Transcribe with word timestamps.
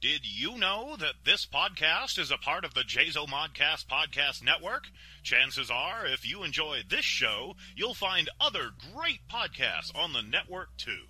Did 0.00 0.24
you 0.24 0.56
know 0.56 0.96
that 0.96 1.26
this 1.26 1.44
podcast 1.44 2.18
is 2.18 2.30
a 2.30 2.38
part 2.38 2.64
of 2.64 2.72
the 2.72 2.80
Jazma 2.80 3.28
Modcast 3.28 3.84
Podcast 3.86 4.42
Network? 4.42 4.88
Chances 5.22 5.70
are, 5.70 6.06
if 6.06 6.26
you 6.26 6.42
enjoy 6.42 6.80
this 6.88 7.04
show, 7.04 7.54
you'll 7.76 7.92
find 7.92 8.30
other 8.40 8.70
great 8.94 9.20
podcasts 9.30 9.94
on 9.94 10.14
the 10.14 10.22
network 10.22 10.74
too. 10.78 11.02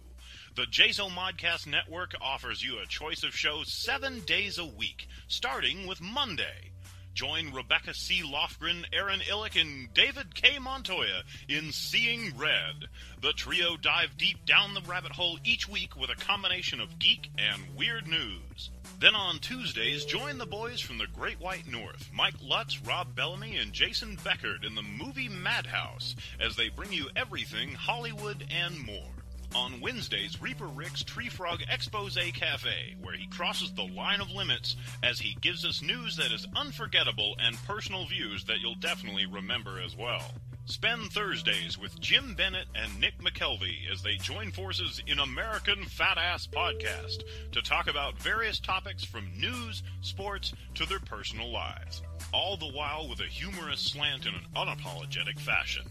The 0.56 0.64
Jazma 0.64 1.08
Modcast 1.08 1.68
Network 1.68 2.14
offers 2.20 2.64
you 2.64 2.80
a 2.80 2.86
choice 2.86 3.22
of 3.22 3.32
shows 3.32 3.72
seven 3.72 4.22
days 4.22 4.58
a 4.58 4.66
week, 4.66 5.06
starting 5.28 5.86
with 5.86 6.00
Monday. 6.00 6.72
Join 7.14 7.52
Rebecca 7.52 7.94
C. 7.94 8.22
Lofgren, 8.24 8.84
Aaron 8.92 9.20
Illick, 9.20 9.60
and 9.60 9.92
David 9.94 10.34
K. 10.34 10.58
Montoya 10.58 11.22
in 11.48 11.70
Seeing 11.70 12.36
Red. 12.36 12.88
The 13.20 13.32
trio 13.34 13.76
dive 13.76 14.16
deep 14.16 14.44
down 14.46 14.74
the 14.74 14.80
rabbit 14.80 15.12
hole 15.12 15.38
each 15.44 15.68
week 15.68 15.94
with 15.94 16.10
a 16.10 16.16
combination 16.16 16.80
of 16.80 16.98
geek 16.98 17.30
and 17.38 17.76
weird 17.76 18.08
news. 18.08 18.70
Then 19.00 19.14
on 19.14 19.38
Tuesdays, 19.38 20.04
join 20.04 20.36
the 20.36 20.44
boys 20.44 20.78
from 20.78 20.98
the 20.98 21.06
Great 21.06 21.40
White 21.40 21.66
North, 21.66 22.10
Mike 22.12 22.34
Lutz, 22.42 22.82
Rob 22.82 23.14
Bellamy, 23.14 23.56
and 23.56 23.72
Jason 23.72 24.18
Beckert 24.18 24.62
in 24.62 24.74
the 24.74 24.82
movie 24.82 25.26
Madhouse, 25.26 26.14
as 26.38 26.54
they 26.54 26.68
bring 26.68 26.92
you 26.92 27.08
everything 27.16 27.72
Hollywood 27.72 28.44
and 28.50 28.78
more. 28.84 29.08
On 29.54 29.80
Wednesdays, 29.80 30.42
Reaper 30.42 30.66
Rick's 30.66 31.02
Tree 31.02 31.30
Frog 31.30 31.62
Expose 31.70 32.18
Cafe, 32.34 32.96
where 33.00 33.16
he 33.16 33.26
crosses 33.28 33.72
the 33.72 33.86
line 33.86 34.20
of 34.20 34.30
limits 34.32 34.76
as 35.02 35.18
he 35.18 35.34
gives 35.40 35.64
us 35.64 35.80
news 35.80 36.16
that 36.16 36.30
is 36.30 36.46
unforgettable 36.54 37.36
and 37.40 37.56
personal 37.66 38.04
views 38.04 38.44
that 38.44 38.60
you'll 38.60 38.74
definitely 38.74 39.24
remember 39.24 39.80
as 39.80 39.96
well. 39.96 40.34
Spend 40.70 41.10
Thursdays 41.10 41.76
with 41.76 42.00
Jim 42.00 42.34
Bennett 42.36 42.68
and 42.76 43.00
Nick 43.00 43.18
McKelvey 43.18 43.90
as 43.90 44.02
they 44.02 44.14
join 44.14 44.52
forces 44.52 45.02
in 45.04 45.18
American 45.18 45.84
Fat 45.84 46.16
Ass 46.16 46.46
Podcast 46.46 47.24
to 47.50 47.60
talk 47.60 47.88
about 47.88 48.22
various 48.22 48.60
topics 48.60 49.02
from 49.02 49.32
news, 49.36 49.82
sports, 50.00 50.54
to 50.76 50.86
their 50.86 51.00
personal 51.00 51.50
lives. 51.50 52.02
All 52.32 52.56
the 52.56 52.70
while 52.70 53.08
with 53.08 53.18
a 53.18 53.24
humorous 53.24 53.80
slant 53.80 54.26
in 54.26 54.34
an 54.34 54.46
unapologetic 54.54 55.40
fashion. 55.40 55.90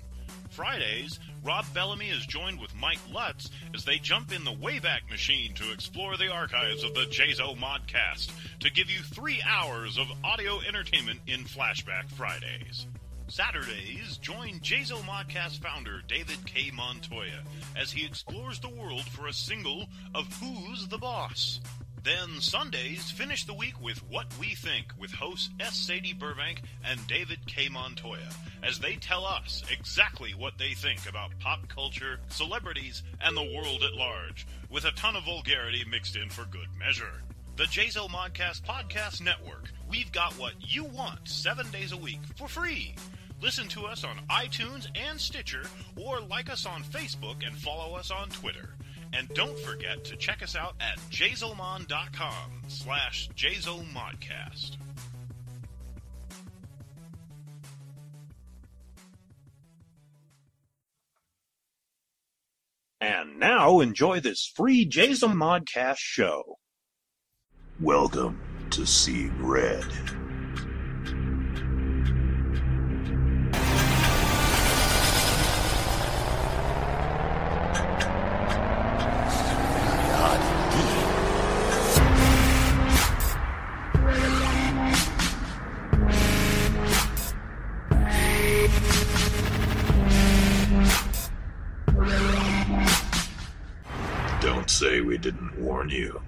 Fridays, 0.50 1.20
Rob 1.44 1.66
Bellamy 1.74 2.10
is 2.10 2.26
joined 2.26 2.62
with 2.62 2.74
Mike 2.74 3.02
Lutz 3.12 3.50
as 3.76 3.84
they 3.84 3.98
jump 3.98 4.32
in 4.32 4.46
the 4.46 4.54
Wayback 4.56 5.10
Machine 5.10 5.54
to 5.56 5.74
explore 5.74 6.16
the 6.16 6.32
archives 6.32 6.86
of 6.86 6.94
the 6.94 7.06
Jazma 7.06 7.58
Modcast 7.58 8.32
to 8.62 8.72
give 8.72 8.90
you 8.90 9.00
three 9.00 9.42
hours 9.46 9.98
of 9.98 10.08
audio 10.24 10.62
entertainment 10.62 11.20
in 11.28 11.42
Flashback 11.42 12.10
Fridays. 12.16 12.88
Saturdays, 13.30 14.18
join 14.18 14.60
Jazma 14.60 15.02
Modcast 15.04 15.60
founder 15.60 16.02
David 16.08 16.44
K. 16.48 16.72
Montoya 16.74 17.44
as 17.78 17.92
he 17.92 18.04
explores 18.04 18.60
the 18.60 18.70
world 18.70 19.04
for 19.04 19.28
a 19.28 19.34
single 19.34 19.88
of 20.16 20.34
Who's 20.42 20.88
the 20.88 20.98
Boss. 20.98 21.60
Then 22.04 22.42
Sundays, 22.42 23.12
finish 23.12 23.46
the 23.46 23.54
week 23.54 23.80
with 23.80 24.00
What 24.10 24.26
We 24.40 24.56
Think 24.56 24.88
with 24.98 25.12
hosts 25.12 25.50
S. 25.60 25.76
Sadie 25.76 26.14
Burbank 26.14 26.64
and 26.84 27.06
David 27.06 27.46
K. 27.46 27.70
Montoya 27.70 28.30
as 28.64 28.80
they 28.80 28.96
tell 28.96 29.26
us 29.26 29.64
exactly 29.72 30.32
what 30.32 30.58
they 30.58 30.74
think 30.74 31.08
about 31.08 31.38
pop 31.40 31.68
culture, 31.68 32.20
celebrities, 32.30 33.04
and 33.22 33.38
the 33.38 33.44
world 33.44 33.84
at 33.84 33.94
large, 33.94 34.48
with 34.72 34.86
a 34.86 34.92
ton 34.94 35.16
of 35.16 35.26
vulgarity 35.26 35.86
mixed 35.88 36.16
in 36.16 36.30
for 36.30 36.46
good 36.46 36.70
measure. 36.80 37.22
The 37.60 37.66
Jazma 37.66 38.08
Modcast 38.08 38.62
Podcast 38.62 39.22
Network. 39.22 39.74
We've 39.90 40.10
got 40.14 40.32
what 40.40 40.54
you 40.62 40.86
want 40.86 41.28
seven 41.28 41.70
days 41.72 41.92
a 41.92 41.98
week 41.98 42.22
for 42.38 42.48
free. 42.48 42.96
Listen 43.42 43.68
to 43.68 43.86
us 43.86 44.06
on 44.06 44.16
iTunes 44.30 44.88
and 44.96 45.20
Stitcher, 45.20 45.64
or 45.98 46.22
like 46.22 46.50
us 46.50 46.66
on 46.66 46.84
Facebook 46.84 47.46
and 47.46 47.54
follow 47.54 47.98
us 47.98 48.12
on 48.12 48.30
Twitter. 48.30 48.76
And 49.12 49.28
don't 49.34 49.60
forget 49.60 50.06
to 50.06 50.16
check 50.16 50.42
us 50.42 50.56
out 50.56 50.76
at 50.80 51.00
jazomon.com 51.12 52.62
slash 52.70 53.30
jazomodcast. 53.36 54.78
And 63.02 63.38
now 63.38 63.82
enjoy 63.82 64.22
this 64.22 64.50
free 64.56 64.86
Jason 64.86 65.32
Modcast 65.32 65.98
show. 65.98 66.59
Welcome 67.82 68.38
to 68.72 68.86
Seeing 68.86 69.42
Red. 69.42 69.86
Don't 94.42 94.70
say 94.70 95.00
we 95.00 95.18
didn't 95.18 95.58
warn 95.58 95.88
you. 95.88 96.22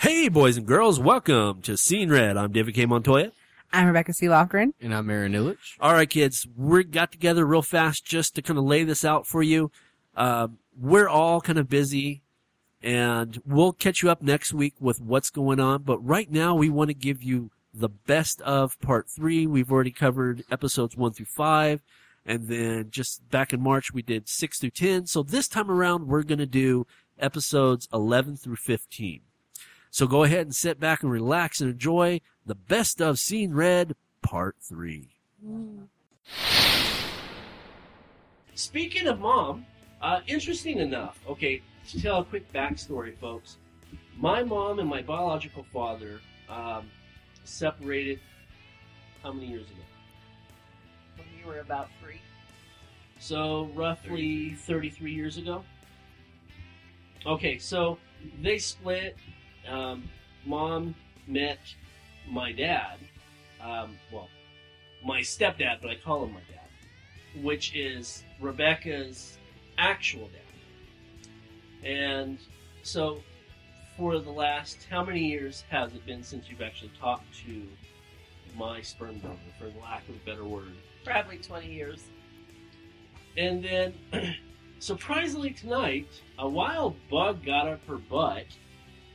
Hey, 0.00 0.28
boys 0.28 0.56
and 0.56 0.64
girls, 0.64 1.00
welcome 1.00 1.60
to 1.62 1.76
Seeing 1.76 2.08
Red. 2.08 2.36
I'm 2.36 2.52
David 2.52 2.76
K. 2.76 2.86
Montoya. 2.86 3.32
I'm 3.72 3.88
Rebecca 3.88 4.12
C. 4.12 4.26
Lochran. 4.26 4.70
And 4.80 4.94
I'm 4.94 5.10
Aaron 5.10 5.32
Illich. 5.32 5.56
All 5.80 5.92
right, 5.92 6.08
kids, 6.08 6.46
we 6.56 6.84
got 6.84 7.10
together 7.10 7.44
real 7.44 7.62
fast 7.62 8.04
just 8.04 8.36
to 8.36 8.42
kind 8.42 8.60
of 8.60 8.64
lay 8.64 8.84
this 8.84 9.04
out 9.04 9.26
for 9.26 9.42
you. 9.42 9.72
Uh, 10.16 10.46
we're 10.80 11.08
all 11.08 11.40
kind 11.40 11.58
of 11.58 11.68
busy, 11.68 12.22
and 12.80 13.42
we'll 13.44 13.72
catch 13.72 14.00
you 14.00 14.08
up 14.08 14.22
next 14.22 14.54
week 14.54 14.74
with 14.78 15.00
what's 15.00 15.30
going 15.30 15.58
on. 15.58 15.82
But 15.82 15.98
right 15.98 16.30
now, 16.30 16.54
we 16.54 16.68
want 16.68 16.90
to 16.90 16.94
give 16.94 17.20
you 17.20 17.50
the 17.74 17.88
best 17.88 18.40
of 18.42 18.78
part 18.78 19.08
three. 19.10 19.48
We've 19.48 19.72
already 19.72 19.90
covered 19.90 20.44
episodes 20.48 20.96
one 20.96 21.12
through 21.12 21.26
five, 21.26 21.82
and 22.24 22.46
then 22.46 22.90
just 22.90 23.28
back 23.30 23.52
in 23.52 23.60
March, 23.60 23.92
we 23.92 24.02
did 24.02 24.28
six 24.28 24.60
through 24.60 24.70
ten. 24.70 25.06
So 25.06 25.24
this 25.24 25.48
time 25.48 25.72
around, 25.72 26.06
we're 26.06 26.22
going 26.22 26.38
to 26.38 26.46
do 26.46 26.86
episodes 27.18 27.88
11 27.92 28.36
through 28.36 28.54
15. 28.54 29.22
So 29.98 30.06
go 30.06 30.22
ahead 30.22 30.42
and 30.42 30.54
sit 30.54 30.78
back 30.78 31.02
and 31.02 31.10
relax 31.10 31.60
and 31.60 31.68
enjoy 31.68 32.20
the 32.46 32.54
best 32.54 33.02
of 33.02 33.18
Seeing 33.18 33.52
Red 33.52 33.96
Part 34.22 34.54
3. 34.60 35.08
Speaking 38.54 39.08
of 39.08 39.18
mom, 39.18 39.66
uh, 40.00 40.20
interesting 40.28 40.78
enough, 40.78 41.18
okay, 41.28 41.62
to 41.88 42.00
tell 42.00 42.20
a 42.20 42.24
quick 42.24 42.52
backstory, 42.52 43.18
folks. 43.18 43.56
My 44.16 44.44
mom 44.44 44.78
and 44.78 44.88
my 44.88 45.02
biological 45.02 45.66
father 45.72 46.20
um, 46.48 46.88
separated 47.42 48.20
how 49.24 49.32
many 49.32 49.48
years 49.48 49.66
ago? 49.66 49.82
When 51.16 51.26
you 51.40 51.44
were 51.44 51.58
about 51.58 51.88
three. 52.00 52.20
So 53.18 53.68
roughly 53.74 54.54
33 54.54 55.12
years 55.12 55.38
ago. 55.38 55.64
Okay, 57.26 57.58
so 57.58 57.98
they 58.40 58.58
split. 58.58 59.16
Um, 59.68 60.08
mom 60.44 60.94
met 61.26 61.58
my 62.28 62.52
dad. 62.52 62.98
Um, 63.60 63.96
well, 64.12 64.28
my 65.04 65.20
stepdad, 65.20 65.80
but 65.80 65.90
I 65.90 65.96
call 65.96 66.24
him 66.24 66.32
my 66.32 66.40
dad, 66.40 67.42
which 67.42 67.74
is 67.74 68.24
Rebecca's 68.40 69.38
actual 69.76 70.28
dad. 70.28 71.86
And 71.88 72.38
so, 72.82 73.22
for 73.96 74.18
the 74.18 74.30
last 74.30 74.86
how 74.90 75.04
many 75.04 75.24
years 75.24 75.64
has 75.70 75.92
it 75.94 76.04
been 76.06 76.22
since 76.22 76.48
you've 76.48 76.62
actually 76.62 76.92
talked 77.00 77.26
to 77.46 77.66
my 78.56 78.80
sperm 78.80 79.18
donor, 79.18 79.36
for 79.58 79.66
lack 79.80 80.08
of 80.08 80.16
a 80.16 80.18
better 80.24 80.44
word? 80.44 80.72
Probably 81.04 81.38
20 81.38 81.70
years. 81.70 82.04
And 83.36 83.62
then, 83.62 83.94
surprisingly 84.78 85.50
tonight, 85.50 86.08
a 86.38 86.48
wild 86.48 86.96
bug 87.08 87.44
got 87.44 87.68
up 87.68 87.80
her 87.86 87.98
butt, 87.98 88.46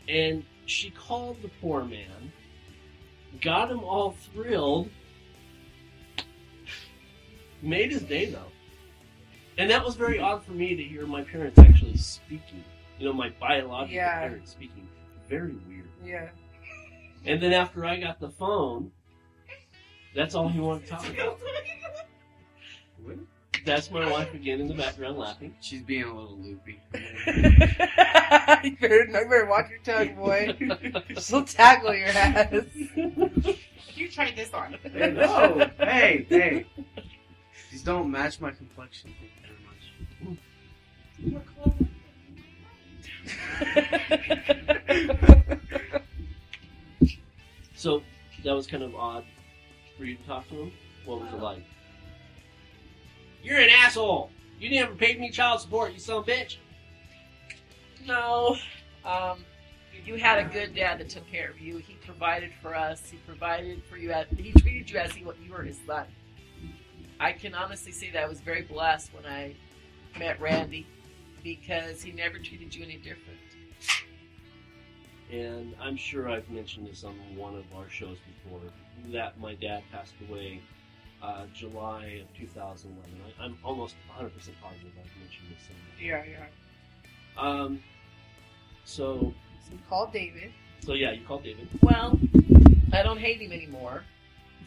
and 0.07 0.43
she 0.65 0.89
called 0.91 1.41
the 1.41 1.49
poor 1.61 1.83
man, 1.83 2.31
got 3.41 3.69
him 3.71 3.79
all 3.79 4.11
thrilled, 4.33 4.89
made 7.61 7.91
his 7.91 8.03
day 8.03 8.25
though. 8.25 8.51
And 9.57 9.69
that 9.69 9.83
was 9.85 9.95
very 9.95 10.19
odd 10.19 10.43
for 10.43 10.51
me 10.51 10.75
to 10.75 10.83
hear 10.83 11.05
my 11.05 11.23
parents 11.23 11.59
actually 11.59 11.97
speaking. 11.97 12.63
You 12.99 13.07
know, 13.07 13.13
my 13.13 13.29
biological 13.39 13.95
Yeah. 13.95 14.19
parents 14.19 14.51
speaking. 14.51 14.87
Very 15.29 15.53
weird. 15.67 15.89
Yeah. 16.03 16.29
And 17.25 17.41
then 17.41 17.53
after 17.53 17.85
I 17.85 17.99
got 17.99 18.19
the 18.19 18.29
phone, 18.29 18.91
that's 20.15 20.35
all 20.35 20.49
he 20.49 20.59
wanted 20.59 20.85
to 20.85 20.89
talk 20.91 21.07
about. 21.09 21.39
That's 23.65 23.89
my 23.91 24.09
wife 24.09 24.33
again 24.33 24.59
in 24.59 24.67
the 24.67 24.73
background 24.73 25.17
laughing. 25.17 25.55
She's 25.61 25.81
being 25.81 26.03
a 26.03 26.13
little 26.13 26.37
loopy. 26.37 26.81
you, 26.93 28.77
better, 28.77 29.05
you 29.05 29.11
better 29.11 29.45
watch 29.45 29.69
your 29.69 29.79
tongue, 29.83 30.15
boy. 30.15 30.57
She'll 31.21 31.45
tackle 31.45 31.95
your 31.95 32.07
ass. 32.09 32.51
you 33.95 34.09
tried 34.11 34.35
this 34.35 34.53
on. 34.53 34.75
Hey, 34.83 35.11
no! 35.11 35.69
hey, 35.77 36.25
hey! 36.27 36.65
These 37.71 37.83
don't 37.83 38.11
match 38.11 38.41
my 38.41 38.51
complexion. 38.51 39.13
Thank 39.19 39.31
you 39.37 39.43
very 39.47 39.59
much. 41.37 41.73
So, 47.75 48.01
that 48.43 48.53
was 48.53 48.67
kind 48.67 48.83
of 48.83 48.93
odd 48.95 49.23
for 49.97 50.03
you 50.03 50.15
to 50.17 50.23
talk 50.23 50.49
to 50.49 50.55
him. 50.55 50.71
What 51.05 51.21
was 51.21 51.33
it 51.33 51.39
like? 51.39 51.63
You're 53.43 53.59
an 53.59 53.69
asshole. 53.69 54.31
You 54.57 54.71
never 54.71 54.95
paid 54.95 55.19
me 55.19 55.29
child 55.29 55.59
support. 55.59 55.93
You 55.93 55.99
son 55.99 56.17
of 56.17 56.27
a 56.27 56.31
bitch. 56.31 56.57
No. 58.07 58.55
Um, 59.03 59.43
you 60.05 60.15
had 60.15 60.39
a 60.39 60.45
good 60.45 60.73
dad 60.73 60.99
that 60.99 61.09
took 61.09 61.29
care 61.29 61.49
of 61.49 61.59
you. 61.59 61.77
He 61.77 61.95
provided 62.05 62.51
for 62.61 62.73
us. 62.73 63.09
He 63.09 63.17
provided 63.17 63.83
for 63.89 63.97
you. 63.97 64.11
As, 64.11 64.27
he 64.37 64.53
treated 64.53 64.89
you 64.89 64.97
as 64.97 65.11
he, 65.11 65.25
what 65.25 65.35
you 65.43 65.51
were 65.51 65.61
his 65.61 65.77
son. 65.85 66.05
I 67.19 67.33
can 67.33 67.53
honestly 67.53 67.91
say 67.91 68.09
that 68.11 68.23
I 68.23 68.27
was 68.27 68.39
very 68.39 68.61
blessed 68.61 69.13
when 69.13 69.25
I 69.25 69.55
met 70.17 70.39
Randy 70.39 70.87
because 71.43 72.01
he 72.01 72.13
never 72.13 72.39
treated 72.39 72.73
you 72.73 72.83
any 72.83 72.95
different. 72.97 73.39
And 75.31 75.75
I'm 75.81 75.97
sure 75.97 76.29
I've 76.29 76.49
mentioned 76.49 76.87
this 76.87 77.03
on 77.03 77.15
one 77.35 77.55
of 77.55 77.65
our 77.75 77.89
shows 77.89 78.17
before 78.43 78.61
that 79.11 79.39
my 79.39 79.55
dad 79.55 79.83
passed 79.91 80.13
away 80.29 80.61
uh, 81.23 81.45
July 81.53 82.21
of 82.21 82.33
2011. 82.37 83.11
I, 83.39 83.43
I'm 83.43 83.57
almost 83.63 83.95
100% 84.19 84.29
positive 84.61 84.91
I've 84.91 85.21
mentioned 85.21 85.47
this. 85.49 85.67
Somewhere. 85.67 85.97
Yeah, 85.99 86.23
yeah. 86.29 87.41
Um, 87.41 87.81
so, 88.85 89.33
So 89.65 89.71
we 89.71 89.77
called 89.89 90.11
David. 90.13 90.51
so 90.81 90.93
yeah, 90.93 91.11
you 91.11 91.21
called 91.25 91.43
David. 91.43 91.67
Well, 91.81 92.19
I 92.91 93.01
don't 93.01 93.17
hate 93.19 93.41
him 93.41 93.51
anymore. 93.51 94.03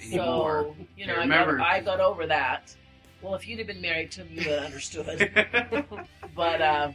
Anymore. 0.03 0.75
So, 0.79 0.87
you 0.97 1.07
know, 1.07 1.15
I 1.17 1.23
I 1.23 1.27
got, 1.29 1.61
I 1.61 1.81
got 1.81 2.01
over 2.01 2.27
that. 2.27 2.75
Well, 3.23 3.35
if 3.35 3.47
you'd 3.49 3.59
have 3.59 3.67
been 3.67 3.81
married 3.81 4.11
to 4.13 4.23
him, 4.25 4.29
you 4.31 4.37
would 4.51 4.59
have 4.59 4.65
understood. 4.65 5.31
But 6.35 6.61
uh, 6.61 6.93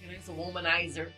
you 0.00 0.08
know, 0.08 0.14
he's 0.14 0.28
a 0.28 0.32
womanizer, 0.32 1.10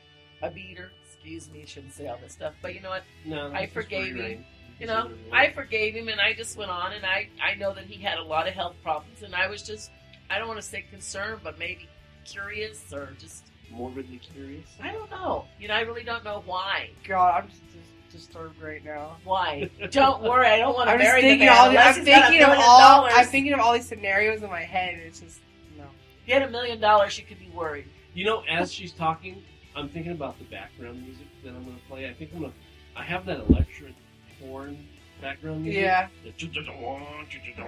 a 0.42 0.50
beater. 0.50 0.90
Excuse 1.06 1.48
me, 1.52 1.64
shouldn't 1.64 1.92
say 1.92 2.08
all 2.08 2.18
this 2.20 2.32
stuff. 2.32 2.54
But 2.60 2.74
you 2.74 2.80
know 2.80 2.90
what? 2.90 3.04
No, 3.24 3.52
I 3.52 3.66
forgave 3.66 4.16
him. 4.16 4.18
reign. 4.18 4.44
You 4.80 4.86
know, 4.86 5.10
I 5.32 5.50
forgave 5.50 5.94
him, 5.94 6.08
and 6.08 6.20
I 6.20 6.32
just 6.32 6.56
went 6.56 6.70
on, 6.70 6.92
and 6.92 7.04
I 7.04 7.28
I 7.42 7.54
know 7.54 7.72
that 7.74 7.84
he 7.84 8.02
had 8.02 8.18
a 8.18 8.22
lot 8.22 8.48
of 8.48 8.54
health 8.54 8.74
problems, 8.82 9.22
and 9.22 9.34
I 9.34 9.48
was 9.48 9.62
just 9.62 9.90
I 10.30 10.38
don't 10.38 10.48
want 10.48 10.60
to 10.60 10.66
say 10.66 10.84
concerned, 10.90 11.40
but 11.44 11.58
maybe 11.58 11.88
curious 12.24 12.92
or 12.92 13.10
just 13.18 13.44
morbidly 13.70 14.18
curious. 14.18 14.68
I 14.82 14.92
don't 14.92 15.10
know. 15.10 15.46
You 15.58 15.68
know, 15.68 15.74
I 15.74 15.80
really 15.80 16.04
don't 16.04 16.24
know 16.24 16.42
why. 16.46 16.90
God, 17.06 17.42
I'm 17.42 17.48
just, 17.48 17.62
just 17.72 18.10
disturbed 18.10 18.60
right 18.62 18.84
now. 18.84 19.16
Why? 19.24 19.70
don't 19.90 20.22
worry, 20.22 20.46
I 20.46 20.58
don't 20.58 20.74
want 20.74 20.88
to 20.88 20.92
I'm 20.92 20.98
just 20.98 21.08
marry 21.08 21.22
the 21.22 21.28
thinking 21.28 21.46
man 21.46 21.56
all. 21.56 21.70
The, 21.70 21.78
I'm 21.78 21.94
he's 21.94 22.04
got 22.04 22.22
a 22.22 22.26
thinking 22.28 22.42
of 22.42 22.58
all. 22.58 22.78
dollars. 22.78 23.12
I'm 23.16 23.26
thinking 23.26 23.52
of 23.52 23.60
all 23.60 23.72
these 23.72 23.86
scenarios 23.86 24.42
in 24.42 24.50
my 24.50 24.62
head. 24.62 24.94
And 24.94 25.02
it's 25.02 25.20
just 25.20 25.40
no. 25.76 25.84
If 25.84 26.28
you 26.28 26.34
had 26.34 26.42
a 26.42 26.50
million 26.50 26.80
dollars, 26.80 27.18
you 27.18 27.24
could 27.24 27.38
be 27.38 27.50
worried. 27.54 27.86
You 28.14 28.24
know, 28.26 28.42
as 28.48 28.72
she's 28.72 28.92
talking, 28.92 29.42
I'm 29.74 29.88
thinking 29.88 30.12
about 30.12 30.38
the 30.38 30.44
background 30.44 31.02
music 31.02 31.26
that 31.44 31.50
I'm 31.50 31.64
going 31.64 31.76
to 31.76 31.82
play. 31.88 32.08
I 32.08 32.12
think 32.12 32.30
I'm 32.34 32.40
going 32.40 32.52
to. 32.52 32.58
I 32.94 33.02
have 33.04 33.24
that 33.26 33.40
electric 33.48 33.94
horn 34.42 34.78
background 35.20 35.62
music. 35.62 35.82
Yeah. 35.82 36.08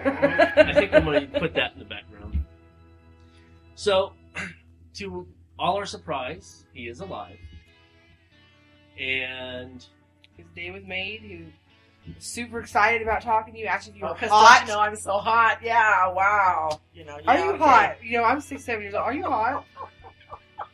I 0.07 0.73
think 0.75 0.93
I'm 0.93 1.05
going 1.05 1.31
to 1.31 1.41
put 1.41 1.55
that 1.55 1.73
in 1.75 1.79
the 1.79 1.85
background. 1.85 2.45
So, 3.77 4.13
to 4.95 5.27
all 5.59 5.77
our 5.77 5.87
surprise, 5.87 6.65
he 6.73 6.89
is 6.89 7.01
alive. 7.01 7.39
And 8.99 9.85
His 10.37 10.47
day 10.55 10.71
was 10.71 10.85
made. 10.85 11.21
He 11.23 11.45
was 11.45 12.25
super 12.25 12.61
excited 12.61 13.03
about 13.03 13.23
talking 13.23 13.55
to 13.55 13.61
you. 13.61 13.67
Actually, 13.67 13.97
you 13.99 14.03
were 14.03 14.11
oh, 14.11 14.15
Because 14.15 14.31
hot. 14.31 14.59
don't 14.61 14.69
you 14.69 14.75
know 14.75 14.81
I'm 14.81 14.97
so 14.97 15.19
hot? 15.19 15.59
Yeah, 15.63 16.09
wow. 16.13 16.81
You 16.93 17.05
know, 17.05 17.19
Are 17.27 17.39
you 17.39 17.51
okay. 17.51 17.59
hot? 17.59 17.97
You 18.05 18.19
know, 18.19 18.25
I'm 18.25 18.41
six, 18.41 18.65
seven 18.65 18.83
years 18.83 18.95
old. 18.95 19.05
Are 19.05 19.15
you 19.15 19.25
hot? 19.25 19.65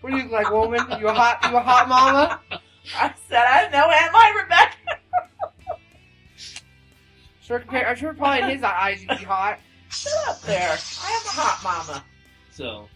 What 0.01 0.11
do 0.11 0.17
you 0.17 0.29
like, 0.29 0.51
woman? 0.51 0.81
You 0.99 1.09
a 1.09 1.13
hot? 1.13 1.39
You 1.51 1.57
a 1.57 1.61
hot 1.61 1.89
mama? 1.89 2.41
I 2.97 3.13
said 3.29 3.45
I 3.45 3.69
know 3.71 3.91
Aunt 3.91 4.13
my 4.13 4.43
Rebecca. 4.43 5.00
Sure, 7.51 7.59
compare. 7.59 7.89
I'm 7.89 7.97
sure, 7.97 8.15
probably 8.15 8.43
in 8.45 8.51
his 8.51 8.63
eyes, 8.63 9.01
you'd 9.03 9.19
be 9.19 9.25
hot. 9.25 9.59
Shut 9.89 10.13
up 10.29 10.41
there. 10.43 10.71
I 10.71 11.11
am 11.11 11.27
a 11.27 11.31
hot 11.31 11.61
mama. 11.65 12.05
so, 12.53 12.89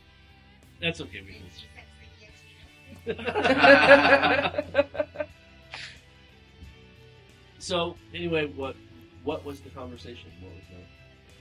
that's 0.80 1.00
okay. 1.00 1.24
We 1.26 1.42
can. 3.16 4.86
So, 7.58 7.96
anyway, 8.14 8.46
what 8.46 8.76
what 9.24 9.42
was 9.42 9.60
the 9.60 9.70
conversation? 9.70 10.30
What 10.42 10.52
was 10.52 10.62
that? 10.70 10.86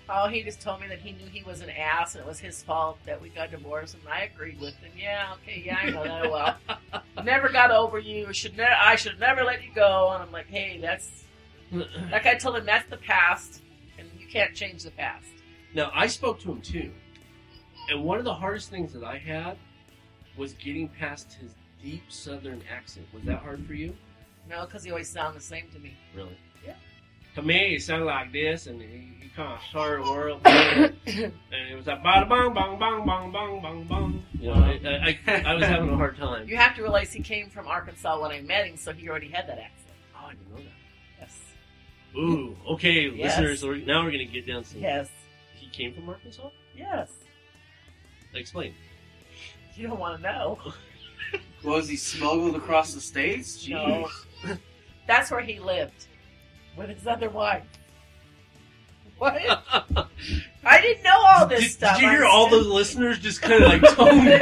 Oh, 0.09 0.29
he 0.29 0.41
just 0.41 0.61
told 0.61 0.79
me 0.79 0.87
that 0.87 0.99
he 0.99 1.11
knew 1.11 1.27
he 1.29 1.43
was 1.43 1.59
an 1.59 1.69
ass 1.69 2.15
and 2.15 2.23
it 2.23 2.27
was 2.27 2.39
his 2.39 2.63
fault 2.63 2.97
that 3.05 3.21
we 3.21 3.27
got 3.27 3.51
divorced, 3.51 3.95
and 3.95 4.03
I 4.07 4.21
agreed 4.21 4.57
with 4.61 4.73
him. 4.77 4.93
Yeah, 4.97 5.33
okay, 5.41 5.61
yeah, 5.65 5.77
I 5.81 5.89
know 5.89 6.03
that 6.05 6.31
well. 6.31 7.03
never 7.25 7.49
got 7.49 7.71
over 7.71 7.99
you. 7.99 8.31
Should 8.31 8.55
ne- 8.55 8.63
I 8.63 8.95
should 8.95 9.19
never 9.19 9.43
let 9.43 9.63
you 9.65 9.69
go. 9.75 10.11
And 10.13 10.23
I'm 10.23 10.31
like, 10.31 10.47
hey, 10.47 10.79
that's 10.81 11.25
like 12.11 12.25
I 12.25 12.35
told 12.35 12.57
him 12.57 12.65
that's 12.65 12.89
the 12.89 12.97
past, 12.97 13.61
and 13.97 14.07
you 14.19 14.27
can't 14.27 14.53
change 14.53 14.83
the 14.83 14.91
past. 14.91 15.27
Now, 15.73 15.91
I 15.93 16.07
spoke 16.07 16.39
to 16.41 16.51
him 16.51 16.61
too. 16.61 16.91
And 17.89 18.03
one 18.03 18.17
of 18.17 18.25
the 18.25 18.33
hardest 18.33 18.69
things 18.69 18.93
that 18.93 19.03
I 19.03 19.17
had 19.17 19.57
was 20.37 20.53
getting 20.53 20.87
past 20.87 21.33
his 21.33 21.53
deep 21.81 22.03
southern 22.09 22.61
accent. 22.73 23.07
Was 23.13 23.23
that 23.23 23.39
hard 23.39 23.65
for 23.65 23.73
you? 23.73 23.93
No, 24.49 24.65
because 24.65 24.83
he 24.83 24.91
always 24.91 25.09
sounded 25.09 25.39
the 25.39 25.43
same 25.43 25.69
to 25.73 25.79
me. 25.79 25.95
Really? 26.15 26.37
Yeah. 26.65 26.75
To 27.35 27.41
me, 27.41 27.69
he 27.69 27.79
sounded 27.79 28.05
like 28.05 28.31
this, 28.31 28.67
and 28.67 28.81
he, 28.81 29.09
he 29.19 29.29
kind 29.35 29.53
of 29.53 29.59
started 29.69 30.05
world, 30.05 30.41
and 30.45 30.93
it 31.05 31.75
was 31.75 31.87
like 31.87 32.03
bada 32.03 32.29
bang 32.29 32.53
bang 32.53 32.77
bang 32.77 33.05
bang 33.05 33.31
bang 33.31 33.61
bang 33.61 33.83
bang. 33.87 34.23
You 34.39 34.47
know, 34.47 34.53
I, 34.53 35.17
I, 35.27 35.43
I 35.45 35.53
was 35.55 35.63
having 35.63 35.89
a 35.89 35.95
hard 35.95 36.17
time. 36.17 36.47
You 36.47 36.57
have 36.57 36.75
to 36.75 36.81
realize 36.81 37.11
he 37.11 37.21
came 37.23 37.49
from 37.49 37.67
Arkansas 37.67 38.21
when 38.21 38.31
I 38.31 38.41
met 38.41 38.67
him, 38.67 38.77
so 38.77 38.93
he 38.93 39.09
already 39.09 39.29
had 39.29 39.47
that 39.47 39.57
accent. 39.57 39.82
Ooh, 42.17 42.55
okay, 42.71 43.09
Yes. 43.09 43.37
listeners. 43.39 43.63
we're- 43.63 43.83
Now 43.85 44.03
we're 44.03 44.11
gonna 44.11 44.25
get 44.25 44.45
down 44.47 44.63
some. 44.63 44.79
Yes. 44.81 45.09
He 45.55 45.67
came 45.69 45.93
from 45.93 46.07
Arkansas. 46.09 46.49
Yes. 46.77 47.11
Explain. 48.35 48.73
You 49.75 49.87
don't 49.87 49.99
want 49.99 50.17
to 50.21 50.23
know. 50.23 50.59
Was 51.63 51.87
he 51.89 51.95
smuggled 51.95 52.55
across 52.55 52.93
the 52.93 53.01
states? 53.01 53.67
No. 53.67 54.07
That's 55.07 55.31
where 55.31 55.41
he 55.41 55.59
lived 55.59 56.07
with 56.77 56.89
his 56.89 57.07
other 57.07 57.29
wife. 57.29 57.63
What? 59.19 59.35
I 60.65 60.81
didn't 60.81 61.03
know 61.03 61.15
all 61.15 61.45
this 61.47 61.61
Did, 61.61 61.71
stuff. 61.71 61.95
did 61.97 62.03
you 62.03 62.09
hear 62.09 62.25
I'm 62.25 62.31
all 62.31 62.49
the 62.49 62.57
listeners 62.57 63.19
just 63.19 63.41
kind 63.41 63.63
of 63.63 63.69
like 63.69 63.81
tone 63.95 64.17
in? 64.27 64.39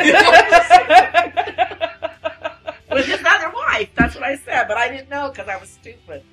with 2.89 3.05
his 3.05 3.19
other 3.25 3.51
wife? 3.53 3.89
That's 3.95 4.15
what 4.15 4.23
I 4.23 4.37
said, 4.37 4.67
but 4.67 4.77
I 4.77 4.87
didn't 4.89 5.09
know 5.09 5.29
because 5.29 5.47
I 5.47 5.57
was 5.57 5.69
stupid. 5.69 6.23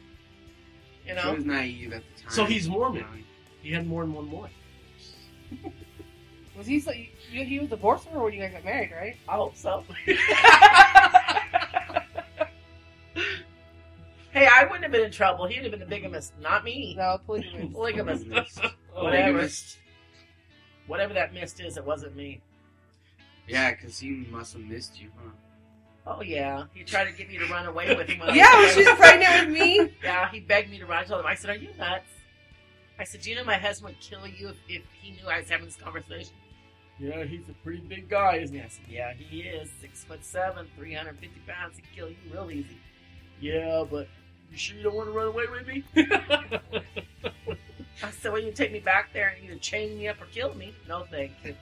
You 1.08 1.14
She 1.18 1.24
know. 1.24 1.34
was 1.34 1.44
naive 1.44 1.92
at 1.94 2.02
the 2.16 2.22
time. 2.22 2.30
So 2.30 2.44
he's 2.44 2.68
Mormon. 2.68 3.04
He 3.62 3.72
had 3.72 3.86
more 3.86 4.02
than 4.04 4.12
one 4.14 4.30
wife. 4.30 4.52
Was 6.56 6.66
he? 6.66 6.80
So, 6.80 6.92
you, 6.92 7.44
he 7.44 7.58
was 7.60 7.68
divorced 7.70 8.08
or 8.12 8.24
when 8.24 8.34
you 8.34 8.40
guys 8.40 8.52
got 8.52 8.64
married, 8.64 8.90
right? 8.92 9.16
I 9.28 9.36
hope 9.36 9.56
so. 9.56 9.84
hey, 10.04 10.16
I 14.46 14.64
wouldn't 14.64 14.82
have 14.82 14.92
been 14.92 15.04
in 15.04 15.10
trouble. 15.10 15.46
He'd 15.46 15.62
have 15.62 15.70
been 15.70 15.80
the 15.80 15.86
bigamist, 15.86 16.32
not 16.40 16.64
me. 16.64 16.94
No, 16.98 17.18
polygamous. 17.26 17.72
Polygamist. 17.72 18.26
Oh, 18.62 18.70
Whatever. 19.04 19.28
Polygamist. 19.28 19.78
Whatever 20.86 21.14
that 21.14 21.34
mist 21.34 21.60
is, 21.60 21.76
it 21.76 21.84
wasn't 21.84 22.16
me. 22.16 22.40
Yeah, 23.46 23.70
because 23.72 23.98
he 23.98 24.26
must 24.30 24.54
have 24.54 24.62
missed 24.62 25.00
you, 25.00 25.10
huh? 25.16 25.30
Oh 26.10 26.22
yeah, 26.22 26.64
he 26.72 26.84
tried 26.84 27.04
to 27.04 27.12
get 27.12 27.28
me 27.28 27.36
to 27.36 27.44
run 27.46 27.66
away 27.66 27.94
with 27.94 28.08
him. 28.08 28.22
Yeah, 28.34 28.62
was 28.62 28.72
she 28.72 28.82
was 28.82 28.98
pregnant 28.98 29.50
with 29.50 29.58
me. 29.58 29.90
Yeah, 30.02 30.30
he 30.30 30.40
begged 30.40 30.70
me 30.70 30.78
to 30.78 30.86
run. 30.86 31.02
I 31.02 31.04
told 31.04 31.20
him, 31.20 31.26
I 31.26 31.34
said, 31.34 31.50
"Are 31.50 31.56
you 31.56 31.68
nuts?" 31.78 32.08
I 32.98 33.04
said, 33.04 33.20
"Do 33.20 33.28
you 33.28 33.36
know 33.36 33.44
my 33.44 33.58
husband 33.58 33.94
would 33.94 34.00
kill 34.00 34.26
you 34.26 34.48
if, 34.48 34.56
if 34.68 34.82
he 35.00 35.10
knew 35.10 35.28
I 35.28 35.40
was 35.40 35.50
having 35.50 35.66
this 35.66 35.76
conversation?" 35.76 36.32
Yeah, 36.98 37.24
he's 37.24 37.46
a 37.50 37.52
pretty 37.62 37.80
big 37.80 38.08
guy, 38.08 38.36
isn't 38.36 38.56
he? 38.56 38.62
I 38.62 38.68
said, 38.68 38.84
"Yeah, 38.88 39.12
he 39.12 39.42
is. 39.42 39.68
Six 39.82 40.02
foot 40.04 40.24
seven, 40.24 40.66
three 40.76 40.94
hundred 40.94 41.18
fifty 41.18 41.40
pounds. 41.46 41.76
He'd 41.76 41.84
kill 41.94 42.08
you 42.08 42.16
real 42.32 42.50
easy." 42.50 42.78
Yeah, 43.38 43.84
but 43.88 44.08
you 44.50 44.56
sure 44.56 44.78
you 44.78 44.84
don't 44.84 44.94
want 44.94 45.08
to 45.08 45.12
run 45.12 45.28
away 45.28 45.44
with 45.50 45.66
me? 45.66 45.84
I 48.02 48.10
said, 48.12 48.32
"Well, 48.32 48.42
you 48.42 48.52
take 48.52 48.72
me 48.72 48.80
back 48.80 49.12
there 49.12 49.34
and 49.36 49.44
either 49.44 49.58
chain 49.58 49.98
me 49.98 50.08
up 50.08 50.22
or 50.22 50.26
kill 50.26 50.54
me." 50.54 50.72
No, 50.88 51.04
thank 51.10 51.32
you. 51.44 51.54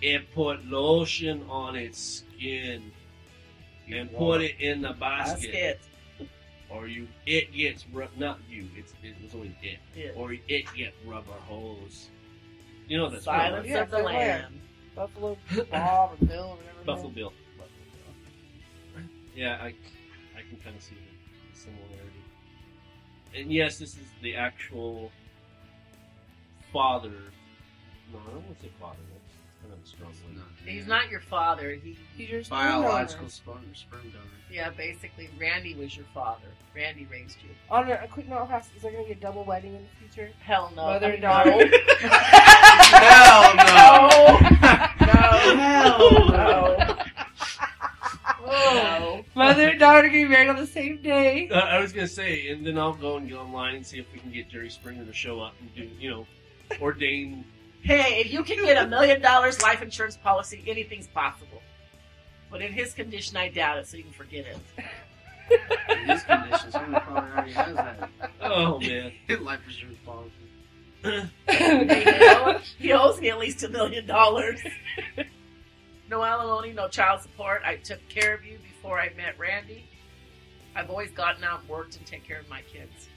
It 0.00 0.32
put 0.32 0.64
lotion 0.64 1.44
on 1.50 1.74
its 1.74 2.22
skin 2.24 2.92
and 3.92 4.14
put 4.16 4.40
it 4.42 4.60
in 4.60 4.82
the 4.82 4.92
basket, 4.92 5.78
Basket. 6.18 6.28
or 6.70 6.86
you 6.86 7.08
it 7.26 7.52
gets 7.52 7.86
ru- 7.92 8.08
not 8.16 8.38
you. 8.48 8.68
It's 8.76 8.92
it 9.02 9.14
was 9.22 9.34
only 9.34 9.56
it, 9.62 9.78
Yeah. 9.96 10.10
or 10.16 10.32
it 10.32 10.42
get 10.76 10.94
rubber 11.06 11.32
hose. 11.48 12.08
You 12.88 12.98
know 12.98 13.08
that's 13.08 13.24
Silence 13.24 13.66
Yeah, 13.68 13.82
of 13.82 13.90
the 13.90 13.98
so 13.98 14.04
where? 14.04 14.12
lamb. 14.14 14.60
Buffalo 14.96 15.38
Bob 15.70 16.12
or 16.20 16.26
Bill 16.26 16.42
or 16.44 16.56
whatever. 16.56 16.84
Buffalo 16.84 17.08
Bill. 17.10 17.32
Yeah, 19.34 19.58
I 19.62 19.66
I 20.36 20.42
can 20.48 20.58
kind 20.62 20.76
of 20.76 20.82
see 20.82 20.96
the 20.96 21.58
similarity. 21.58 22.22
And 23.34 23.52
yes, 23.52 23.78
this 23.78 23.94
is 23.94 24.08
the 24.22 24.34
actual 24.34 25.12
father. 26.72 27.12
No, 28.12 28.18
I 28.26 28.30
don't 28.32 28.44
want 28.44 28.58
to 28.58 28.66
say 28.66 28.72
father. 28.80 28.98
That's 29.80 29.92
kind 29.94 30.04
of 30.04 30.10
a 30.10 30.12
strong 30.12 30.12
It's 30.12 30.22
one. 30.24 30.36
not. 30.36 30.46
He's 30.66 30.86
not 30.86 31.10
your 31.10 31.20
father. 31.20 31.72
He, 31.82 31.96
He's 32.16 32.28
your 32.30 32.42
biological 32.44 33.28
sperm 33.28 33.56
sperm, 33.62 33.74
sperm 33.74 34.10
donor. 34.10 34.24
yeah, 34.52 34.70
basically, 34.70 35.28
Randy 35.40 35.74
was 35.74 35.96
your 35.96 36.06
father. 36.14 36.46
Randy 36.76 37.06
raised 37.10 37.38
you. 37.42 37.50
On 37.70 37.88
a, 37.90 38.00
a 38.04 38.08
quick 38.08 38.28
note, 38.28 38.48
fast, 38.48 38.70
is 38.76 38.82
there 38.82 38.92
gonna 38.92 39.04
be 39.04 39.12
a 39.12 39.16
double 39.16 39.44
wedding 39.44 39.74
in 39.74 39.82
the 39.82 39.88
future? 40.06 40.30
Hell 40.40 40.70
no. 40.76 40.84
Mother 40.86 41.12
and 41.12 41.22
daughter. 41.22 41.50
Hell 43.00 43.54
no. 43.56 44.38
No. 45.06 45.54
no. 46.76 46.96
No. 48.46 49.24
Mother 49.34 49.68
and 49.70 49.80
daughter 49.80 50.08
getting 50.08 50.28
married 50.30 50.48
on 50.48 50.56
the 50.56 50.66
same 50.66 51.00
day. 51.02 51.48
Uh, 51.50 51.54
I 51.58 51.80
was 51.80 51.92
gonna 51.92 52.06
say, 52.06 52.48
and 52.48 52.66
then 52.66 52.78
I'll 52.78 52.94
go 52.94 53.16
and 53.16 53.28
get 53.28 53.38
online 53.38 53.76
and 53.76 53.86
see 53.86 53.98
if 53.98 54.06
we 54.12 54.18
can 54.18 54.30
get 54.32 54.48
Jerry 54.48 54.70
Springer 54.70 55.04
to 55.04 55.12
show 55.12 55.40
up 55.40 55.54
and 55.60 55.74
do, 55.74 55.88
you 55.98 56.10
know, 56.10 56.26
ordain. 56.80 57.44
Hey, 57.82 58.20
if 58.20 58.32
you 58.32 58.44
can 58.44 58.64
get 58.64 58.82
a 58.82 58.86
million 58.88 59.20
dollars 59.20 59.62
life 59.62 59.82
insurance 59.82 60.16
policy, 60.16 60.62
anything's 60.66 61.06
possible. 61.08 61.62
But 62.50 62.62
in 62.62 62.72
his 62.72 62.92
condition, 62.94 63.36
I 63.36 63.48
doubt 63.48 63.78
it, 63.78 63.86
so 63.86 63.96
you 63.96 64.02
can 64.04 64.12
forget 64.12 64.44
it. 64.46 64.58
In 65.88 66.06
these 66.08 66.22
conditions, 66.24 66.74
he 66.74 66.80
probably 66.80 67.30
already 67.30 67.52
has 67.52 67.74
that. 67.76 68.10
Oh 68.40 68.78
man, 68.80 69.12
Life 69.40 69.60
insurance 69.66 69.98
policy. 70.04 71.30
He 71.48 72.28
owes- 72.28 72.74
he 72.78 72.92
owes 72.92 73.20
me 73.20 73.30
at 73.30 73.38
least 73.38 73.62
a 73.62 73.68
million 73.68 74.06
dollars. 74.06 74.60
No 76.10 76.22
alimony, 76.22 76.72
no 76.72 76.88
child 76.88 77.22
support. 77.22 77.62
I 77.64 77.76
took 77.76 78.06
care 78.08 78.34
of 78.34 78.44
you 78.44 78.58
before 78.58 78.98
I 79.00 79.10
met 79.16 79.38
Randy. 79.38 79.86
I've 80.76 80.90
always 80.90 81.10
gotten 81.12 81.42
out 81.44 81.60
and 81.60 81.68
worked 81.68 81.96
and 81.96 82.04
take 82.06 82.24
care 82.26 82.38
of 82.40 82.48
my 82.48 82.62
kids. 82.62 83.08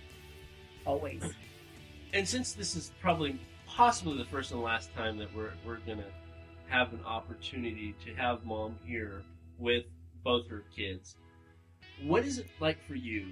Always. 0.85 1.23
and 2.13 2.27
since 2.27 2.53
this 2.53 2.75
is 2.75 2.91
probably 3.01 3.37
possibly 3.75 4.17
the 4.17 4.25
first 4.25 4.51
and 4.51 4.61
last 4.61 4.93
time 4.95 5.17
that 5.17 5.33
we're 5.35 5.51
we're 5.65 5.77
gonna 5.79 6.05
have 6.67 6.93
an 6.93 6.99
opportunity 7.05 7.95
to 8.05 8.13
have 8.15 8.45
mom 8.45 8.77
here 8.85 9.23
with 9.59 9.85
both 10.23 10.47
her 10.47 10.63
kids, 10.75 11.15
what 12.03 12.25
is 12.25 12.39
it 12.39 12.47
like 12.59 12.77
for 12.87 12.95
you 12.95 13.27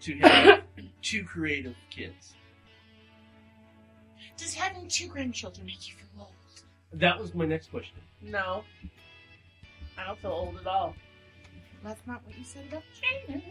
to 0.00 0.14
have 0.18 0.62
two 1.02 1.24
creative 1.24 1.74
kids? 1.90 2.34
Does 4.36 4.54
having 4.54 4.88
two 4.88 5.08
grandchildren 5.08 5.66
make 5.66 5.88
you 5.88 5.94
feel 5.94 6.22
old? 6.24 6.30
That 6.92 7.18
was 7.18 7.34
my 7.34 7.46
next 7.46 7.70
question. 7.70 7.98
No. 8.22 8.62
I 9.98 10.06
don't 10.06 10.18
feel 10.18 10.30
old 10.30 10.56
at 10.58 10.66
all. 10.66 10.94
That's 11.82 12.06
not 12.06 12.20
what 12.26 12.36
you 12.36 12.44
said 12.44 12.64
about 12.68 12.82
Jada. 13.28 13.42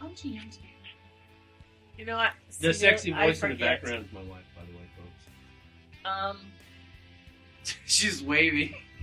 I'm 0.00 0.14
too 0.14 0.30
young 0.30 0.48
to 0.48 0.56
do 0.56 0.62
that. 0.62 1.98
You 1.98 2.06
know 2.06 2.16
what? 2.16 2.32
The 2.60 2.72
See, 2.72 2.80
sexy 2.80 3.12
I 3.12 3.26
voice 3.26 3.42
in 3.42 3.50
the 3.50 3.54
forget. 3.56 3.82
background 3.82 4.06
is 4.06 4.12
my 4.12 4.22
wife, 4.22 4.44
by 4.56 4.62
the 4.64 4.72
way, 4.72 4.84
folks. 4.96 4.99
Um, 6.04 6.38
She's 7.86 8.22
wavy. 8.22 8.76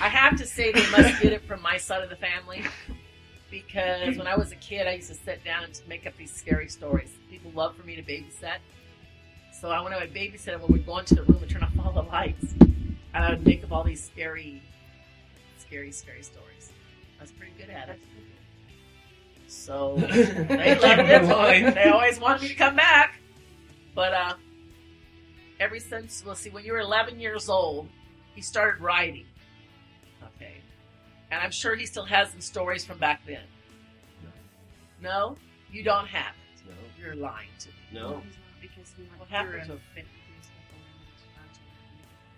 I 0.00 0.08
have 0.08 0.36
to 0.38 0.46
say 0.46 0.72
they 0.72 0.90
must 0.90 1.20
get 1.20 1.32
it 1.32 1.42
from 1.46 1.62
my 1.62 1.76
side 1.76 2.02
of 2.02 2.10
the 2.10 2.16
family 2.16 2.64
because 3.50 4.16
when 4.16 4.26
I 4.26 4.36
was 4.36 4.52
a 4.52 4.56
kid, 4.56 4.86
I 4.86 4.92
used 4.92 5.08
to 5.08 5.14
sit 5.14 5.44
down 5.44 5.64
and 5.64 5.80
make 5.88 6.06
up 6.06 6.16
these 6.16 6.32
scary 6.32 6.68
stories. 6.68 7.10
People 7.30 7.50
love 7.54 7.76
for 7.76 7.86
me 7.86 7.96
to 7.96 8.02
babysit, 8.02 8.58
so 9.58 9.70
I 9.70 9.80
when 9.80 9.92
I 9.92 9.98
would 9.98 10.14
babysit, 10.14 10.54
and 10.54 10.62
when 10.62 10.72
we'd 10.72 10.86
go 10.86 10.98
into 10.98 11.14
the 11.14 11.22
room 11.22 11.38
and 11.42 11.50
turn 11.50 11.62
off 11.62 11.72
all 11.84 11.92
the 11.92 12.02
lights, 12.02 12.54
and 12.60 12.96
I 13.14 13.30
would 13.30 13.44
make 13.44 13.64
up 13.64 13.72
all 13.72 13.84
these 13.84 14.02
scary, 14.04 14.62
scary, 15.58 15.92
scary 15.92 16.22
stories. 16.22 16.72
I 17.18 17.22
was 17.22 17.32
pretty 17.32 17.52
good 17.58 17.70
at 17.70 17.88
it. 17.88 18.00
So 19.48 19.96
they 19.96 20.78
loved 20.78 21.00
it. 21.00 21.74
They 21.74 21.88
always 21.88 22.18
wanted 22.18 22.42
me 22.42 22.48
to 22.48 22.54
come 22.54 22.76
back, 22.76 23.20
but 23.94 24.12
uh, 24.12 24.34
ever 25.60 25.78
since 25.78 26.22
well, 26.24 26.34
see, 26.34 26.50
when 26.50 26.64
you 26.64 26.72
were 26.72 26.80
11 26.80 27.18
years 27.20 27.48
old, 27.48 27.88
he 28.34 28.42
started 28.42 28.80
writing. 28.80 29.26
Okay. 30.36 30.54
And 31.30 31.40
I'm 31.42 31.50
sure 31.50 31.74
he 31.74 31.86
still 31.86 32.04
has 32.04 32.30
some 32.30 32.40
stories 32.40 32.84
from 32.84 32.98
back 32.98 33.22
then. 33.26 33.42
No? 35.02 35.36
You 35.70 35.82
don't 35.82 36.06
have 36.06 36.34
it. 36.34 36.62
No, 36.68 36.74
You're 36.98 37.14
lying 37.16 37.48
to 37.60 37.68
me. 37.68 37.74
no. 37.92 38.22
Because 38.60 38.92
we 38.98 39.04
What 39.04 39.20
went 39.20 39.30
happened 39.30 39.52
through 39.52 39.60
to 39.66 39.72
and 39.72 39.80
him? 39.80 39.80
fit 39.94 40.04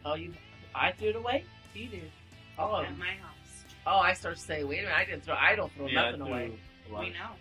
Oh, 0.04 0.14
you. 0.14 0.32
I 0.74 0.92
threw 0.92 1.08
it 1.10 1.16
away? 1.16 1.44
He 1.74 1.86
did. 1.86 2.10
Oh, 2.58 2.82
At 2.82 2.96
my 2.98 3.06
house. 3.06 3.64
oh! 3.86 3.98
I 3.98 4.12
start 4.14 4.36
to 4.36 4.40
say, 4.40 4.64
wait 4.64 4.80
a 4.80 4.82
minute, 4.82 4.96
I 4.96 5.04
didn't 5.04 5.24
throw. 5.24 5.34
I 5.34 5.54
don't 5.54 5.72
throw 5.72 5.86
Yeah, 5.86 6.10
nothing 6.10 6.22
I 6.22 6.26
do 6.26 6.32
away. 6.32 6.52
We 6.90 7.10
know. 7.10 7.34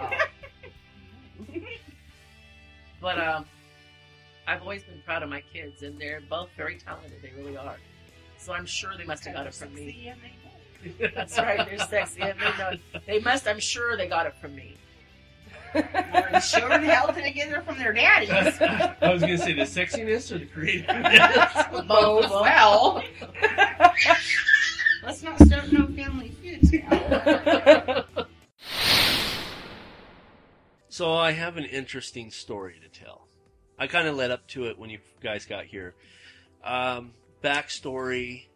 Oh. 0.00 0.10
but 3.00 3.18
um, 3.18 3.44
I've 4.48 4.62
always 4.62 4.82
been 4.82 5.02
proud 5.04 5.22
of 5.22 5.28
my 5.28 5.42
kids, 5.52 5.82
and 5.82 6.00
they're 6.00 6.22
both 6.22 6.48
very 6.56 6.78
talented. 6.78 7.20
They 7.20 7.30
really 7.36 7.58
are. 7.58 7.76
So 8.38 8.54
I'm 8.54 8.64
sure 8.64 8.96
they 8.96 9.04
must 9.04 9.22
have 9.26 9.34
got 9.34 9.46
it 9.46 9.54
from 9.54 9.74
me. 9.74 9.92
Sexy 9.92 10.08
and 10.08 10.20
they 10.22 11.04
know. 11.04 11.10
That's 11.14 11.36
right. 11.36 11.68
They're 11.68 11.86
sexy, 11.86 12.22
and 12.22 12.38
they 12.40 12.56
know. 12.56 13.00
They 13.06 13.20
must. 13.20 13.46
I'm 13.46 13.60
sure 13.60 13.94
they 13.98 14.08
got 14.08 14.24
it 14.24 14.34
from 14.40 14.56
me. 14.56 14.78
Well, 15.74 16.40
sure 16.40 16.66
the 16.66 16.78
hell 16.78 17.12
did 17.12 17.24
they 17.24 17.32
get 17.32 17.52
it 17.52 17.62
from 17.66 17.76
their 17.76 17.92
daddies? 17.92 18.30
I 19.02 19.12
was 19.12 19.20
gonna 19.20 19.36
say 19.36 19.52
the 19.52 19.62
sexiness 19.62 20.32
or 20.32 20.38
the 20.38 20.46
creativeness. 20.46 21.84
Both. 21.86 22.30
well. 22.30 23.04
Let's 25.04 25.22
not 25.22 25.38
start 25.42 25.70
no 25.70 25.86
family 25.88 26.30
feuds 26.40 26.72
now. 26.72 28.04
so 30.88 31.12
I 31.12 31.32
have 31.32 31.58
an 31.58 31.66
interesting 31.66 32.30
story 32.30 32.80
to 32.80 32.88
tell. 32.88 33.27
I 33.78 33.86
kind 33.86 34.08
of 34.08 34.16
led 34.16 34.30
up 34.30 34.46
to 34.48 34.64
it 34.66 34.78
when 34.78 34.90
you 34.90 34.98
guys 35.22 35.46
got 35.46 35.64
here. 35.66 35.94
Um, 36.64 37.12
backstory. 37.42 38.46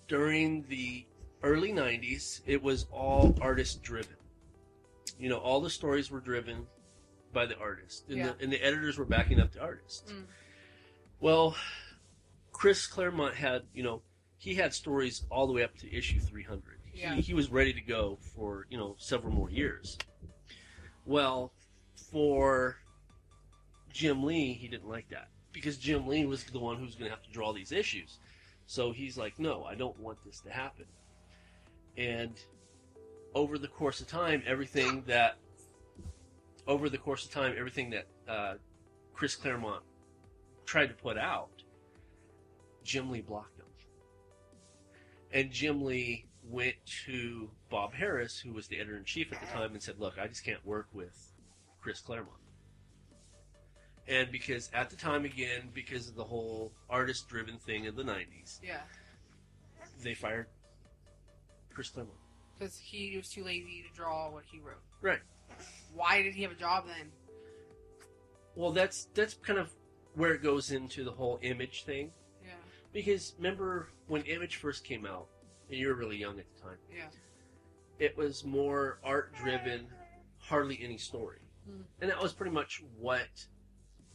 during 0.08 0.64
the 0.64 1.06
early 1.44 1.72
90s, 1.72 2.42
it 2.46 2.62
was 2.62 2.86
all 2.92 3.36
artist 3.42 3.82
driven. 3.84 4.16
You 5.18 5.30
know, 5.30 5.38
all 5.38 5.60
the 5.62 5.70
stories 5.70 6.12
were 6.12 6.20
driven 6.20 6.68
by 7.32 7.46
the 7.46 7.58
artist, 7.58 8.06
and, 8.10 8.18
Yeah. 8.18 8.34
the, 8.34 8.44
and 8.44 8.54
the 8.54 8.62
editors 8.62 8.98
were 8.98 9.06
backing 9.06 9.40
up 9.40 9.52
the 9.52 9.62
artists. 9.62 10.12
Mm. 10.12 10.26
Well, 11.24 11.56
Chris 12.52 12.86
Claremont 12.86 13.36
had, 13.36 13.62
you 13.74 13.82
know, 13.82 14.02
he 14.36 14.56
had 14.56 14.74
stories 14.74 15.24
all 15.32 15.48
the 15.48 15.54
way 15.54 15.64
up 15.64 15.74
to 15.78 15.90
issue 15.90 16.20
300. 16.20 16.80
Yeah. 16.94 17.16
He, 17.16 17.22
he 17.22 17.34
was 17.34 17.50
ready 17.50 17.72
to 17.72 17.80
go 17.80 18.20
for, 18.36 18.68
you 18.70 18.78
know, 18.78 18.96
several 18.98 19.32
more 19.32 19.50
years. 19.50 19.98
Well, 21.06 21.54
for 22.12 22.76
Jim 23.90 24.24
Lee, 24.26 24.52
he 24.52 24.68
didn't 24.68 24.90
like 24.90 25.08
that 25.12 25.30
because 25.54 25.78
Jim 25.78 26.08
Lee 26.08 26.26
was 26.26 26.44
the 26.44 26.60
one 26.60 26.76
who 26.76 26.84
was 26.84 26.96
going 26.96 27.10
to 27.10 27.16
have 27.16 27.24
to 27.24 27.32
draw 27.32 27.54
these 27.54 27.72
issues. 27.72 28.20
So 28.66 28.92
he's 28.92 29.18
like, 29.18 29.40
no, 29.40 29.64
I 29.64 29.76
don't 29.76 29.98
want 30.02 30.18
this 30.26 30.42
to 30.42 30.50
happen. 30.50 30.88
And 31.96 32.34
over 33.34 33.58
the 33.58 33.70
course 33.70 34.02
of 34.02 34.10
time, 34.10 34.44
everything 34.46 35.06
that 35.08 35.38
over 36.68 36.90
the 36.90 36.98
course 36.98 37.24
of 37.24 37.32
time, 37.32 37.56
everything 37.58 37.92
that 37.92 38.08
uh, 38.28 38.56
Chris 39.14 39.38
Claremont 39.38 39.84
tried 40.66 40.88
to 40.88 40.94
put 40.94 41.18
out, 41.18 41.64
Jim 42.84 43.10
Lee 43.10 43.22
blocked 43.22 43.58
him. 43.60 43.66
And 45.32 45.52
Jim 45.52 45.84
Lee 45.84 46.28
went 46.44 46.76
to 47.06 47.50
Bob 47.70 47.94
Harras, 47.94 48.40
who 48.40 48.54
was 48.54 48.68
the 48.68 48.78
editor 48.78 48.98
in 48.98 49.06
chief 49.06 49.32
at 49.34 49.40
the 49.40 49.48
time, 49.48 49.74
and 49.74 49.82
said, 49.82 50.00
"Look, 50.00 50.20
I 50.20 50.28
just 50.28 50.44
can't 50.44 50.64
work 50.66 50.88
with 50.94 51.34
Chris 51.82 52.02
Claremont." 52.02 52.38
And 54.08 54.32
because 54.32 54.70
at 54.74 54.90
the 54.90 54.96
time, 54.98 55.24
again, 55.26 55.70
because 55.74 56.10
of 56.10 56.16
the 56.16 56.24
whole 56.26 56.74
artist-driven 56.90 57.58
thing 57.60 57.88
of 57.88 57.96
the 57.96 58.04
'90s, 58.04 58.60
Yeah. 58.62 58.84
they 60.02 60.14
fired 60.14 60.48
Chris 61.74 61.90
Claremont. 61.90 62.20
Because 62.60 62.78
he 62.78 63.16
was 63.18 63.30
too 63.30 63.44
lazy 63.44 63.82
to 63.82 63.96
draw 63.96 64.30
what 64.30 64.44
he 64.46 64.60
wrote. 64.60 64.84
Right. 65.02 65.22
Why 65.94 66.22
did 66.22 66.36
he 66.36 66.44
have 66.44 66.52
a 66.52 66.56
job 66.56 66.86
then? 66.86 67.12
Well, 68.56 68.72
that's 68.72 69.06
that's 69.14 69.34
kind 69.36 69.58
of 69.58 69.74
where 70.16 70.34
it 70.34 70.44
goes 70.44 70.72
into 70.72 71.04
the 71.04 71.12
whole 71.12 71.40
image 71.42 71.84
thing. 71.84 72.12
Yeah. 72.44 72.52
Because 72.92 73.34
remember 73.38 73.90
when 74.08 74.22
Image 74.24 74.58
first 74.58 74.84
came 74.84 75.06
out, 75.06 75.28
and 75.70 75.78
you 75.80 75.88
were 75.88 75.96
really 75.96 76.18
young 76.18 76.40
at 76.40 76.46
the 76.56 76.62
time, 76.62 76.78
Yeah. 76.96 77.10
it 78.00 78.16
was 78.18 78.44
more 78.44 79.00
art 79.04 79.34
driven, 79.36 79.88
hardly 80.38 80.80
any 80.84 80.98
story. 80.98 81.40
Mm. 81.70 81.84
And 82.02 82.12
that 82.12 82.22
was 82.22 82.34
pretty 82.34 82.52
much 82.52 82.84
what 82.98 83.48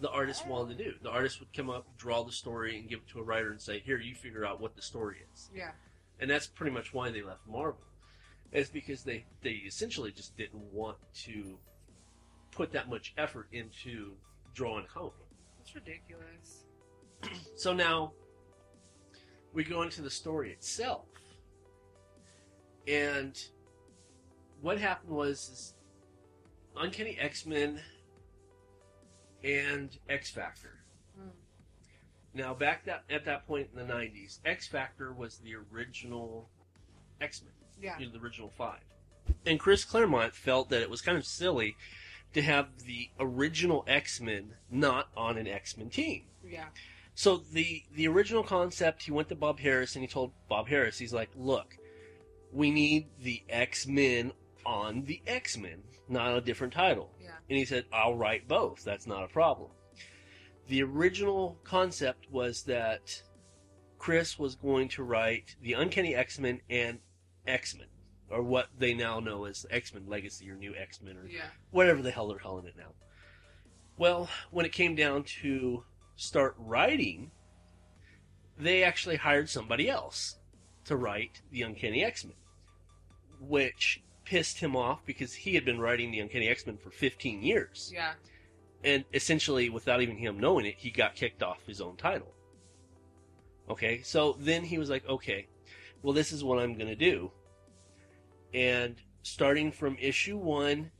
the 0.00 0.10
artist 0.10 0.46
wanted 0.46 0.78
to 0.78 0.84
do. 0.84 0.94
The 1.02 1.10
artist 1.10 1.40
would 1.40 1.52
come 1.52 1.70
up, 1.70 1.86
draw 1.96 2.22
the 2.22 2.32
story, 2.32 2.78
and 2.78 2.88
give 2.88 3.00
it 3.00 3.08
to 3.08 3.18
a 3.18 3.22
writer 3.22 3.50
and 3.50 3.60
say, 3.60 3.80
Here, 3.80 3.98
you 3.98 4.14
figure 4.14 4.44
out 4.44 4.60
what 4.60 4.76
the 4.76 4.82
story 4.82 5.24
is. 5.32 5.50
Yeah. 5.54 5.72
And 6.20 6.30
that's 6.30 6.46
pretty 6.46 6.72
much 6.72 6.92
why 6.92 7.10
they 7.10 7.22
left 7.22 7.46
Marvel. 7.48 7.80
It's 8.52 8.70
because 8.70 9.02
they, 9.02 9.24
they 9.42 9.50
essentially 9.66 10.10
just 10.12 10.36
didn't 10.36 10.62
want 10.72 10.96
to 11.24 11.58
put 12.50 12.72
that 12.72 12.88
much 12.88 13.14
effort 13.18 13.48
into 13.52 14.14
drawing 14.54 14.84
a 14.84 14.88
comic 14.88 15.16
book. 15.18 15.27
That's 15.68 15.86
ridiculous. 15.86 16.64
So 17.56 17.72
now 17.72 18.12
we 19.52 19.64
go 19.64 19.82
into 19.82 20.00
the 20.00 20.10
story 20.10 20.52
itself. 20.52 21.06
And 22.86 23.36
what 24.60 24.78
happened 24.78 25.10
was 25.10 25.74
Uncanny 26.76 27.18
X 27.20 27.44
Men 27.44 27.80
and 29.42 29.98
X 30.08 30.30
Factor. 30.30 30.78
Hmm. 31.18 31.30
Now 32.32 32.54
back 32.54 32.84
that 32.84 33.02
at 33.10 33.24
that 33.24 33.48
point 33.48 33.68
in 33.72 33.78
the 33.78 33.92
nineties, 33.92 34.38
X 34.44 34.68
Factor 34.68 35.12
was 35.12 35.38
the 35.38 35.54
original 35.56 36.48
X 37.20 37.42
Men 37.42 37.52
Yeah. 37.82 37.98
you 37.98 38.06
know, 38.06 38.12
the 38.12 38.20
original 38.20 38.50
five. 38.56 38.84
And 39.44 39.58
Chris 39.58 39.84
Claremont 39.84 40.32
felt 40.32 40.68
that 40.70 40.80
it 40.80 40.88
was 40.88 41.00
kind 41.02 41.18
of 41.18 41.26
silly 41.26 41.76
to 42.34 42.42
have 42.42 42.84
the 42.84 43.10
original 43.18 43.84
X 43.86 44.20
Men 44.20 44.54
not 44.70 45.08
on 45.16 45.38
an 45.38 45.46
X 45.46 45.76
Men 45.76 45.90
team. 45.90 46.24
Yeah. 46.44 46.66
So 47.14 47.38
the 47.38 47.82
the 47.94 48.06
original 48.08 48.44
concept, 48.44 49.02
he 49.02 49.10
went 49.10 49.28
to 49.28 49.34
Bob 49.34 49.58
Harras 49.60 49.94
and 49.94 50.02
he 50.02 50.08
told 50.08 50.32
Bob 50.48 50.68
Harras, 50.68 50.98
he's 50.98 51.12
like, 51.12 51.30
"Look, 51.36 51.76
we 52.52 52.70
need 52.70 53.08
the 53.20 53.42
X 53.48 53.86
Men 53.86 54.32
on 54.64 55.04
the 55.04 55.20
X 55.26 55.56
Men, 55.56 55.82
not 56.08 56.36
a 56.36 56.40
different 56.40 56.72
title." 56.72 57.10
Yeah. 57.20 57.30
And 57.48 57.58
he 57.58 57.64
said, 57.64 57.86
"I'll 57.92 58.14
write 58.14 58.46
both. 58.46 58.84
That's 58.84 59.06
not 59.06 59.24
a 59.24 59.28
problem." 59.28 59.70
The 60.68 60.82
original 60.82 61.58
concept 61.64 62.30
was 62.30 62.62
that 62.64 63.22
Chris 63.98 64.38
was 64.38 64.54
going 64.54 64.88
to 64.90 65.02
write 65.02 65.56
the 65.60 65.72
Uncanny 65.72 66.14
X 66.14 66.38
Men 66.38 66.60
and 66.70 67.00
X 67.46 67.74
Men, 67.76 67.88
or 68.30 68.42
what 68.42 68.68
they 68.78 68.94
now 68.94 69.20
know 69.20 69.44
as 69.44 69.66
X 69.70 69.92
Men 69.94 70.04
Legacy 70.06 70.50
or 70.50 70.54
New 70.56 70.74
X 70.74 71.00
Men, 71.02 71.16
or 71.16 71.26
Yeah. 71.26 71.46
whatever 71.70 72.02
the 72.02 72.10
hell 72.10 72.28
they're 72.28 72.38
calling 72.38 72.66
it 72.66 72.76
now. 72.76 72.92
Well, 73.96 74.28
when 74.50 74.64
it 74.66 74.72
came 74.72 74.94
down 74.94 75.24
to 75.42 75.84
start 76.16 76.54
writing, 76.58 77.30
they 78.56 78.82
actually 78.84 79.16
hired 79.16 79.48
somebody 79.48 79.88
else 79.88 80.36
to 80.84 80.96
write 80.96 81.42
the 81.50 81.62
Uncanny 81.62 82.04
X 82.04 82.24
Men, 82.24 82.36
which 83.40 84.02
pissed 84.24 84.58
him 84.58 84.76
off 84.76 85.04
because 85.06 85.32
he 85.34 85.54
had 85.54 85.64
been 85.64 85.80
writing 85.80 86.10
the 86.10 86.20
Uncanny 86.20 86.48
X 86.48 86.66
Men 86.66 86.76
for 86.76 86.90
15 86.90 87.42
years. 87.42 87.90
Yeah. 87.94 88.14
And 88.84 89.04
essentially, 89.12 89.70
without 89.70 90.02
even 90.02 90.16
him 90.16 90.38
knowing 90.38 90.66
it, 90.66 90.76
he 90.78 90.90
got 90.90 91.16
kicked 91.16 91.42
off 91.42 91.66
his 91.66 91.80
own 91.80 91.96
title. 91.96 92.32
Okay, 93.68 94.02
so 94.02 94.36
then 94.38 94.64
he 94.64 94.78
was 94.78 94.88
like, 94.88 95.06
okay, 95.08 95.46
well, 96.02 96.14
this 96.14 96.32
is 96.32 96.44
what 96.44 96.58
I'm 96.58 96.74
going 96.74 96.86
to 96.88 96.94
do. 96.94 97.32
And 98.54 98.96
starting 99.22 99.70
from 99.72 99.96
issue 100.00 100.36
one, 100.36 100.90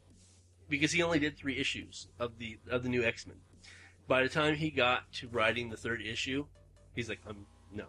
because 0.69 0.93
he 0.93 1.03
only 1.03 1.19
did 1.19 1.37
three 1.37 1.57
issues 1.59 2.09
of 2.19 2.39
the 2.39 2.59
of 2.71 2.83
the 2.83 2.89
new 2.89 3.03
X 3.03 3.27
Men. 3.27 3.37
By 4.07 4.23
the 4.23 4.29
time 4.29 4.55
he 4.55 4.71
got 4.71 5.11
to 5.15 5.29
writing 5.29 5.69
the 5.71 5.77
third 5.77 6.01
issue, 6.03 6.47
he's 6.95 7.09
like, 7.09 7.21
"I'm 7.27 7.47
no, 7.73 7.87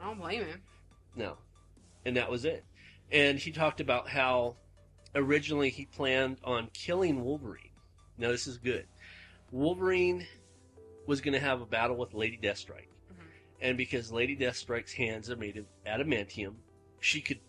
I 0.00 0.06
don't 0.06 0.18
blame 0.18 0.44
him. 0.44 0.62
no, 1.16 1.36
and 2.04 2.16
that 2.16 2.30
was 2.30 2.44
it. 2.44 2.64
And 3.10 3.38
he 3.38 3.52
talked 3.52 3.80
about 3.80 4.08
how 4.08 4.56
originally 5.14 5.68
he 5.70 5.84
planned 5.84 6.38
on 6.44 6.68
killing 6.72 7.22
Wolverine. 7.24 7.70
Now 8.18 8.28
this 8.28 8.46
is 8.46 8.58
good. 8.58 8.86
Wolverine 9.50 10.26
was 11.06 11.20
going 11.20 11.34
to 11.34 11.40
have 11.40 11.60
a 11.60 11.66
battle 11.66 11.96
with 11.96 12.14
Lady 12.14 12.38
Deathstrike, 12.40 12.88
Mhm. 13.12 13.26
and 13.60 13.76
because 13.76 14.10
Lady 14.12 14.36
Deathstrike's 14.36 14.92
hands 14.92 15.28
are 15.30 15.36
made 15.36 15.56
of 15.56 15.66
adamantium, 15.86 16.54
she 17.00 17.20
could 17.20 17.40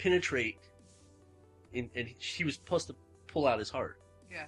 penetrate, 0.00 0.58
in, 1.72 1.90
and 1.94 2.08
she 2.18 2.44
was 2.44 2.54
supposed 2.54 2.86
to 2.88 2.96
pull 3.26 3.46
out 3.46 3.58
his 3.58 3.70
heart. 3.70 4.00
Yeah. 4.30 4.46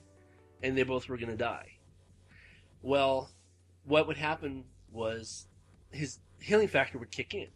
And 0.62 0.76
they 0.76 0.82
both 0.82 1.08
were 1.08 1.16
going 1.16 1.30
to 1.30 1.36
die. 1.36 1.68
Well, 2.82 3.30
what 3.84 4.06
would 4.06 4.16
happen 4.16 4.64
was 4.90 5.46
his 5.90 6.20
healing 6.40 6.68
factor 6.68 6.98
would 6.98 7.10
kick 7.10 7.34
in. 7.34 7.48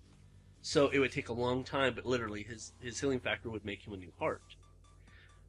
So 0.61 0.89
it 0.89 0.99
would 0.99 1.13
take 1.13 1.29
a 1.29 1.33
long 1.33 1.65
time, 1.65 1.95
but 1.95 2.05
literally 2.07 2.43
his, 2.43 2.73
his 2.81 3.01
healing 3.01 3.21
factor 3.21 3.51
would 3.51 3.65
make 3.65 3.87
him 3.87 3.93
a 3.93 3.97
new 3.97 4.13
heart. 4.19 4.43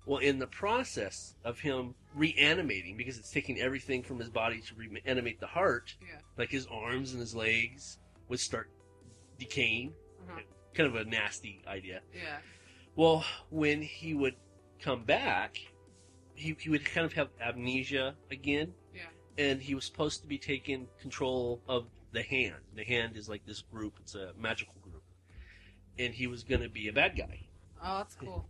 Well, 0.06 0.20
in 0.20 0.40
the 0.40 0.48
process 0.48 1.36
of 1.44 1.60
him 1.60 1.96
reanimating, 2.16 2.96
because 2.96 3.18
it's 3.18 3.32
taking 3.32 3.60
everything 3.60 4.04
from 4.04 4.20
his 4.20 4.30
body 4.30 4.62
to 4.62 4.76
reanimate 4.76 5.40
the 5.40 5.48
heart, 5.48 5.96
Yeah. 6.02 6.20
like 6.38 6.50
his 6.50 6.66
arms 6.68 7.12
and 7.12 7.20
his 7.20 7.36
legs 7.36 8.00
would 8.30 8.40
start 8.40 8.70
decaying. 9.38 9.94
Uh-huh. 10.30 10.40
Kind 10.78 10.96
of 10.96 11.08
a 11.08 11.10
nasty 11.10 11.64
idea. 11.68 12.02
Yeah. 12.14 12.38
Well, 12.96 13.26
when 13.50 13.82
he 13.82 14.14
would 14.14 14.36
come 14.80 15.04
back, 15.04 15.58
he, 16.36 16.56
he 16.60 16.70
would 16.70 16.86
kind 16.86 17.04
of 17.04 17.14
have 17.14 17.30
amnesia 17.42 18.14
again. 18.30 18.74
Yeah. 18.94 19.02
And 19.44 19.60
he 19.60 19.74
was 19.74 19.86
supposed 19.86 20.22
to 20.22 20.28
be 20.28 20.38
taking 20.38 20.88
control 21.02 21.62
of 21.68 21.88
the 22.12 22.22
hand. 22.22 22.58
The 22.76 22.84
hand 22.84 23.18
is 23.18 23.28
like 23.28 23.44
this 23.48 23.62
group, 23.62 23.96
it's 24.02 24.14
a 24.14 24.34
magical 24.40 24.76
group. 24.84 25.02
And 25.98 26.14
he 26.14 26.28
was 26.28 26.44
going 26.44 26.62
to 26.62 26.70
be 26.70 26.90
a 26.90 26.94
bad 26.94 27.18
guy. 27.18 27.48
Oh, 27.84 27.98
that's 27.98 28.14
cool. 28.14 28.48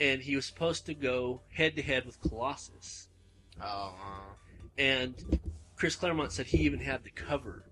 And 0.00 0.20
he 0.20 0.34
was 0.34 0.46
supposed 0.46 0.84
to 0.86 0.94
go 0.94 1.42
head 1.52 1.76
to 1.76 1.82
head 1.82 2.06
with 2.06 2.20
Colossus. 2.20 3.08
Oh, 3.60 3.64
uh-huh. 3.64 4.34
And 4.78 5.40
Chris 5.76 5.94
Claremont 5.94 6.32
said 6.32 6.46
he 6.46 6.58
even 6.58 6.80
had 6.80 7.04
the 7.04 7.10
cover 7.10 7.70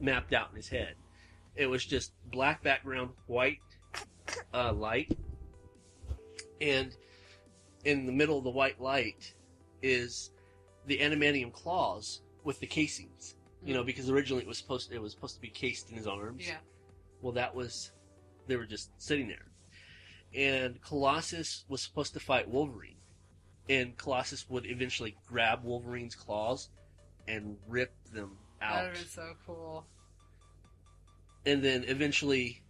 mapped 0.00 0.32
out 0.32 0.50
in 0.50 0.56
his 0.56 0.68
head. 0.68 0.94
It 1.58 1.66
was 1.66 1.84
just 1.84 2.12
black 2.30 2.62
background, 2.62 3.10
white 3.26 3.58
uh, 4.54 4.72
light, 4.72 5.18
and 6.60 6.94
in 7.84 8.06
the 8.06 8.12
middle 8.12 8.38
of 8.38 8.44
the 8.44 8.50
white 8.50 8.80
light 8.80 9.34
is 9.82 10.30
the 10.86 10.98
adamantium 10.98 11.52
claws 11.52 12.22
with 12.44 12.60
the 12.60 12.66
casings. 12.66 13.34
You 13.64 13.74
know, 13.74 13.82
because 13.82 14.08
originally 14.08 14.42
it 14.42 14.48
was 14.48 14.56
supposed 14.56 14.92
it 14.92 15.02
was 15.02 15.12
supposed 15.12 15.34
to 15.34 15.40
be 15.40 15.48
cased 15.48 15.90
in 15.90 15.96
his 15.96 16.06
arms. 16.06 16.46
Yeah. 16.46 16.58
Well, 17.22 17.32
that 17.32 17.52
was 17.52 17.90
they 18.46 18.54
were 18.54 18.64
just 18.64 18.90
sitting 19.02 19.26
there, 19.26 19.50
and 20.32 20.80
Colossus 20.80 21.64
was 21.68 21.82
supposed 21.82 22.14
to 22.14 22.20
fight 22.20 22.48
Wolverine, 22.48 22.98
and 23.68 23.96
Colossus 23.96 24.48
would 24.48 24.64
eventually 24.64 25.16
grab 25.26 25.64
Wolverine's 25.64 26.14
claws 26.14 26.68
and 27.26 27.56
rip 27.66 27.92
them 28.12 28.38
out. 28.62 28.76
That 28.76 28.84
would 28.84 28.92
been 28.94 29.08
so 29.08 29.32
cool. 29.44 29.86
And 31.46 31.62
then 31.62 31.84
eventually, 31.86 32.62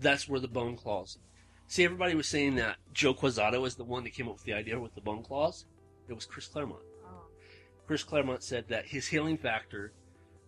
that's 0.00 0.28
where 0.28 0.40
the 0.40 0.48
bone 0.48 0.76
claws. 0.76 1.18
See, 1.66 1.84
everybody 1.84 2.14
was 2.14 2.26
saying 2.26 2.56
that 2.56 2.76
Joe 2.92 3.14
Quesada 3.14 3.60
was 3.60 3.76
the 3.76 3.84
one 3.84 4.02
that 4.04 4.10
came 4.10 4.26
up 4.28 4.34
with 4.34 4.44
the 4.44 4.54
idea 4.54 4.78
with 4.78 4.94
the 4.94 5.00
bone 5.00 5.22
claws. 5.22 5.66
It 6.08 6.14
was 6.14 6.24
Chris 6.26 6.48
Claremont. 6.48 6.82
Oh. 7.06 7.26
Chris 7.86 8.02
Claremont 8.02 8.42
said 8.42 8.64
that 8.68 8.86
his 8.86 9.06
healing 9.06 9.38
factor 9.38 9.92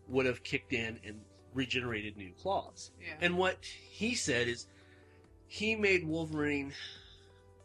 would 0.09 0.27
have 0.27 0.43
kicked 0.43 0.73
in 0.73 0.99
and 1.07 1.21
regenerated 1.55 2.17
new 2.17 2.33
claws. 2.33 2.91
Yeah. 3.01 3.15
And 3.21 3.37
what 3.39 3.59
he 3.65 4.15
said 4.15 4.49
is 4.49 4.67
he 5.47 5.77
made 5.77 6.05
Wolverine 6.07 6.73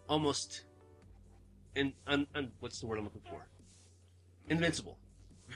almost 0.07 0.63
and 1.75 1.93
un, 2.05 2.27
un, 2.35 2.51
what's 2.59 2.79
the 2.79 2.85
word 2.87 2.97
I'm 2.99 3.05
looking 3.05 3.21
for? 3.29 3.47
Invincible. 4.49 4.97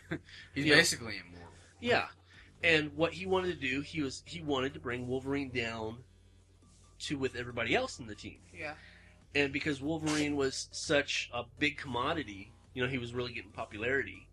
He's 0.56 0.66
Yeah. 0.66 0.76
basically 0.76 1.16
immortal. 1.26 1.50
Yeah, 1.80 2.08
and 2.64 2.92
what 2.96 3.14
he 3.14 3.26
wanted 3.26 3.60
to 3.60 3.68
do, 3.68 3.82
he 3.82 4.02
was 4.02 4.24
he 4.26 4.42
wanted 4.42 4.74
to 4.74 4.80
bring 4.80 5.08
Wolverine 5.08 5.50
down 5.50 5.98
to 7.00 7.18
with 7.18 7.36
everybody 7.36 7.76
else 7.76 8.00
in 8.00 8.06
the 8.08 8.16
team, 8.16 8.38
Yeah. 8.54 8.74
and 9.34 9.52
because 9.52 9.82
Wolverine 9.82 10.36
was 10.36 10.70
such 10.72 11.30
a 11.34 11.44
big 11.58 11.78
commodity, 11.78 12.52
you 12.74 12.84
know, 12.84 12.88
he 12.90 13.00
was 13.00 13.14
really 13.14 13.34
getting 13.34 13.52
popularity. 13.52 14.28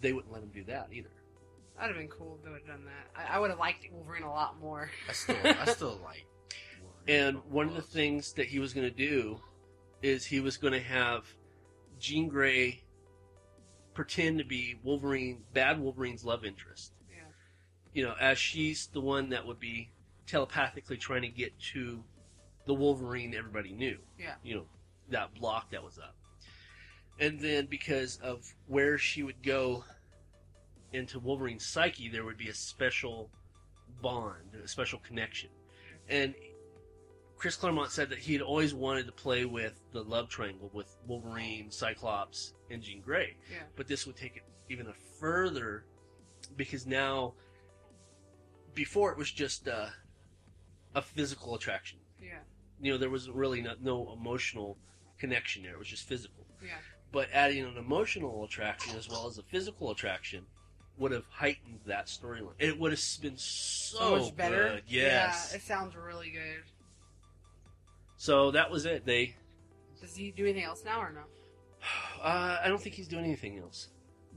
They 0.00 0.12
wouldn't 0.12 0.32
let 0.32 0.42
him 0.42 0.50
do 0.54 0.62
that 0.64 0.88
either. 0.92 1.08
That'd 1.76 1.96
have 1.96 2.00
been 2.00 2.08
cool 2.16 2.36
if 2.38 2.44
they 2.44 2.50
would 2.50 2.60
have 2.60 2.68
done 2.68 2.84
that. 2.84 3.30
I, 3.30 3.36
I 3.36 3.38
would 3.40 3.50
have 3.50 3.58
liked 3.58 3.84
Wolverine 3.92 4.22
a 4.22 4.30
lot 4.30 4.60
more. 4.60 4.90
I 5.08 5.12
still, 5.12 5.36
I 5.44 5.64
still 5.72 6.00
like. 6.04 6.24
And 7.08 7.38
one 7.50 7.68
of 7.68 7.74
the 7.74 7.82
things 7.82 8.32
that 8.34 8.46
he 8.46 8.58
was 8.58 8.72
going 8.72 8.88
to 8.88 8.94
do 8.96 9.40
is 10.02 10.24
he 10.24 10.40
was 10.40 10.56
going 10.56 10.72
to 10.72 10.80
have 10.80 11.24
Jean 11.98 12.28
Grey 12.28 12.82
pretend 13.94 14.38
to 14.38 14.44
be 14.44 14.76
Wolverine, 14.82 15.42
bad 15.52 15.80
Wolverine's 15.80 16.24
love 16.24 16.44
interest. 16.44 16.92
You 17.96 18.02
know, 18.02 18.14
as 18.20 18.36
she's 18.36 18.88
the 18.92 19.00
one 19.00 19.30
that 19.30 19.46
would 19.46 19.58
be 19.58 19.88
telepathically 20.26 20.98
trying 20.98 21.22
to 21.22 21.28
get 21.28 21.58
to 21.72 22.04
the 22.66 22.74
Wolverine 22.74 23.34
everybody 23.34 23.72
knew. 23.72 23.96
Yeah. 24.18 24.34
You 24.44 24.56
know, 24.56 24.66
that 25.08 25.34
block 25.34 25.70
that 25.70 25.82
was 25.82 25.98
up. 25.98 26.14
And 27.18 27.40
then 27.40 27.64
because 27.64 28.18
of 28.22 28.54
where 28.66 28.98
she 28.98 29.22
would 29.22 29.42
go 29.42 29.82
into 30.92 31.18
Wolverine's 31.18 31.64
psyche, 31.64 32.10
there 32.10 32.26
would 32.26 32.36
be 32.36 32.50
a 32.50 32.54
special 32.54 33.30
bond, 34.02 34.54
a 34.62 34.68
special 34.68 34.98
connection. 34.98 35.48
And 36.06 36.34
Chris 37.38 37.56
Claremont 37.56 37.92
said 37.92 38.10
that 38.10 38.18
he 38.18 38.34
had 38.34 38.42
always 38.42 38.74
wanted 38.74 39.06
to 39.06 39.12
play 39.12 39.46
with 39.46 39.80
the 39.92 40.02
love 40.02 40.28
triangle 40.28 40.70
with 40.74 40.94
Wolverine, 41.06 41.70
Cyclops, 41.70 42.52
and 42.70 42.82
Jean 42.82 43.00
Grey. 43.00 43.36
Yeah. 43.50 43.62
But 43.74 43.88
this 43.88 44.04
would 44.06 44.16
take 44.16 44.36
it 44.36 44.42
even 44.68 44.86
a 44.86 44.94
further 45.18 45.86
because 46.58 46.86
now, 46.86 47.32
before 48.76 49.10
it 49.10 49.18
was 49.18 49.32
just 49.32 49.66
a, 49.66 49.92
a 50.94 51.02
physical 51.02 51.56
attraction. 51.56 51.98
Yeah. 52.22 52.38
You 52.80 52.92
know, 52.92 52.98
there 52.98 53.10
was 53.10 53.28
really 53.28 53.60
no, 53.62 53.72
no 53.82 54.12
emotional 54.12 54.76
connection 55.18 55.64
there. 55.64 55.72
It 55.72 55.78
was 55.78 55.88
just 55.88 56.06
physical. 56.06 56.46
Yeah. 56.62 56.74
But 57.10 57.28
adding 57.32 57.64
an 57.64 57.76
emotional 57.76 58.44
attraction 58.44 58.96
as 58.96 59.08
well 59.08 59.26
as 59.26 59.38
a 59.38 59.42
physical 59.42 59.90
attraction 59.90 60.44
would 60.98 61.10
have 61.12 61.24
heightened 61.30 61.80
that 61.86 62.06
storyline. 62.06 62.52
It 62.58 62.78
would 62.78 62.92
have 62.92 63.02
been 63.20 63.36
so, 63.36 63.98
So 63.98 64.18
much 64.18 64.36
better. 64.36 64.68
good. 64.74 64.82
Yes. 64.86 65.48
Yeah. 65.50 65.56
It 65.56 65.62
sounds 65.62 65.96
really 65.96 66.30
good. 66.30 66.62
So 68.16 68.50
that 68.52 68.70
was 68.70 68.86
it. 68.86 69.04
They, 69.04 69.34
Does 70.00 70.14
he 70.16 70.30
do 70.30 70.44
anything 70.44 70.64
else 70.64 70.84
now 70.84 71.00
or 71.00 71.12
no? 71.12 71.22
uh, 72.22 72.58
I 72.62 72.68
don't 72.68 72.80
think 72.80 72.94
he's 72.94 73.08
doing 73.08 73.24
anything 73.24 73.58
else. 73.58 73.88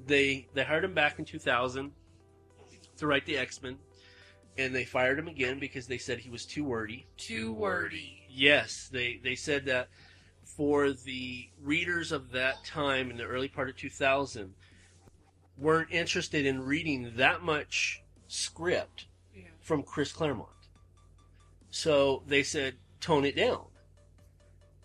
They 0.05 0.47
they 0.53 0.63
hired 0.63 0.85
him 0.85 0.93
back 0.93 1.19
in 1.19 1.25
2000 1.25 1.91
to 2.97 3.07
write 3.07 3.25
the 3.25 3.37
X 3.37 3.61
Men, 3.61 3.77
and 4.59 4.75
they 4.75 4.83
fired 4.83 5.17
him 5.17 5.27
again 5.29 5.57
because 5.57 5.87
they 5.87 5.97
said 5.97 6.19
he 6.19 6.29
was 6.29 6.45
too 6.45 6.65
wordy. 6.65 7.07
Too 7.17 7.53
wordy. 7.53 8.23
Yes, 8.29 8.89
they 8.91 9.19
they 9.23 9.35
said 9.35 9.65
that 9.65 9.87
for 10.43 10.91
the 10.91 11.49
readers 11.61 12.11
of 12.11 12.31
that 12.31 12.63
time 12.65 13.09
in 13.09 13.17
the 13.17 13.23
early 13.23 13.47
part 13.47 13.69
of 13.69 13.77
2000 13.77 14.53
weren't 15.57 15.91
interested 15.91 16.45
in 16.45 16.61
reading 16.61 17.13
that 17.15 17.41
much 17.41 18.03
script 18.27 19.07
Yeah. 19.33 19.43
from 19.61 19.83
Chris 19.83 20.11
Claremont. 20.11 20.49
So 21.69 22.23
they 22.27 22.43
said 22.43 22.75
tone 22.99 23.23
it 23.25 23.35
down. 23.35 23.67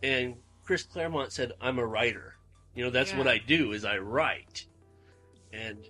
And 0.02 0.36
Chris 0.62 0.84
Claremont 0.84 1.32
said 1.32 1.52
I'm 1.60 1.78
a 1.78 1.86
writer. 1.86 2.36
You 2.74 2.84
know, 2.84 2.90
that's 2.90 3.10
Yeah. 3.10 3.18
what 3.18 3.28
I 3.28 3.38
do 3.38 3.72
is 3.72 3.84
I 3.84 3.98
write. 3.98 4.66
And 5.52 5.84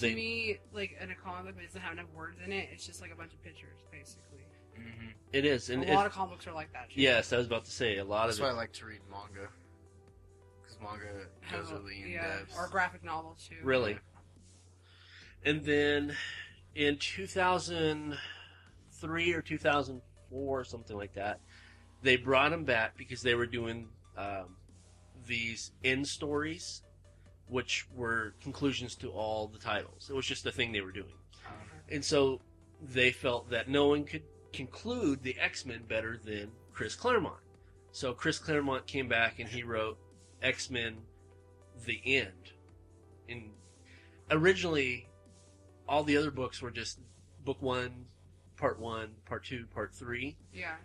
To 0.00 0.14
me, 0.14 0.58
like 0.72 0.96
in 1.00 1.10
a 1.10 1.14
comic 1.14 1.44
book 1.46 1.56
that 1.56 1.66
doesn't 1.66 1.80
have 1.80 1.92
enough 1.92 2.10
words 2.14 2.36
in 2.44 2.52
it, 2.52 2.68
it's 2.72 2.84
just 2.86 3.00
like 3.00 3.12
a 3.12 3.16
bunch 3.16 3.32
of 3.32 3.42
pictures, 3.42 3.80
basically. 3.90 4.40
Mhm. 4.78 5.12
it 5.32 5.44
is 5.44 5.70
and 5.70 5.84
a 5.84 5.92
it- 5.92 5.94
lot 5.94 6.04
of 6.06 6.10
comic 6.12 6.30
books 6.32 6.46
are 6.48 6.52
like 6.52 6.72
that. 6.72 6.90
too. 6.90 7.00
yes, 7.00 7.32
I 7.32 7.36
was 7.36 7.46
about 7.46 7.64
to 7.66 7.70
say 7.70 7.98
a 7.98 8.04
lot 8.04 8.26
That's 8.26 8.38
of 8.38 8.42
why 8.44 8.48
I 8.50 8.54
like 8.54 8.72
to 8.74 8.86
read 8.86 9.00
manga. 9.10 9.48
Because 10.62 10.80
manga 10.80 11.26
Have 11.42 11.60
goes 11.60 11.70
a- 11.70 11.74
really 11.78 12.02
in 12.02 12.10
yeah, 12.10 12.38
depth. 12.38 12.56
or 12.56 12.66
graphic 12.68 13.04
novels 13.04 13.46
too. 13.48 13.56
Really. 13.62 13.98
And 15.44 15.62
then 15.64 16.16
in 16.74 16.98
2003 16.98 19.32
or 19.34 19.42
2004, 19.42 20.64
something 20.64 20.96
like 20.96 21.12
that, 21.14 21.40
they 22.02 22.16
brought 22.16 22.52
him 22.52 22.64
back 22.64 22.96
because 22.96 23.22
they 23.22 23.34
were 23.36 23.46
doing 23.46 23.90
um, 24.16 24.56
these 25.26 25.70
end 25.84 26.08
stories, 26.08 26.82
which 27.48 27.86
were 27.94 28.34
conclusions 28.42 28.94
to 28.96 29.10
all 29.10 29.48
the 29.48 29.58
titles. 29.58 30.08
It 30.10 30.16
was 30.16 30.26
just 30.26 30.46
a 30.46 30.52
thing 30.52 30.72
they 30.72 30.80
were 30.80 30.92
doing. 30.92 31.06
Uh-huh. 31.44 31.54
And 31.90 32.04
so 32.04 32.40
they 32.80 33.10
felt 33.10 33.50
that 33.50 33.68
no 33.68 33.86
one 33.86 34.04
could 34.04 34.22
conclude 34.52 35.22
the 35.22 35.36
X 35.38 35.66
Men 35.66 35.82
better 35.88 36.18
than 36.22 36.50
Chris 36.72 36.94
Claremont. 36.94 37.40
So 37.92 38.12
Chris 38.12 38.38
Claremont 38.38 38.86
came 38.86 39.08
back 39.08 39.38
and 39.38 39.48
he 39.48 39.62
wrote 39.62 39.98
X 40.42 40.70
Men 40.70 40.96
The 41.86 42.00
End. 42.04 42.52
And 43.28 43.50
originally, 44.30 45.08
all 45.88 46.02
the 46.04 46.16
other 46.16 46.30
books 46.30 46.62
were 46.62 46.70
just 46.70 46.98
book 47.44 47.60
one, 47.60 48.06
part 48.56 48.78
one, 48.78 49.10
part 49.26 49.44
two, 49.44 49.66
part 49.74 49.94
three. 49.94 50.36
Yeah. 50.52 50.76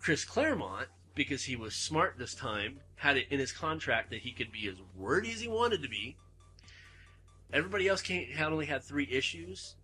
Chris 0.00 0.24
Claremont, 0.24 0.88
because 1.14 1.44
he 1.44 1.56
was 1.56 1.74
smart 1.74 2.14
this 2.18 2.34
time, 2.34 2.80
had 2.96 3.16
it 3.16 3.26
in 3.30 3.38
his 3.38 3.52
contract 3.52 4.10
that 4.10 4.20
he 4.20 4.32
could 4.32 4.50
be 4.52 4.68
as 4.68 4.76
wordy 4.96 5.30
as 5.32 5.40
he 5.40 5.48
wanted 5.48 5.82
to 5.82 5.88
be. 5.88 6.16
Everybody 7.52 7.88
else 7.88 8.00
came, 8.00 8.28
had 8.28 8.52
only 8.52 8.66
had 8.66 8.82
three 8.82 9.08
issues. 9.10 9.76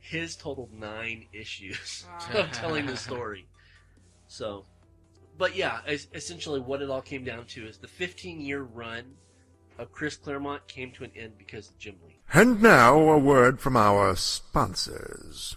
His 0.00 0.36
totaled 0.36 0.72
nine 0.72 1.26
issues 1.32 2.04
Wow. 2.34 2.40
of 2.42 2.52
telling 2.52 2.86
the 2.86 2.96
story. 2.96 3.46
So, 4.26 4.64
but 5.38 5.54
yeah, 5.56 5.80
es- 5.86 6.08
essentially 6.12 6.60
what 6.60 6.82
it 6.82 6.90
all 6.90 7.02
came 7.02 7.24
down 7.24 7.46
to 7.46 7.66
is 7.66 7.78
the 7.78 7.88
15 7.88 8.40
year 8.40 8.62
run 8.62 9.04
of 9.78 9.92
Chris 9.92 10.16
Claremont 10.16 10.66
came 10.68 10.90
to 10.92 11.04
an 11.04 11.10
end 11.16 11.32
because 11.38 11.68
of 11.68 11.78
Jim 11.78 11.96
Lee. 12.06 12.18
And 12.32 12.60
now 12.62 12.98
a 12.98 13.18
word 13.18 13.60
from 13.60 13.76
our 13.76 14.14
sponsors. 14.16 15.56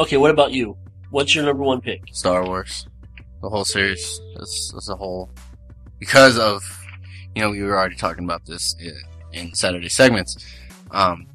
Okay, 0.00 0.16
what 0.16 0.30
about 0.30 0.52
you? 0.52 0.76
What's 1.10 1.34
your 1.34 1.44
number 1.44 1.62
one 1.62 1.82
pick? 1.82 2.02
Star 2.12 2.42
Wars, 2.44 2.86
the 3.42 3.50
whole 3.50 3.66
series 3.66 4.18
as, 4.40 4.72
as 4.74 4.88
a 4.88 4.96
whole, 4.96 5.28
because 5.98 6.38
of 6.38 6.62
you 7.34 7.42
know 7.42 7.50
we 7.50 7.62
were 7.62 7.76
already 7.76 7.96
talking 7.96 8.24
about 8.24 8.46
this 8.46 8.74
in, 8.80 8.94
in 9.32 9.54
Saturday 9.54 9.90
segments. 9.90 10.38
Um, 10.90 11.26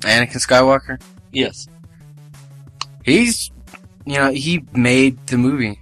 Anakin 0.00 0.36
Skywalker, 0.46 1.00
Yes. 1.32 1.66
he's 3.02 3.50
you 4.04 4.16
know 4.16 4.30
he 4.30 4.62
made 4.74 5.26
the 5.26 5.38
movie. 5.38 5.80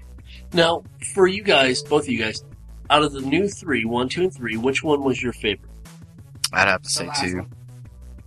Now, 0.52 0.84
for 1.14 1.26
you 1.26 1.42
guys, 1.42 1.82
both 1.82 2.04
of 2.04 2.10
you 2.10 2.18
guys, 2.18 2.44
out 2.90 3.02
of 3.02 3.12
the 3.12 3.22
new 3.22 3.48
three, 3.48 3.84
one, 3.84 4.08
two, 4.08 4.22
and 4.22 4.32
three, 4.32 4.56
which 4.56 4.84
one 4.84 5.02
was 5.02 5.20
your 5.20 5.32
favorite? 5.32 5.68
I'd 6.52 6.68
have 6.68 6.82
to 6.82 6.88
say 6.88 7.08
two. 7.20 7.38
one. 7.38 7.52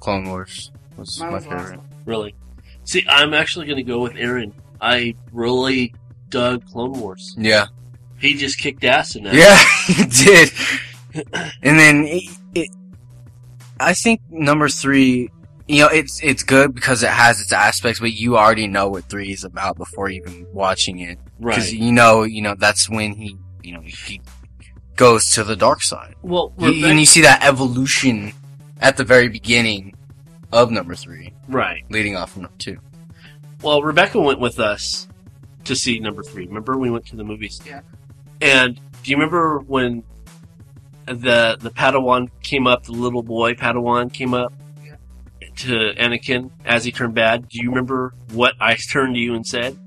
Clone 0.01 0.25
Wars 0.27 0.71
was 0.97 1.21
Mine 1.21 1.29
my 1.29 1.35
was 1.37 1.45
favorite. 1.45 1.79
Really? 2.05 2.35
See, 2.85 3.05
I'm 3.09 3.33
actually 3.33 3.65
going 3.65 3.77
to 3.77 3.83
go 3.83 3.99
with 3.99 4.15
Aaron. 4.15 4.53
I 4.79 5.15
really 5.31 5.93
dug 6.29 6.65
Clone 6.67 6.93
Wars. 6.99 7.35
Yeah, 7.37 7.65
He 8.19 8.35
just 8.35 8.57
kicked 8.59 8.83
ass 8.83 9.15
in 9.15 9.23
that. 9.25 9.33
yeah, 9.33 9.57
he 9.87 10.05
did. 10.05 10.51
and 11.63 11.79
then 11.79 12.05
it, 12.07 12.23
it, 12.53 12.69
I 13.79 13.93
think 13.93 14.21
number 14.29 14.69
three, 14.69 15.29
you 15.67 15.81
know, 15.81 15.87
it's 15.87 16.21
it's 16.23 16.43
good 16.43 16.75
because 16.75 17.01
it 17.03 17.09
has 17.09 17.41
its 17.41 17.51
aspects, 17.51 17.99
but 17.99 18.13
you 18.13 18.37
already 18.37 18.67
know 18.67 18.89
what 18.89 19.05
three 19.05 19.31
is 19.31 19.43
about 19.43 19.77
before 19.77 20.09
even 20.09 20.45
watching 20.53 20.99
it. 20.99 21.17
right? 21.39 21.55
Because 21.55 21.73
you 21.73 21.91
know, 21.91 22.23
you 22.23 22.41
know, 22.41 22.55
that's 22.57 22.89
when 22.89 23.13
he, 23.13 23.37
you 23.63 23.73
know, 23.73 23.81
he 23.81 24.21
goes 24.95 25.31
to 25.31 25.43
the 25.43 25.55
dark 25.55 25.81
side. 25.81 26.15
Well, 26.21 26.53
You- 26.59 26.85
and 26.85 26.99
you 26.99 27.05
see 27.05 27.21
that 27.21 27.43
evolution 27.43 28.33
at 28.79 28.97
the 28.97 29.03
very 29.03 29.27
beginning 29.29 29.95
of 30.51 30.69
number 30.71 30.95
three, 30.95 31.33
right. 31.47 31.83
leading 31.89 32.15
off 32.15 32.31
from 32.33 32.43
number 32.43 32.57
two. 32.57 32.77
Well, 33.61 33.81
Rebecca 33.81 34.19
went 34.19 34.39
with 34.39 34.59
us 34.59 35.07
to 35.63 35.75
see 35.75 35.99
number 35.99 36.21
three. 36.23 36.45
Remember, 36.47 36.77
we 36.77 36.91
went 36.91 37.05
to 37.07 37.15
the 37.15 37.23
movies. 37.23 37.61
Yeah. 37.65 37.81
And 38.41 38.79
do 39.03 39.11
you 39.11 39.17
remember 39.17 39.59
when 39.59 40.03
the 41.05 41.57
the 41.59 41.71
Padawan 41.71 42.29
came 42.43 42.67
up? 42.67 42.83
The 42.83 42.91
little 42.91 43.23
boy 43.23 43.53
Padawan 43.53 44.11
came 44.11 44.33
up 44.33 44.53
Yeah. 44.85 44.95
to 45.57 45.93
Anakin 45.97 46.51
as 46.65 46.83
he 46.83 46.91
turned 46.91 47.15
bad. 47.15 47.47
Do 47.49 47.59
you 47.61 47.69
remember 47.69 48.13
what 48.33 48.53
I 48.59 48.75
turned 48.91 49.15
to 49.15 49.19
you 49.21 49.33
and 49.35 49.45
said? 49.47 49.77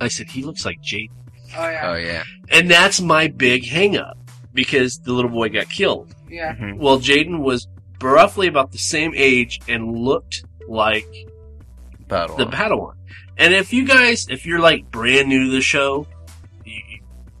I 0.00 0.08
said 0.08 0.28
he 0.28 0.42
looks 0.42 0.64
like 0.66 0.80
Jake, 0.82 1.10
Oh 1.56 1.68
yeah. 1.68 1.90
Oh 1.90 1.94
yeah, 1.94 2.24
and 2.50 2.68
that's 2.70 3.00
my 3.00 3.28
big 3.28 3.64
hang 3.64 3.96
up 3.96 4.18
because 4.52 4.98
the 4.98 5.12
little 5.12 5.30
boy 5.30 5.48
got 5.48 5.70
killed. 5.70 6.14
Yeah. 6.28 6.54
Mhm. 6.56 6.78
Well, 6.78 6.98
Jaden 6.98 7.38
was 7.40 7.68
roughly 8.12 8.46
about 8.46 8.72
the 8.72 8.78
same 8.78 9.12
age 9.16 9.60
and 9.68 9.96
looked 9.96 10.44
like 10.68 11.06
Battle. 12.08 12.36
the 12.36 12.46
Padawan. 12.46 12.94
And 13.36 13.52
if 13.54 13.72
you 13.72 13.84
guys, 13.86 14.26
if 14.28 14.46
you're 14.46 14.60
like 14.60 14.90
brand 14.90 15.28
new 15.28 15.44
to 15.46 15.50
the 15.50 15.60
show, 15.60 16.06
you, 16.64 16.80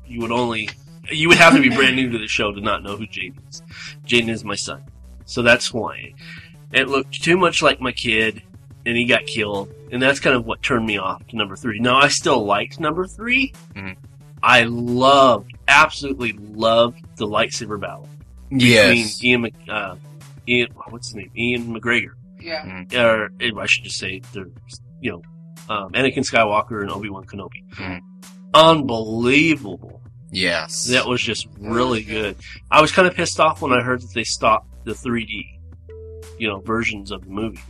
you 0.06 0.20
would 0.20 0.32
only, 0.32 0.68
you 1.10 1.28
would 1.28 1.38
have 1.38 1.54
to 1.54 1.60
be 1.62 1.68
brand 1.76 1.96
new 1.96 2.10
to 2.10 2.18
the 2.18 2.26
show 2.28 2.52
to 2.52 2.60
not 2.60 2.82
know 2.82 2.96
who 2.96 3.06
Jaden 3.06 3.48
is. 3.48 3.62
Jaden 4.06 4.28
is 4.28 4.44
my 4.44 4.54
son. 4.56 4.82
So 5.26 5.42
that's 5.42 5.72
why. 5.72 6.14
It 6.72 6.88
looked 6.88 7.22
too 7.22 7.36
much 7.36 7.62
like 7.62 7.80
my 7.80 7.92
kid, 7.92 8.42
and 8.84 8.96
he 8.96 9.04
got 9.04 9.26
killed. 9.26 9.72
And 9.92 10.02
that's 10.02 10.18
kind 10.18 10.34
of 10.34 10.44
what 10.44 10.60
turned 10.62 10.84
me 10.86 10.98
off 10.98 11.24
to 11.28 11.36
number 11.36 11.54
three. 11.54 11.78
Now, 11.78 11.98
I 11.98 12.08
still 12.08 12.44
liked 12.44 12.80
number 12.80 13.06
3 13.06 13.52
Mhm. 13.76 13.96
I 14.42 14.64
loved, 14.64 15.52
absolutely 15.68 16.32
loved 16.32 17.00
the 17.16 17.26
lightsaber 17.26 17.80
battle 17.80 18.08
yes. 18.50 19.14
between 19.18 19.46
Ian, 19.46 19.70
uh, 19.70 19.94
Ian, 20.48 20.68
what's 20.90 21.08
his 21.08 21.14
name? 21.16 21.30
Ian 21.36 21.74
McGregor 21.74 22.12
Yeah. 22.40 22.84
or 22.96 23.30
I 23.60 23.66
should 23.66 23.84
just 23.84 23.98
say, 23.98 24.20
the 24.32 24.50
you 25.00 25.10
know, 25.12 25.22
um, 25.74 25.92
Anakin 25.92 26.18
Skywalker 26.18 26.82
and 26.82 26.90
Obi 26.90 27.08
Wan 27.10 27.24
Kenobi. 27.24 27.68
Mhm. 27.74 28.00
Unbelievable. 28.54 30.00
Yes. 30.30 30.86
That 30.86 31.06
was 31.06 31.20
just 31.22 31.46
really 31.60 32.02
good. 32.02 32.36
I 32.70 32.80
was 32.80 32.90
kind 32.92 33.06
of 33.06 33.14
pissed 33.14 33.38
off 33.40 33.62
when 33.62 33.72
I 33.72 33.80
heard 33.82 34.00
that 34.02 34.12
they 34.14 34.24
stopped 34.24 34.68
the 34.84 34.92
3D, 34.94 35.58
you 36.38 36.48
know, 36.48 36.60
versions 36.60 37.10
of 37.10 37.24
the 37.24 37.30
movie 37.30 37.60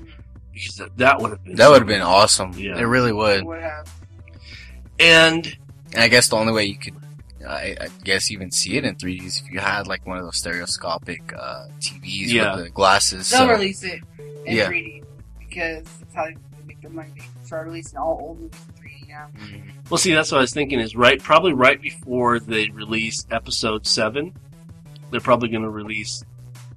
because 0.53 0.77
that, 0.77 0.97
that 0.99 1.21
would 1.21 1.31
have 1.31 1.45
been 1.45 1.57
That 1.57 1.69
would 1.71 1.79
have 1.81 1.87
been 1.89 2.01
awesome. 2.03 2.53
Yeah. 2.57 2.77
It 2.79 2.85
really 2.85 3.13
would. 3.13 3.45
Would 3.45 3.61
have. 3.63 3.93
And 4.99 5.47
And 5.93 6.03
I 6.03 6.09
guess 6.09 6.29
the 6.29 6.37
only 6.37 6.53
way 6.53 6.65
you 6.65 6.77
could, 6.77 6.95
I, 7.47 7.77
I 7.81 7.89
guess, 8.05 8.31
even 8.31 8.51
see 8.51 8.77
it 8.77 8.85
in 8.85 8.95
3D 8.97 9.43
if 9.43 9.51
you 9.53 9.61
had 9.61 9.87
like 9.87 10.07
one 10.07 10.19
of 10.19 10.25
those 10.25 10.37
stereoscopic 10.37 11.33
uh, 11.37 11.67
TVs 11.81 12.29
Yeah. 12.33 12.57
with 12.57 12.65
the 12.65 12.71
glasses. 12.71 13.29
They'll 13.31 13.41
so- 13.41 13.49
release 13.53 13.83
it 13.85 14.01
in 14.47 14.57
Yeah. 14.57 14.69
3D 14.69 15.03
because 15.39 15.85
that's 15.99 16.15
how 16.15 16.25
they 16.27 16.37
make 16.67 16.81
their 16.81 16.91
money. 16.91 17.11
They 17.17 17.23
start 17.47 17.67
releasing 17.67 17.99
all 17.99 18.19
old 18.21 18.41
movies 18.41 18.61
in 18.69 18.75
3D 18.75 19.09
now. 19.09 19.27
Mhm. 19.39 19.91
well, 19.91 19.99
see, 19.99 20.13
that's 20.15 20.33
what 20.33 20.39
I 20.39 20.41
was 20.43 20.53
thinking 20.53 20.81
is 20.81 20.97
right, 20.97 21.23
probably 21.23 21.53
right 21.53 21.81
before 21.81 22.41
they 22.41 22.69
release 22.71 23.27
Episode 23.31 23.87
Seven, 23.87 24.33
they're 25.11 25.21
probably 25.21 25.49
going 25.49 25.63
to 25.63 25.71
release 25.71 26.25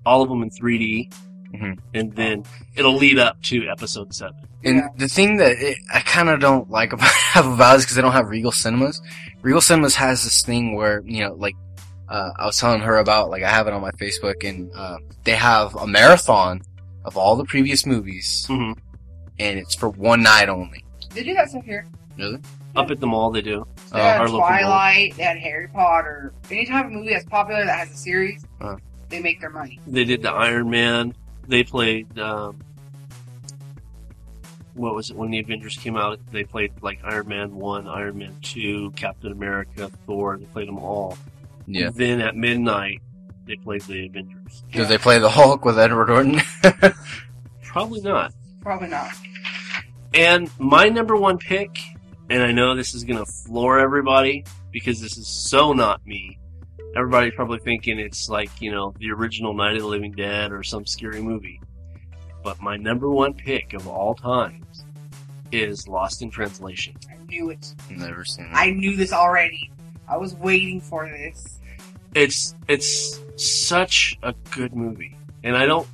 all 0.05 0.21
of 0.21 0.29
them 0.29 0.43
in 0.43 0.49
3D, 0.49 1.09
Mhm. 1.59 1.79
and 1.93 2.13
then 2.15 2.43
it'll 2.75 2.95
lead 2.95 3.19
up 3.19 3.41
to 3.43 3.67
Episode 3.69 4.13
Seven. 4.13 4.35
And 4.63 4.77
Yeah. 4.77 4.87
the 4.97 5.07
thing 5.07 5.37
that 5.37 5.53
it, 5.59 5.77
I 5.93 5.99
kind 6.01 6.29
of 6.29 6.39
don't 6.39 6.69
like 6.69 6.93
about, 6.93 7.11
about 7.35 7.75
it 7.75 7.77
is 7.79 7.83
because 7.85 7.95
they 7.95 8.01
don't 8.01 8.11
have 8.13 8.29
Regal 8.29 8.51
Cinemas. 8.51 9.01
Regal 9.41 9.61
Cinemas 9.61 9.95
has 9.95 10.23
this 10.23 10.41
thing 10.43 10.75
where, 10.75 11.01
you 11.05 11.23
know, 11.23 11.33
like, 11.33 11.55
uh, 12.09 12.29
I 12.37 12.45
was 12.45 12.57
telling 12.57 12.81
her 12.81 12.97
about, 12.97 13.29
like, 13.29 13.43
I 13.43 13.49
have 13.49 13.67
it 13.67 13.73
on 13.73 13.81
my 13.81 13.91
Facebook 13.91 14.47
and, 14.47 14.71
uh, 14.75 14.97
they 15.25 15.35
have 15.35 15.75
a 15.75 15.85
marathon 15.87 16.61
of 17.05 17.17
all 17.17 17.35
the 17.35 17.45
previous 17.45 17.85
movies 17.85 18.45
hmm 18.47 18.71
and 19.39 19.59
it's 19.59 19.75
for 19.75 19.89
one 19.89 20.23
night 20.23 20.49
only. 20.49 20.83
They 21.13 21.23
do 21.23 21.33
that 21.35 21.49
stuff 21.49 21.63
here. 21.63 21.85
Really? 22.17 22.39
Up 22.75 22.89
at 22.91 22.99
the 22.99 23.05
mall, 23.07 23.29
they 23.31 23.41
do. 23.41 23.65
They 23.93 23.99
Oh, 23.99 24.03
had 24.03 24.21
our 24.21 24.27
mall. 24.27 24.39
Twilight, 24.39 25.15
they 25.15 25.23
had 25.23 25.37
Harry 25.37 25.67
Potter. 25.67 26.33
Any 26.49 26.65
type 26.65 26.85
of 26.85 26.91
movie 26.91 27.09
that's 27.09 27.25
popular 27.25 27.63
that 27.65 27.77
has 27.79 27.91
a 27.91 27.97
series, 27.97 28.43
Uh. 28.59 28.75
they 29.09 29.19
make 29.21 29.39
their 29.39 29.49
money. 29.51 29.79
They 29.87 30.03
did 30.05 30.23
the 30.23 30.31
Iron 30.31 30.69
Man. 30.71 31.13
They 31.47 31.63
played 31.63 32.19
um, 32.19 32.59
what 34.77 34.93
was 34.93 35.09
it 35.09 35.17
when 35.17 35.31
the 35.31 35.39
Avengers 35.39 35.77
came 35.77 35.97
out? 35.97 36.19
They 36.31 36.43
played 36.43 36.71
like 36.81 36.99
Iron 37.03 37.27
Man 37.27 37.55
one, 37.55 37.87
Iron 37.87 38.17
Man 38.17 38.35
two, 38.41 38.91
Captain 38.91 39.31
America, 39.31 39.89
Thor. 40.05 40.37
They 40.37 40.45
played 40.45 40.67
them 40.67 40.77
all. 40.77 41.17
Yeah. 41.65 41.89
Then 41.93 42.21
at 42.21 42.35
midnight, 42.35 43.01
they 43.45 43.55
played 43.55 43.81
the 43.81 44.05
Avengers. 44.05 44.63
Did 44.71 44.87
they 44.87 44.97
play 44.97 45.19
the 45.19 45.29
Hulk 45.29 45.65
with 45.65 45.77
Edward 45.77 46.09
Norton? 46.09 46.41
Probably 47.63 48.01
not. 48.01 48.33
Probably 48.61 48.87
not. 48.87 49.11
And 50.13 50.49
my 50.59 50.89
number 50.89 51.15
one 51.15 51.37
pick, 51.37 51.77
and 52.29 52.41
I 52.41 52.51
know 52.51 52.75
this 52.75 52.93
is 52.93 53.03
gonna 53.03 53.25
floor 53.25 53.79
everybody 53.79 54.45
because 54.71 55.01
this 55.01 55.17
is 55.17 55.27
so 55.27 55.73
not 55.73 56.05
me. 56.05 56.37
Everybody's 56.95 57.33
probably 57.35 57.59
thinking 57.59 57.99
it's 57.99 58.29
like, 58.29 58.49
you 58.61 58.71
know, 58.71 58.93
the 58.99 59.11
original 59.11 59.53
Night 59.53 59.75
of 59.75 59.81
the 59.81 59.87
Living 59.87 60.11
Dead 60.11 60.51
or 60.51 60.63
some 60.63 60.85
scary 60.85 61.21
movie. 61.21 61.61
But 62.43 62.61
my 62.61 62.77
number 62.77 63.09
one 63.09 63.33
pick 63.33 63.73
of 63.73 63.87
all 63.87 64.15
times 64.15 64.85
is 65.51 65.87
Lost 65.87 66.21
in 66.21 66.29
Translation. 66.29 66.95
I 67.09 67.17
knew 67.25 67.49
it. 67.49 67.73
Never 67.89 68.25
seen 68.25 68.45
it. 68.45 68.51
I 68.53 68.71
knew 68.71 68.95
this 68.95 69.13
already. 69.13 69.71
I 70.07 70.17
was 70.17 70.33
waiting 70.35 70.79
for 70.79 71.07
this. 71.09 71.59
It's 72.15 72.55
it's 72.67 73.19
such 73.35 74.17
a 74.23 74.33
good 74.51 74.75
movie. 74.75 75.15
And 75.43 75.55
I 75.55 75.65
don't 75.65 75.87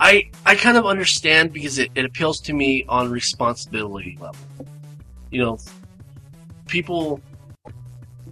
I 0.00 0.30
I 0.46 0.54
kind 0.54 0.76
of 0.76 0.86
understand 0.86 1.52
because 1.52 1.78
it, 1.78 1.90
it 1.94 2.04
appeals 2.04 2.40
to 2.42 2.52
me 2.52 2.84
on 2.88 3.10
responsibility 3.10 4.16
level. 4.20 4.40
You 5.30 5.42
know, 5.44 5.58
people 6.66 7.20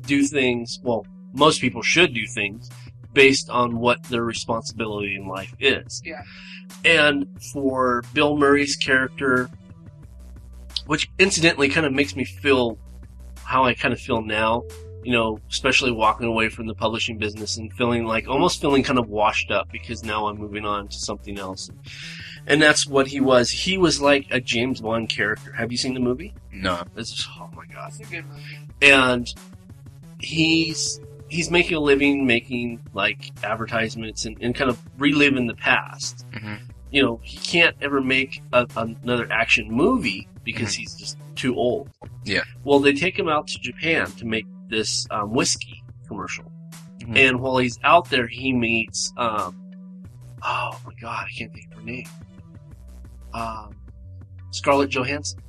do 0.06 0.22
things 0.22 0.80
well, 0.82 1.06
most 1.36 1.60
people 1.60 1.82
should 1.82 2.14
do 2.14 2.26
things 2.26 2.70
based 3.12 3.48
on 3.48 3.78
what 3.78 4.02
their 4.04 4.24
responsibility 4.24 5.14
in 5.14 5.26
life 5.26 5.54
is. 5.60 6.02
Yeah. 6.04 6.22
And 6.84 7.26
for 7.52 8.02
Bill 8.12 8.36
Murray's 8.36 8.76
character, 8.76 9.48
which 10.86 11.08
incidentally 11.18 11.68
kind 11.68 11.86
of 11.86 11.92
makes 11.92 12.16
me 12.16 12.24
feel 12.24 12.78
how 13.42 13.64
I 13.64 13.74
kind 13.74 13.94
of 13.94 14.00
feel 14.00 14.22
now, 14.22 14.64
you 15.02 15.12
know, 15.12 15.38
especially 15.48 15.92
walking 15.92 16.26
away 16.26 16.48
from 16.48 16.66
the 16.66 16.74
publishing 16.74 17.16
business 17.16 17.56
and 17.56 17.72
feeling 17.72 18.04
like 18.04 18.28
almost 18.28 18.60
feeling 18.60 18.82
kind 18.82 18.98
of 18.98 19.08
washed 19.08 19.50
up 19.50 19.70
because 19.70 20.02
now 20.04 20.26
I'm 20.26 20.36
moving 20.36 20.64
on 20.66 20.88
to 20.88 20.98
something 20.98 21.38
else. 21.38 21.70
And 22.46 22.60
that's 22.60 22.86
what 22.86 23.06
he 23.06 23.20
was. 23.20 23.50
He 23.50 23.78
was 23.78 24.00
like 24.00 24.26
a 24.30 24.40
James 24.40 24.80
Bond 24.80 25.08
character. 25.08 25.52
Have 25.52 25.72
you 25.72 25.78
seen 25.78 25.94
the 25.94 26.00
movie? 26.00 26.34
No. 26.52 26.82
This 26.94 27.12
is, 27.12 27.28
oh 27.38 27.48
my 27.54 27.64
god. 27.66 27.92
That's 27.92 28.00
a 28.00 28.04
good 28.04 28.26
movie. 28.26 28.58
And 28.82 29.32
he's 30.18 31.00
he's 31.28 31.50
making 31.50 31.76
a 31.76 31.80
living 31.80 32.26
making 32.26 32.80
like 32.94 33.30
advertisements 33.44 34.24
and, 34.26 34.36
and 34.40 34.54
kind 34.54 34.70
of 34.70 34.78
reliving 34.98 35.46
the 35.46 35.54
past. 35.54 36.24
Mhm. 36.32 36.60
You 36.90 37.02
know, 37.02 37.20
he 37.22 37.36
can't 37.38 37.76
ever 37.80 38.00
make 38.00 38.42
a, 38.52 38.66
another 38.76 39.30
action 39.32 39.70
movie 39.70 40.28
because 40.44 40.74
Mhm. 40.74 40.78
he's 40.78 40.94
just 40.94 41.18
too 41.34 41.56
old. 41.56 41.90
Yeah. 42.24 42.42
Well, 42.64 42.78
they 42.78 42.92
take 42.92 43.18
him 43.18 43.28
out 43.28 43.48
to 43.48 43.58
Japan 43.58 44.10
to 44.12 44.24
make 44.24 44.46
this 44.68 45.06
um, 45.10 45.32
whiskey 45.32 45.82
commercial, 46.08 46.50
Mhm. 47.00 47.16
and 47.16 47.40
while 47.40 47.58
he's 47.58 47.78
out 47.84 48.08
there, 48.10 48.26
he 48.28 48.52
meets 48.52 49.12
um, 49.16 49.54
oh 50.42 50.78
my 50.86 50.92
god, 51.00 51.26
I 51.26 51.30
can't 51.36 51.52
think 51.52 51.66
of 51.72 51.78
her 51.78 51.84
name. 51.84 52.06
Um, 53.34 53.74
Scarlett 54.52 54.90
Johansson. 54.90 55.40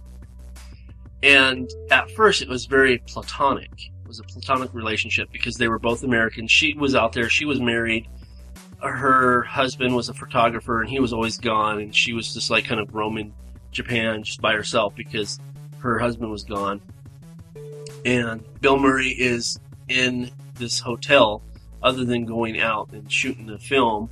And 1.23 1.69
at 1.89 2.11
first, 2.11 2.41
it 2.41 2.49
was 2.49 2.65
very 2.65 2.99
platonic. 2.99 3.91
Was 4.17 4.31
a 4.31 4.33
platonic 4.33 4.73
relationship 4.73 5.29
because 5.31 5.57
they 5.57 5.67
were 5.67 5.77
both 5.77 6.03
Americans. 6.03 6.49
She 6.49 6.73
was 6.73 6.95
out 6.95 7.13
there. 7.13 7.29
She 7.29 7.45
was 7.45 7.59
married. 7.59 8.07
Her 8.81 9.43
husband 9.43 9.95
was 9.95 10.09
a 10.09 10.13
photographer, 10.13 10.81
and 10.81 10.89
he 10.89 10.99
was 10.99 11.13
always 11.13 11.37
gone. 11.37 11.79
And 11.79 11.95
she 11.95 12.13
was 12.13 12.33
just 12.33 12.49
like 12.49 12.65
kind 12.65 12.81
of 12.81 12.95
roaming 12.95 13.33
Japan 13.71 14.23
just 14.23 14.41
by 14.41 14.53
herself 14.53 14.95
because 14.95 15.39
her 15.79 15.99
husband 15.99 16.31
was 16.31 16.43
gone. 16.43 16.81
And 18.05 18.43
Bill 18.59 18.79
Murray 18.79 19.09
is 19.09 19.59
in 19.87 20.31
this 20.55 20.79
hotel, 20.79 21.43
other 21.83 22.03
than 22.03 22.25
going 22.25 22.59
out 22.59 22.91
and 22.93 23.11
shooting 23.11 23.45
the 23.45 23.59
film. 23.59 24.09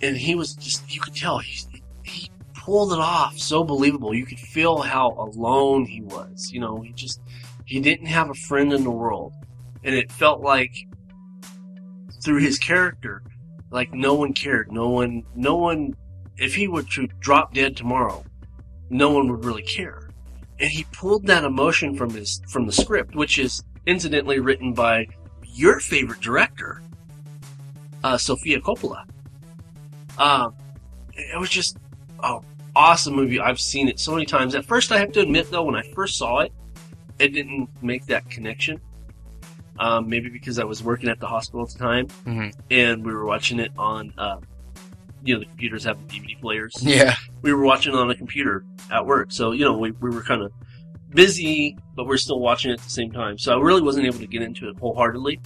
And 0.00 0.16
he 0.16 0.36
was 0.36 0.54
just, 0.54 0.94
you 0.94 1.00
could 1.00 1.14
tell, 1.14 1.38
he, 1.38 1.64
he 2.04 2.30
pulled 2.54 2.92
it 2.92 3.00
off 3.00 3.38
so 3.38 3.64
believable. 3.64 4.14
You 4.14 4.26
could 4.26 4.38
feel 4.38 4.78
how 4.78 5.10
alone 5.12 5.86
he 5.86 6.02
was. 6.02 6.52
You 6.52 6.60
know, 6.60 6.80
he 6.80 6.92
just, 6.92 7.20
he 7.72 7.80
didn't 7.80 8.04
have 8.04 8.28
a 8.28 8.34
friend 8.34 8.70
in 8.70 8.84
the 8.84 8.90
world. 8.90 9.32
And 9.82 9.94
it 9.94 10.12
felt 10.12 10.42
like, 10.42 10.74
through 12.22 12.40
his 12.40 12.58
character, 12.58 13.22
like 13.70 13.94
no 13.94 14.12
one 14.12 14.34
cared. 14.34 14.70
No 14.70 14.90
one, 14.90 15.22
no 15.34 15.56
one, 15.56 15.96
if 16.36 16.54
he 16.54 16.68
were 16.68 16.82
to 16.82 17.06
drop 17.20 17.54
dead 17.54 17.74
tomorrow, 17.74 18.26
no 18.90 19.08
one 19.08 19.30
would 19.30 19.46
really 19.46 19.62
care. 19.62 20.10
And 20.60 20.70
he 20.70 20.84
pulled 20.92 21.26
that 21.28 21.44
emotion 21.44 21.96
from 21.96 22.10
his, 22.10 22.42
from 22.46 22.66
the 22.66 22.72
script, 22.72 23.14
which 23.14 23.38
is 23.38 23.64
incidentally 23.86 24.38
written 24.38 24.74
by 24.74 25.06
your 25.42 25.80
favorite 25.80 26.20
director, 26.20 26.82
uh, 28.04 28.18
Sofia 28.18 28.60
Coppola. 28.60 29.04
Um, 30.18 30.54
it 31.14 31.40
was 31.40 31.48
just, 31.48 31.78
oh, 32.22 32.44
awesome 32.76 33.14
movie. 33.14 33.40
I've 33.40 33.60
seen 33.60 33.88
it 33.88 33.98
so 33.98 34.12
many 34.12 34.26
times. 34.26 34.54
At 34.54 34.66
first, 34.66 34.92
I 34.92 34.98
have 34.98 35.12
to 35.12 35.20
admit 35.20 35.50
though, 35.50 35.64
when 35.64 35.74
I 35.74 35.82
first 35.94 36.18
saw 36.18 36.40
it, 36.40 36.52
it 37.22 37.32
didn't 37.32 37.68
make 37.82 38.06
that 38.06 38.28
connection. 38.28 38.80
Um, 39.78 40.08
maybe 40.08 40.28
because 40.28 40.58
I 40.58 40.64
was 40.64 40.82
working 40.82 41.08
at 41.08 41.18
the 41.18 41.26
hospital 41.26 41.62
at 41.62 41.70
the 41.70 41.78
time, 41.78 42.06
Mhm. 42.26 42.52
and 42.70 43.04
we 43.06 43.12
were 43.12 43.24
watching 43.24 43.58
it 43.58 43.72
on, 43.78 44.12
uh, 44.18 44.36
you 45.24 45.34
know, 45.34 45.40
the 45.40 45.46
computers 45.46 45.84
have 45.84 45.96
DVD 46.08 46.34
players. 46.40 46.74
Yeah. 46.82 47.14
We 47.40 47.52
were 47.54 47.62
watching 47.64 47.94
it 47.94 47.98
on 47.98 48.10
a 48.10 48.14
computer 48.14 48.64
at 48.90 49.06
work, 49.06 49.32
so 49.32 49.52
you 49.52 49.64
know, 49.64 49.76
we, 49.78 49.92
we 49.92 50.10
were 50.10 50.22
kind 50.22 50.42
of 50.42 50.52
busy, 51.14 51.76
but 51.96 52.06
we're 52.06 52.18
still 52.18 52.38
watching 52.40 52.70
it 52.70 52.74
at 52.74 52.80
the 52.84 52.90
same 52.90 53.10
time. 53.12 53.38
So 53.38 53.58
I 53.58 53.62
really 53.62 53.82
wasn't 53.82 54.06
able 54.06 54.18
to 54.18 54.26
get 54.26 54.42
into 54.42 54.68
it 54.68 54.76
wholeheartedly. 54.78 55.40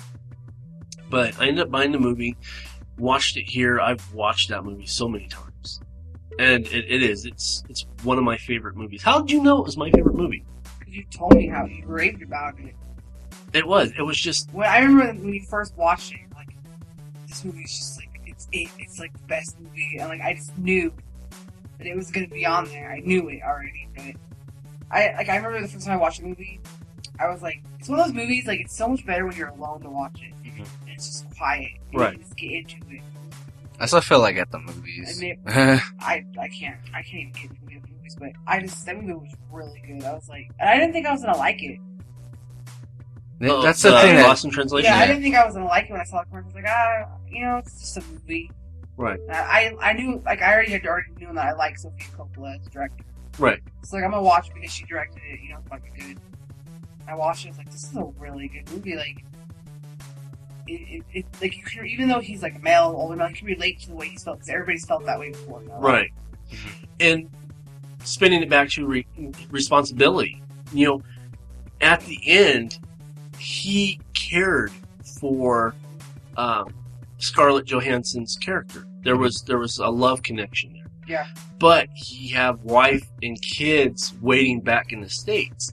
But 1.09 1.41
I 1.41 1.47
ended 1.49 1.65
up 1.65 1.71
buying 1.71 1.93
the 1.93 1.99
movie, 2.01 2.37
watched 2.99 3.37
it 3.37 3.45
here. 3.45 3.81
I've 3.81 4.13
watched 4.13 4.49
that 4.49 4.65
movie 4.65 4.87
so 4.87 5.09
many 5.09 5.29
times, 5.29 5.81
and 6.39 6.67
it, 6.67 6.85
it 6.91 7.03
is. 7.03 7.27
It's 7.27 7.63
it's 7.69 7.87
one 8.03 8.19
of 8.19 8.25
my 8.25 8.37
favorite 8.37 8.77
movies. 8.77 9.03
How 9.03 9.21
did 9.21 9.31
you 9.31 9.41
know 9.43 9.59
it 9.61 9.65
was 9.67 9.77
my 9.77 9.91
favorite 9.93 10.17
movie? 10.17 10.45
Because 10.87 10.97
you 10.97 11.05
told 11.11 11.35
me 11.35 11.49
how 11.49 11.67
you 11.67 11.85
raved 11.87 12.23
about 12.23 12.59
it. 12.61 12.75
It 13.53 13.67
was. 13.67 13.93
It 13.99 14.03
was 14.03 14.17
just 14.19 14.51
When 14.53 14.69
I 14.69 14.79
remember 14.79 15.23
when 15.23 15.35
you 15.35 15.43
first 15.43 15.77
watched 15.77 16.13
it, 16.13 16.21
like 16.35 16.49
this 17.27 17.45
movie's 17.45 17.77
just 17.77 17.99
like 17.99 18.09
it's 18.25 18.49
it, 18.53 18.69
it's 18.79 18.99
like 18.99 19.13
the 19.13 19.27
best 19.27 19.59
movie, 19.61 19.99
and 19.99 20.09
like 20.09 20.21
I 20.21 20.35
just 20.35 20.57
knew 20.59 20.93
that 21.79 21.87
it 21.87 21.97
was 21.97 22.11
gonna 22.11 22.29
be 22.29 22.47
on 22.47 22.67
there. 22.67 22.91
I 22.93 23.01
knew 23.01 23.29
it 23.29 23.41
already, 23.43 23.89
but 23.97 24.15
I 24.91 25.15
like 25.17 25.29
I 25.29 25.37
remember 25.37 25.61
the 25.61 25.69
first 25.69 25.87
time 25.87 25.95
I 25.99 26.01
watched 26.01 26.21
the 26.21 26.27
movie, 26.29 26.61
I 27.19 27.29
was 27.29 27.43
like, 27.43 27.63
it's 27.79 27.89
one 27.89 27.99
of 27.99 28.07
those 28.07 28.15
movies 28.15 28.47
like 28.47 28.61
it's 28.61 28.77
so 28.77 28.89
much 28.89 29.05
better 29.05 29.27
when 29.27 29.37
you're 29.37 29.49
alone 29.49 29.81
to 29.83 29.91
watch 29.91 30.21
it. 30.23 30.33
Mhm. 30.49 30.59
And 30.61 30.91
it's 30.91 31.07
just 31.07 31.37
quiet, 31.37 31.73
and 31.93 32.01
Right. 32.01 32.13
You 32.15 32.19
just 32.21 32.37
get 32.37 32.53
into 32.53 32.77
it. 32.91 33.03
I 33.79 33.87
still 33.87 34.01
feel 34.01 34.21
like 34.21 34.37
at 34.37 34.51
the 34.51 34.59
movies. 34.59 35.21
And 35.21 35.31
it- 35.31 35.39
I 36.01 36.25
I 36.39 36.49
can't 36.49 36.77
I 36.95 37.03
can't 37.03 37.15
even 37.29 37.33
get 37.33 37.45
into 37.45 37.57
the 37.65 37.71
movies, 38.07 38.17
but 38.19 38.53
I 38.53 38.61
just 38.61 38.85
that 38.87 38.97
movie 38.97 39.13
was 39.13 39.33
really 39.51 39.83
good. 39.87 40.05
I 40.05 40.15
was 40.15 40.29
like, 40.29 40.51
and 40.59 40.69
I 40.69 40.79
didn't 40.79 40.93
think 40.93 41.07
I 41.07 41.13
was 41.13 41.23
gonna 41.23 41.37
like 41.37 41.63
it. 41.63 41.79
uh, 43.43 43.63
That's 43.63 43.83
the 43.83 43.95
uh, 43.95 44.03
thing 44.03 44.17
that 44.17 44.27
Lost 44.27 44.45
in 44.45 44.51
Translation. 44.51 44.91
Yeah, 44.91 44.99
I 44.99 45.07
didn't 45.07 45.23
think 45.23 45.35
I 45.35 45.45
was 45.45 45.55
gonna 45.55 45.67
like 45.67 45.87
it 45.87 45.93
when 45.93 46.01
I 46.01 46.05
saw 46.05 46.21
the 46.21 46.27
commercial. 46.27 46.51
I 46.51 46.55
was 46.55 46.55
like, 46.55 46.65
ah, 46.69 47.19
you 47.29 47.45
know, 47.45 47.57
it's 47.59 47.81
just 47.81 47.97
a 47.99 48.03
movie. 48.13 48.51
Right. 48.97 49.21
And 49.21 49.33
I 49.33 49.75
I 49.81 49.93
knew 49.93 50.23
like 50.25 50.43
I 50.43 50.53
already 50.55 50.73
had 50.73 50.87
already 50.87 51.11
knew 51.19 51.33
that 51.35 51.45
I 51.47 51.53
like 51.53 51.79
Sofia 51.79 52.07
Coppola 52.17 52.59
as 52.59 52.67
director. 52.69 53.05
Right. 53.39 53.61
So 53.85 53.97
like 53.97 54.05
I'm 54.05 54.11
gonna 54.11 54.23
watch 54.23 54.49
it 54.49 54.55
because 54.55 54.73
she 54.73 54.85
directed 54.87 55.23
it. 55.29 55.41
You 55.43 55.51
know, 55.51 55.59
it's 55.59 55.69
fucking 55.69 55.93
good. 55.95 56.21
I 57.09 57.15
watched 57.15 57.45
it. 57.45 57.49
I 57.49 57.51
was 57.51 57.59
like, 57.59 57.71
this 57.71 57.85
is 57.85 57.97
a 57.97 58.05
really 58.19 58.49
good 58.49 58.69
movie. 58.73 58.97
Like, 58.97 59.25
it, 60.67 60.73
it, 60.73 61.05
it 61.13 61.27
like 61.41 61.57
you 61.57 61.63
can 61.63 61.87
even 61.87 62.09
though 62.09 62.21
he's 62.21 62.43
like 62.43 62.57
a 62.57 62.59
male, 62.61 62.95
older 62.97 63.15
male, 63.17 63.29
you 63.29 63.37
can 63.37 63.47
relate 63.47 63.81
to 63.81 63.91
the 63.91 63.95
way 63.95 64.09
he's 64.09 64.25
felt 64.25 64.39
because 64.39 64.49
everybody's 64.49 64.85
felt 64.87 65.05
that 65.05 65.19
way 65.21 65.31
before. 65.31 65.63
You 65.63 65.69
know? 65.69 65.79
Right. 65.79 66.11
And 66.99 67.29
spinning 68.07 68.43
it 68.43 68.49
back 68.49 68.71
to 68.71 68.87
re- 68.87 69.07
responsibility, 69.51 70.43
you 70.73 70.87
know, 70.87 71.03
at 71.81 72.01
the 72.03 72.19
end, 72.27 72.79
he 73.39 74.01
cared 74.15 74.73
for 75.21 75.75
um, 76.37 76.73
Scarlett 77.19 77.67
Johansson's 77.67 78.37
character. 78.37 78.87
There 79.03 79.17
was 79.17 79.43
there 79.43 79.59
was 79.59 79.79
a 79.79 79.89
love 79.89 80.23
connection 80.23 80.73
there. 80.73 80.83
Yeah. 81.07 81.27
But 81.59 81.89
he 81.95 82.29
have 82.31 82.61
wife 82.63 83.07
and 83.23 83.41
kids 83.41 84.15
waiting 84.21 84.61
back 84.61 84.93
in 84.93 85.01
the 85.01 85.09
states, 85.09 85.73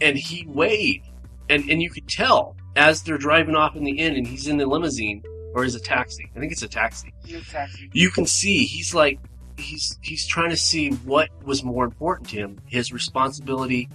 and 0.00 0.16
he 0.16 0.46
waited, 0.46 1.02
and 1.48 1.68
and 1.68 1.82
you 1.82 1.90
could 1.90 2.08
tell 2.08 2.56
as 2.76 3.02
they're 3.02 3.18
driving 3.18 3.54
off 3.56 3.74
in 3.76 3.84
the 3.84 3.98
end, 3.98 4.16
and 4.16 4.26
he's 4.26 4.46
in 4.46 4.56
the 4.58 4.66
limousine 4.66 5.22
or 5.54 5.64
is 5.64 5.74
a 5.74 5.80
taxi. 5.80 6.30
I 6.34 6.40
think 6.40 6.52
it's 6.52 6.62
a 6.62 6.68
taxi 6.68 7.12
He 7.26 7.34
was 7.36 7.52
actually- 7.54 7.90
you 7.92 8.10
can 8.10 8.24
see 8.26 8.64
he's 8.64 8.94
like 8.94 9.18
he's 9.56 9.98
he's 10.02 10.26
trying 10.26 10.50
to 10.50 10.56
see 10.56 10.90
what 10.90 11.28
was 11.44 11.62
more 11.62 11.84
important 11.84 12.28
to 12.30 12.36
him 12.36 12.58
his 12.66 12.92
responsibility 12.92 13.88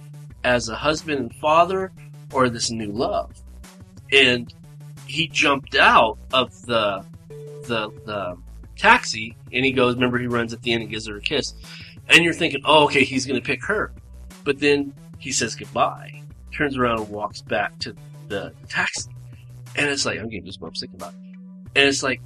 as 0.44 0.68
a 0.68 0.74
husband 0.74 1.18
and 1.18 1.34
father 1.36 1.92
or 2.32 2.48
this 2.48 2.70
new 2.70 2.90
love. 2.92 3.32
And 4.12 4.52
he 5.06 5.28
jumped 5.28 5.74
out 5.74 6.18
of 6.32 6.50
the 6.62 7.04
the 7.64 7.90
the 8.04 8.36
taxi 8.76 9.36
and 9.52 9.64
he 9.64 9.72
goes 9.72 9.94
remember 9.94 10.18
he 10.18 10.26
runs 10.26 10.52
at 10.52 10.62
the 10.62 10.72
end 10.72 10.82
and 10.82 10.90
gives 10.90 11.06
her 11.06 11.16
a 11.16 11.20
kiss. 11.20 11.54
And 12.08 12.24
you're 12.24 12.34
thinking, 12.34 12.62
oh, 12.64 12.84
okay, 12.84 13.04
he's 13.04 13.26
going 13.26 13.38
to 13.38 13.44
pick 13.44 13.62
her, 13.64 13.92
but 14.44 14.58
then 14.58 14.94
he 15.18 15.30
says 15.30 15.54
goodbye, 15.54 16.22
turns 16.56 16.78
around 16.78 17.00
and 17.00 17.10
walks 17.10 17.42
back 17.42 17.78
to 17.80 17.94
the 18.28 18.54
taxi, 18.68 19.10
and 19.76 19.90
it's 19.90 20.06
like 20.06 20.18
I'm 20.18 20.28
getting 20.28 20.46
goosebumps 20.46 20.80
thinking 20.80 20.96
about 20.96 21.12
it, 21.14 21.20
and 21.76 21.88
it's 21.88 22.02
like. 22.02 22.20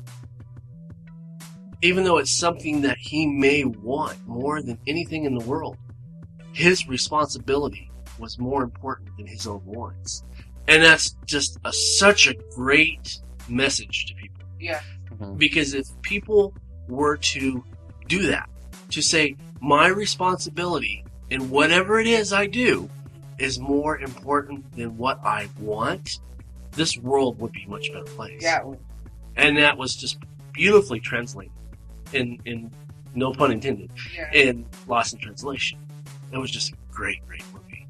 Even 1.83 2.05
though 2.05 2.19
it's 2.19 2.33
something 2.33 2.81
that 2.83 2.97
he 2.99 3.27
may 3.27 3.65
want 3.65 4.17
more 4.27 4.63
than 4.63 4.79
anything 4.87 5.25
in 5.25 5.35
the 5.35 5.45
world, 5.45 5.77
his 6.53 6.89
responsibility 6.89 7.91
was 8.19 8.39
more 8.39 8.63
important 8.63 9.11
than 9.17 9.27
his 9.27 9.47
own 9.47 9.65
wants. 9.65 10.23
And 10.69 10.83
that's 10.83 11.17
just 11.27 11.59
a, 11.65 11.73
such 11.73 12.29
a 12.29 12.35
great 12.55 13.19
message 13.49 14.07
to 14.07 14.15
people. 14.15 14.45
Yeah. 14.61 14.81
Mm-hmm. 15.11 15.37
Because 15.37 15.75
if 15.75 15.89
people 16.03 16.55
were 16.89 17.17
to 17.17 17.65
do 18.07 18.29
that, 18.29 18.49
to 18.91 19.03
say, 19.03 19.35
my 19.61 19.89
responsibility 19.89 21.05
in 21.31 21.51
whatever 21.51 21.99
it 21.99 22.07
is 22.07 22.33
I 22.33 22.47
do 22.47 22.89
is 23.39 23.59
more 23.59 23.99
important 23.99 24.71
than 24.77 24.97
what 24.97 25.19
I 25.25 25.49
want, 25.59 26.21
this 26.73 26.97
world 26.99 27.41
would 27.41 27.53
be 27.53 27.65
a 27.65 27.69
much 27.69 27.93
better 27.93 28.05
place. 28.05 28.41
Yeah. 28.41 28.73
And 29.37 29.57
that 29.57 29.77
was 29.77 29.97
just 29.97 30.19
beautifully 30.53 31.01
translated 31.01 31.53
in, 32.13 32.39
in 32.45 32.71
no 33.15 33.33
pun 33.33 33.53
intended, 33.53 33.91
Yeah. 34.15 34.33
in 34.33 34.67
Lost 34.87 35.15
in 35.15 35.21
Translation. 35.21 35.79
It 36.33 36.39
was 36.39 36.51
just 36.51 36.73
a 36.73 36.77
great, 36.91 37.27
great 37.27 37.45
movie. 37.53 37.87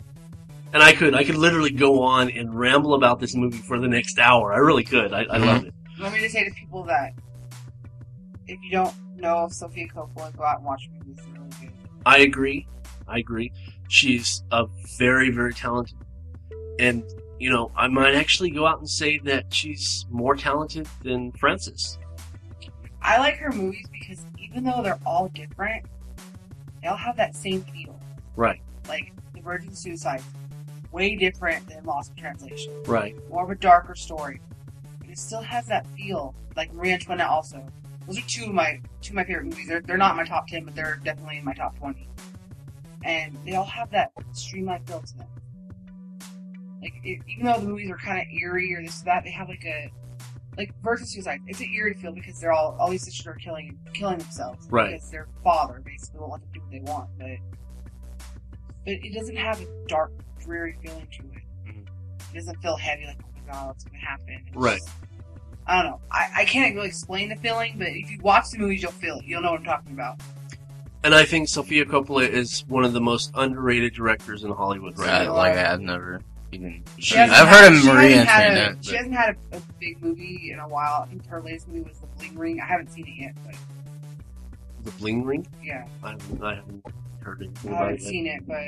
And 0.73 0.83
I 0.83 0.93
could, 0.93 1.15
I 1.15 1.23
could 1.25 1.37
literally 1.37 1.71
go 1.71 2.03
on 2.03 2.31
and 2.31 2.59
ramble 2.59 2.95
about 2.95 3.21
this 3.21 3.35
movie 3.35 3.59
for 3.59 3.79
the 3.79 3.89
next 3.89 4.19
hour. 4.19 4.53
I 4.53 4.57
really 4.57 4.85
could. 4.85 5.13
I, 5.13 5.21
I 5.21 5.25
mm-hmm. 5.25 5.45
loved 5.45 5.67
it. 5.67 5.75
Let 5.99 6.13
me 6.13 6.21
just 6.21 6.33
say 6.33 6.45
to 6.45 6.51
people 6.51 6.83
that 6.85 7.13
if 8.49 8.59
you 8.63 8.71
don't 8.71 8.95
know 9.17 9.39
of 9.39 9.53
Sofia 9.53 9.87
Coppola, 9.89 10.37
go 10.37 10.45
out 10.45 10.57
and 10.59 10.67
watch 10.67 10.89
movies. 10.93 11.17
They're 11.25 11.41
really 11.41 11.51
good. 11.61 11.73
I 12.05 12.19
agree. 12.19 12.67
I 13.07 13.19
agree. 13.19 13.53
She's 13.89 14.43
a 14.51 14.67
very, 14.99 15.31
very 15.31 15.55
talented. 15.55 15.97
And, 16.79 17.05
you 17.39 17.51
know, 17.51 17.71
I 17.77 17.87
might 17.89 18.15
actually 18.15 18.51
go 18.51 18.67
out 18.67 18.79
and 18.79 18.89
say 18.89 19.19
that 19.21 19.53
she's 19.53 20.07
more 20.11 20.35
talented 20.35 20.89
than 21.03 21.33
Francis. 21.33 21.99
I 23.03 23.19
like 23.19 23.37
her 23.39 23.51
movies 23.53 23.87
because 23.93 24.25
even 24.39 24.65
though 24.65 24.83
they're 24.83 24.99
all 25.05 25.29
different, 25.29 25.85
they 26.81 26.89
all 26.89 26.97
have 26.97 27.17
that 27.17 27.35
same 27.35 27.63
feel. 27.63 27.99
Right, 28.37 28.63
Like 28.89 29.13
The 29.35 29.41
Virgin 29.43 29.75
Suicide, 29.75 30.23
way 30.91 31.17
different 31.17 31.67
than 31.69 31.85
Lost 31.85 32.13
in 32.13 32.17
Translation. 32.17 32.73
right. 32.87 33.15
More 33.29 33.45
of 33.45 33.51
a 33.51 33.55
darker 33.55 33.95
story, 33.95 34.41
but 35.01 35.09
it 35.11 35.19
still 35.19 35.43
has 35.43 35.67
that 35.67 35.87
feel. 35.97 36.35
Like 36.57 36.73
Marie 36.73 36.93
Antoinette 36.93 37.29
also. 37.29 37.67
Those 38.07 38.19
are 38.19 38.27
two 38.27 38.45
of 38.47 38.55
my 38.55 38.81
two 39.01 39.13
of 39.13 39.17
my 39.17 39.25
favorite 39.25 39.45
movies. 39.45 39.69
They're, 39.69 39.81
they're 39.81 39.97
not 39.97 40.13
in 40.13 40.17
my 40.17 40.25
top 40.25 40.49
ten, 40.49 40.65
but 40.65 40.75
they're 40.75 41.01
definitely 41.05 41.39
in 41.39 41.45
my 41.45 41.55
top 41.55 41.79
twenty. 41.79 42.09
And 43.05 43.37
they 43.47 43.55
all 43.55 43.65
have 43.65 43.91
that 43.91 44.13
streamlined 44.33 44.87
feel 44.87 45.01
to 45.01 45.17
them. 45.19 45.27
Like 46.83 46.95
it, 47.05 47.21
even 47.29 47.47
though 47.47 47.59
the 47.59 47.67
movies 47.67 47.91
are 47.91 47.97
kind 47.97 48.21
of 48.21 48.27
eerie 48.33 48.75
or 48.75 48.83
this 48.83 49.03
or 49.03 49.05
that, 49.07 49.25
they 49.25 49.31
have 49.31 49.49
like 49.49 49.65
a 49.65 49.91
like 50.57 50.73
Virgin 50.83 51.07
Suicide. 51.07 51.41
It's 51.47 51.61
an 51.61 51.71
eerie 51.73 51.95
feel 51.95 52.13
because 52.13 52.39
they're 52.41 52.53
all 52.53 52.77
all 52.79 52.91
these 52.91 53.05
sisters 53.05 53.27
are 53.27 53.35
killing 53.35 53.79
killing 53.95 54.19
themselves 54.19 54.67
Right. 54.71 54.93
because 54.93 55.11
their 55.11 55.29
father 55.43 55.81
basically 55.85 56.21
won't 56.21 56.33
let 56.33 56.41
them 56.43 56.51
do 56.55 56.61
what 56.61 56.71
they 56.71 56.81
want, 56.81 57.09
but 57.19 57.27
but 58.85 58.95
it 58.95 59.15
doesn't 59.15 59.37
have 59.37 59.61
a 59.61 59.67
dark, 59.87 60.13
dreary 60.41 60.77
feeling 60.83 61.07
to 61.13 61.23
it. 61.23 61.43
Mhm. 61.75 61.87
It 62.33 62.35
doesn't 62.35 62.61
feel 62.61 62.77
heavy 62.77 63.07
like, 63.07 63.19
oh 63.23 63.29
my 63.47 63.53
god, 63.53 63.67
what's 63.69 63.85
going 63.85 63.99
to 64.01 64.05
happen? 64.07 64.43
It's 64.47 64.57
Right. 64.57 64.79
just- 64.79 64.91
I 65.65 65.81
don't 65.81 65.93
know. 65.93 66.01
I, 66.11 66.29
I 66.39 66.45
can't 66.45 66.75
really 66.75 66.89
explain 66.89 67.29
the 67.29 67.37
feeling, 67.37 67.75
but 67.79 67.87
if 67.89 68.11
you 68.11 68.19
watch 68.21 68.51
the 68.51 68.59
movies, 68.59 68.83
you'll 68.83 68.91
feel 68.91 69.19
it. 69.19 69.25
You'll 69.25 69.43
know 69.43 69.53
what 69.53 69.61
I'm 69.61 69.65
talking 69.67 69.93
about. 69.93 70.21
And 71.05 71.15
I 71.15 71.25
think 71.25 71.49
Sofia 71.49 71.85
Coppola 71.85 72.29
is 72.29 72.65
one 72.67 72.85
of 72.85 72.93
the 72.93 73.01
most 73.01 73.31
underrated 73.35 73.95
directors 73.95 74.43
in 74.43 74.51
Hollywood 74.51 74.99
right 74.99 75.23
I, 75.23 75.25
now. 75.27 75.37
like 75.37 75.55
I've 75.57 75.81
never 75.81 76.21
even. 76.53 76.85
She 76.99 77.17
I've 77.17 77.31
had- 77.31 77.49
heard 77.49 77.73
of 77.73 77.81
she 77.81 77.87
Marie 77.89 78.13
hasn't 78.13 78.79
a- 78.81 78.83
She 78.89 78.97
hasn't 78.97 79.15
had 79.15 79.37
a, 79.53 79.57
a 79.57 79.61
big 79.81 80.03
movie 80.03 80.51
in 80.53 80.59
a 80.59 80.69
while. 80.69 81.03
I 81.03 81.07
think 81.09 81.27
her 81.27 81.41
latest 81.41 81.69
movie 81.69 81.81
was 81.89 81.99
The 81.99 82.07
Bling 82.19 82.39
Ring. 82.39 82.61
I 82.61 82.67
haven't 82.67 82.91
seen 82.93 83.07
it 83.09 83.15
yet, 83.21 83.35
but 83.45 83.55
The 84.85 84.91
Bling 84.93 85.25
Ring? 85.25 85.47
yeah, 85.63 85.87
I 86.03 86.11
haven't, 86.11 86.43
I 86.43 86.55
haven't 86.57 86.87
heard 87.23 87.43
I 87.43 87.69
haven't 87.69 87.95
it 87.95 88.01
yet. 88.01 88.09
seen 88.09 88.27
it. 88.27 88.47
But 88.47 88.63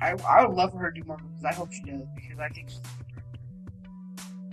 I 0.00 0.14
I 0.28 0.46
would 0.46 0.56
love 0.56 0.72
for 0.72 0.78
her 0.78 0.90
to 0.90 1.00
do 1.00 1.06
more 1.06 1.18
movies. 1.18 1.44
I 1.44 1.52
hope 1.54 1.72
she 1.72 1.82
does 1.82 2.02
because 2.16 2.38
I 2.38 2.48
think 2.48 2.68
she's 2.70 2.78
a 2.78 2.82
good 2.82 3.12
director. 3.14 4.48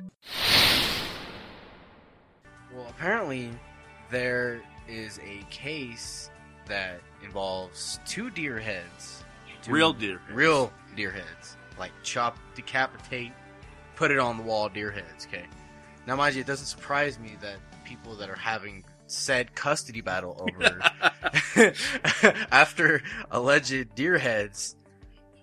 Well, 2.76 2.88
apparently 2.90 3.52
there 4.12 4.62
is 4.90 5.20
a 5.20 5.44
case 5.50 6.30
that 6.68 7.00
involves 7.24 8.00
two 8.06 8.30
deer 8.32 8.60
heads. 8.60 9.24
Two 9.62 9.72
Real 9.72 9.94
deer. 9.94 10.20
Real 10.32 10.72
deer 10.96 11.12
heads. 11.12 11.58
Like 11.78 11.92
chop, 12.04 12.38
decapitate, 12.56 13.32
put 13.96 14.12
it 14.12 14.20
on 14.20 14.38
the 14.38 14.44
wall 14.44 14.70
deer 14.70 14.92
heads, 14.92 15.28
okay? 15.28 15.46
Now, 16.08 16.16
mind 16.16 16.36
you, 16.36 16.42
it 16.42 16.48
doesn't 16.48 16.68
surprise 16.68 17.20
me 17.20 17.36
that 17.42 17.58
people 17.84 18.16
that 18.18 18.30
are 18.30 18.36
having 18.36 18.84
said 19.08 19.54
custody 19.56 20.02
battle 20.02 20.36
over 20.40 20.80
after 22.52 23.02
alleged 23.32 23.96
deer 23.96 24.18
heads, 24.18 24.76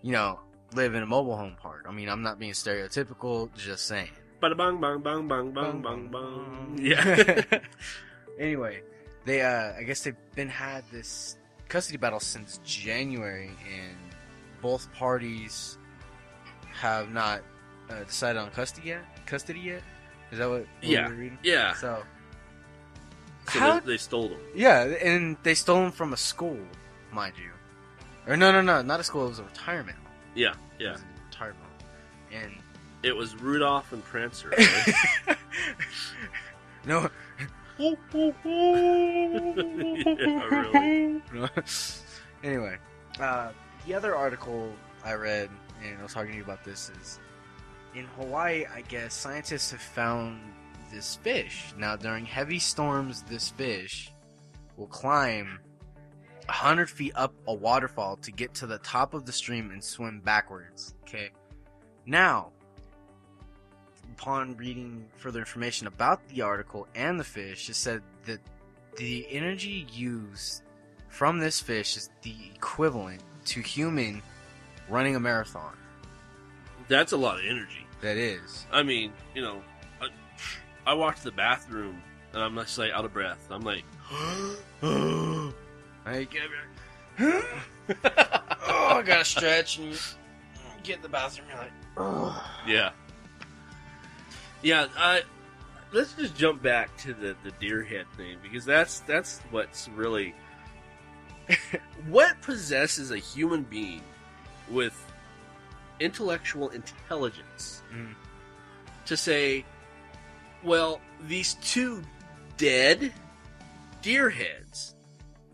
you 0.02 0.12
know, 0.12 0.40
live 0.74 0.94
in 0.94 1.02
a 1.02 1.06
mobile 1.06 1.36
home 1.36 1.56
park. 1.60 1.86
I 1.88 1.92
mean, 1.92 2.08
I'm 2.08 2.22
not 2.22 2.38
being 2.38 2.52
stereotypical, 2.52 3.54
just 3.54 3.86
saying. 3.86 4.10
Bada 4.40 4.56
bang 4.56 4.80
bang 4.80 5.00
bang 5.00 5.28
bang 5.28 5.52
bang 5.52 5.82
bang 5.82 6.08
bang. 6.10 6.78
Yeah. 6.82 7.60
anyway, 8.38 8.82
they 9.24 9.42
uh 9.42 9.74
I 9.78 9.82
guess 9.84 10.02
they've 10.02 10.16
been 10.34 10.48
had 10.48 10.84
this 10.90 11.36
custody 11.68 11.98
battle 11.98 12.20
since 12.20 12.58
January 12.64 13.50
and 13.72 13.96
both 14.60 14.92
parties 14.92 15.78
have 16.72 17.10
not 17.10 17.42
uh, 17.90 18.04
decided 18.04 18.38
on 18.40 18.50
custody 18.50 18.88
yet. 18.88 19.02
Custody 19.26 19.60
yet? 19.60 19.82
Is 20.30 20.38
that 20.38 20.48
what, 20.48 20.60
what 20.60 20.68
Yeah. 20.82 21.08
we're 21.08 21.14
reading? 21.14 21.38
yeah. 21.42 21.74
So 21.74 22.02
So 23.52 23.58
How- 23.58 23.80
they, 23.80 23.86
they 23.92 23.96
stole 23.98 24.28
them. 24.28 24.40
yeah, 24.54 24.82
and 24.84 25.36
they 25.42 25.54
stole 25.54 25.82
them 25.82 25.92
from 25.92 26.12
a 26.12 26.16
school, 26.16 26.58
mind 27.12 27.34
you. 27.36 27.50
Or 28.26 28.36
no, 28.36 28.52
no, 28.52 28.60
no, 28.60 28.82
not 28.82 29.00
a 29.00 29.04
school. 29.04 29.26
It 29.26 29.30
was 29.30 29.38
a 29.40 29.44
retirement. 29.44 29.96
home. 29.98 30.06
Yeah, 30.34 30.50
It 30.78 30.84
yeah. 30.84 30.92
was 30.92 31.00
a 31.02 31.04
retirement. 31.26 31.58
home. 32.30 32.42
And 32.42 32.52
It 33.02 33.16
was 33.16 33.34
Rudolph 33.36 33.92
and 33.92 34.02
Prancer. 34.04 34.52
Right? 35.26 35.36
no, 36.86 37.08
yeah, 37.78 37.94
really. 40.50 41.22
anyway, 42.44 42.76
uh, 43.20 43.50
the 43.86 43.94
other 43.94 44.14
article 44.16 44.72
I 45.04 45.14
read, 45.14 45.48
and 45.84 45.98
I 45.98 46.02
was 46.02 46.14
talking 46.14 46.32
to 46.32 46.36
you 46.36 46.44
about 46.44 46.64
this, 46.64 46.90
is 47.00 47.18
in 47.94 48.04
Hawaii, 48.18 48.64
I 48.72 48.82
guess 48.82 49.14
scientists 49.14 49.70
have 49.70 49.80
found 49.80 50.40
this 50.92 51.16
fish. 51.16 51.72
Now, 51.76 51.96
during 51.96 52.24
heavy 52.24 52.58
storms, 52.58 53.22
this 53.22 53.50
fish 53.50 54.12
will 54.76 54.86
climb 54.86 55.58
100 56.46 56.90
feet 56.90 57.12
up 57.14 57.34
a 57.46 57.54
waterfall 57.54 58.16
to 58.16 58.32
get 58.32 58.54
to 58.54 58.66
the 58.66 58.78
top 58.78 59.14
of 59.14 59.26
the 59.26 59.32
stream 59.32 59.70
and 59.70 59.82
swim 59.82 60.20
backwards. 60.20 60.94
Okay. 61.02 61.30
Now, 62.06 62.52
upon 64.12 64.56
reading 64.56 65.06
further 65.16 65.38
information 65.38 65.86
about 65.86 66.26
the 66.28 66.42
article 66.42 66.88
and 66.94 67.18
the 67.18 67.24
fish, 67.24 67.68
it 67.68 67.74
said 67.74 68.02
that 68.26 68.40
the 68.96 69.26
energy 69.30 69.86
used 69.92 70.62
from 71.08 71.38
this 71.38 71.60
fish 71.60 71.96
is 71.96 72.10
the 72.22 72.34
equivalent 72.54 73.22
to 73.44 73.60
human 73.60 74.22
running 74.92 75.16
a 75.16 75.20
marathon. 75.20 75.74
That's 76.88 77.12
a 77.12 77.16
lot 77.16 77.38
of 77.38 77.46
energy. 77.46 77.86
That 78.02 78.16
is. 78.16 78.66
I 78.70 78.82
mean, 78.82 79.12
you 79.34 79.42
know, 79.42 79.62
I, 80.00 80.08
I 80.90 80.94
walked 80.94 81.18
to 81.18 81.24
the 81.24 81.32
bathroom 81.32 82.02
and 82.32 82.42
I'm 82.42 82.54
just 82.56 82.76
like 82.78 82.92
out 82.92 83.04
of 83.04 83.12
breath. 83.12 83.48
I'm 83.50 83.62
like, 83.62 83.84
Like, 86.04 86.34
oh, 87.20 87.44
I 88.68 89.02
gotta 89.04 89.24
stretch 89.24 89.78
and 89.78 89.98
get 90.82 90.96
in 90.96 91.02
the 91.02 91.08
bathroom. 91.08 91.46
You're 91.48 91.58
like, 91.58 91.72
oh. 91.96 92.52
yeah, 92.66 92.90
yeah. 94.62 94.88
I 94.96 95.22
let's 95.92 96.14
just 96.14 96.34
jump 96.34 96.62
back 96.62 96.96
to 96.98 97.14
the 97.14 97.36
the 97.44 97.52
deer 97.60 97.82
head 97.82 98.06
thing 98.16 98.38
because 98.42 98.64
that's 98.64 99.00
that's 99.00 99.40
what's 99.50 99.88
really 99.90 100.34
what 102.08 102.40
possesses 102.42 103.10
a 103.10 103.18
human 103.18 103.62
being 103.62 104.02
with 104.72 104.94
intellectual 106.00 106.70
intelligence 106.70 107.82
Mm. 107.92 108.14
to 109.06 109.16
say, 109.16 109.64
well, 110.62 111.00
these 111.26 111.54
two 111.54 112.02
dead 112.56 113.12
deer 114.00 114.30
heads 114.30 114.94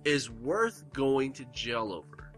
is 0.05 0.31
worth 0.31 0.85
going 0.93 1.33
to 1.35 1.45
jail 1.47 1.93
over. 1.93 2.31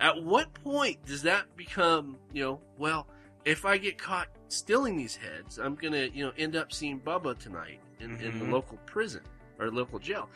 At 0.00 0.22
what 0.22 0.52
point 0.54 1.04
does 1.06 1.22
that 1.22 1.56
become, 1.56 2.16
you 2.32 2.42
know, 2.44 2.60
well, 2.76 3.06
if 3.44 3.64
I 3.64 3.78
get 3.78 3.98
caught 3.98 4.28
stealing 4.48 4.96
these 4.96 5.16
heads, 5.16 5.58
I'm 5.58 5.74
gonna, 5.74 6.08
you 6.12 6.24
know, 6.24 6.32
end 6.36 6.54
up 6.56 6.72
seeing 6.72 7.00
Bubba 7.00 7.38
tonight 7.38 7.80
in, 8.00 8.20
in 8.20 8.38
the 8.38 8.44
Mhm. 8.44 8.50
local 8.50 8.76
prison 8.86 9.22
or 9.58 9.70
local 9.70 9.98
jail. 9.98 10.28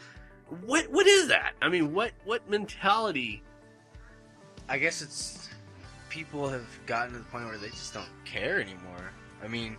what 0.65 0.89
what 0.93 1.09
is 1.09 1.27
that? 1.29 1.55
I 1.61 1.69
mean, 1.69 1.93
what 1.93 2.13
what 2.25 2.49
mentality? 2.49 3.43
I 4.69 4.79
guess 4.79 5.03
it's 5.03 5.49
people 6.17 6.49
have 6.49 6.65
gotten 6.87 7.13
to 7.13 7.19
the 7.19 7.25
point 7.27 7.45
where 7.45 7.59
they 7.59 7.69
just 7.69 7.93
don't 7.93 8.09
care 8.25 8.59
anymore. 8.59 9.13
I 9.45 9.49
mean, 9.49 9.77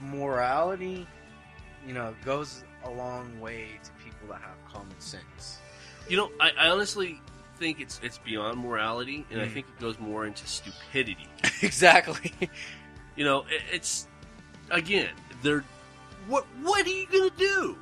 morality, 0.00 1.06
you 1.86 1.92
know, 1.92 2.14
goes 2.24 2.64
a 2.84 2.90
long 2.90 3.38
way 3.40 3.66
to 3.84 3.90
people 4.02 4.26
that 4.28 4.40
have 4.40 4.56
common 4.72 4.98
sense. 5.00 5.58
You 6.08 6.16
know, 6.16 6.30
I, 6.40 6.50
I 6.58 6.68
honestly 6.70 7.20
think 7.58 7.78
it's 7.78 8.00
it's 8.02 8.16
beyond 8.18 8.58
morality, 8.58 9.26
and 9.30 9.38
I 9.40 9.46
Mm. 9.46 9.52
think 9.52 9.66
it 9.68 9.80
goes 9.80 9.98
more 9.98 10.24
into 10.26 10.46
stupidity. 10.46 11.28
exactly. 11.62 12.32
You 13.16 13.24
know, 13.26 13.40
it, 13.50 13.62
it's 13.70 14.08
again, 14.70 15.10
they're 15.42 15.62
what 16.26 16.46
what 16.62 16.86
are 16.86 16.90
you 16.90 17.06
gonna 17.12 17.28
do? 17.36 17.76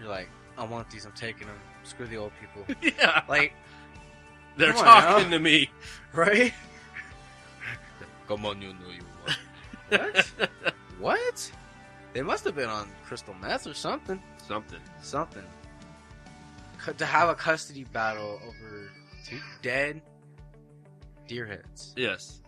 You're 0.00 0.08
like, 0.08 0.30
I 0.56 0.64
want 0.64 0.88
these. 0.90 1.04
I'm 1.04 1.12
taking 1.12 1.46
them. 1.46 1.58
Screw 1.84 2.06
the 2.06 2.16
old 2.16 2.32
people. 2.40 2.64
Yeah, 2.98 3.22
Like, 3.28 3.52
they're 4.56 4.72
talking 4.72 5.24
now. 5.30 5.36
to 5.36 5.38
me. 5.38 5.68
right? 6.14 6.54
Come 8.28 8.46
on, 8.46 8.62
you 8.62 8.68
know 8.68 8.90
you. 8.90 9.02
What? 9.88 10.32
what? 10.98 11.52
They 12.12 12.22
must 12.22 12.44
have 12.44 12.54
been 12.54 12.68
on 12.68 12.88
crystal 13.04 13.34
meth 13.34 13.66
or 13.66 13.74
something. 13.74 14.22
Something. 14.46 14.80
Something. 15.02 15.44
To 16.96 17.06
have 17.06 17.28
a 17.28 17.34
custody 17.34 17.84
battle 17.84 18.40
over 18.46 18.90
two 19.24 19.38
dead 19.62 20.02
deer 21.26 21.46
heads. 21.46 21.94
Yes. 21.96 22.40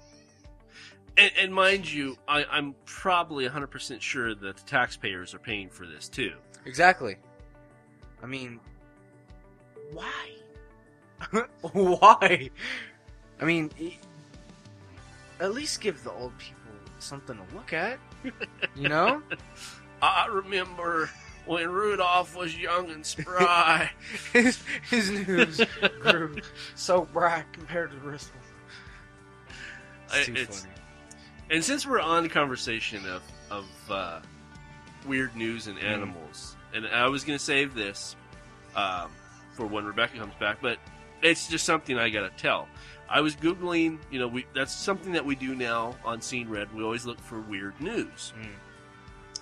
And, 1.16 1.30
and 1.38 1.54
mind 1.54 1.90
you, 1.90 2.16
I, 2.26 2.44
I'm 2.50 2.74
probably 2.84 3.48
100% 3.48 4.00
sure 4.00 4.34
that 4.34 4.56
the 4.56 4.62
taxpayers 4.64 5.32
are 5.34 5.38
paying 5.38 5.68
for 5.68 5.86
this 5.86 6.08
too. 6.08 6.32
Exactly. 6.66 7.16
I 8.22 8.26
mean, 8.26 8.58
why? 9.92 10.30
why? 11.72 12.50
I 13.40 13.44
mean, 13.44 13.70
at 15.40 15.52
least 15.54 15.80
give 15.80 16.02
the 16.04 16.12
old 16.12 16.36
people 16.38 16.60
something 16.98 17.36
to 17.36 17.54
look 17.54 17.72
at. 17.72 17.98
You 18.74 18.88
know? 18.88 19.22
I 20.00 20.26
remember 20.26 21.10
when 21.46 21.68
Rudolph 21.70 22.34
was 22.34 22.56
young 22.56 22.90
and 22.90 23.04
spry. 23.04 23.90
his, 24.32 24.62
his 24.88 25.10
news 25.10 25.60
grew 26.00 26.36
so 26.74 27.02
bright 27.12 27.44
compared 27.52 27.90
to 27.90 27.96
the 27.98 28.08
rest 28.08 28.28
of 28.28 28.32
them. 28.32 29.56
It's 30.14 30.26
too 30.26 30.32
It's- 30.34 30.60
funny. 30.62 30.74
and 31.50 31.62
since 31.64 31.86
we're 31.86 32.00
on 32.00 32.22
the 32.22 32.28
conversation 32.30 33.04
of, 33.06 33.22
of 33.50 33.66
uh, 33.90 34.20
weird 35.06 35.36
news 35.36 35.66
and 35.66 35.78
animals, 35.78 36.56
and 36.72 36.86
I 36.86 37.08
was 37.08 37.24
going 37.24 37.38
to 37.38 37.44
save 37.44 37.74
this 37.74 38.16
um, 38.74 39.10
for 39.52 39.66
when 39.66 39.84
Rebecca 39.84 40.16
comes 40.18 40.34
back, 40.40 40.58
but 40.62 40.78
it's 41.24 41.48
just 41.48 41.64
something 41.64 41.98
I 41.98 42.10
got 42.10 42.20
to 42.20 42.42
tell. 42.42 42.68
I 43.08 43.20
was 43.20 43.34
googling, 43.34 43.98
you 44.10 44.18
know, 44.18 44.28
we 44.28 44.46
that's 44.54 44.72
something 44.72 45.12
that 45.12 45.24
we 45.24 45.34
do 45.34 45.54
now 45.54 45.96
on 46.04 46.20
Seeing 46.20 46.48
Red. 46.48 46.72
We 46.74 46.82
always 46.82 47.04
look 47.04 47.20
for 47.20 47.40
weird 47.40 47.78
news. 47.80 48.32
Mm. 48.38 49.40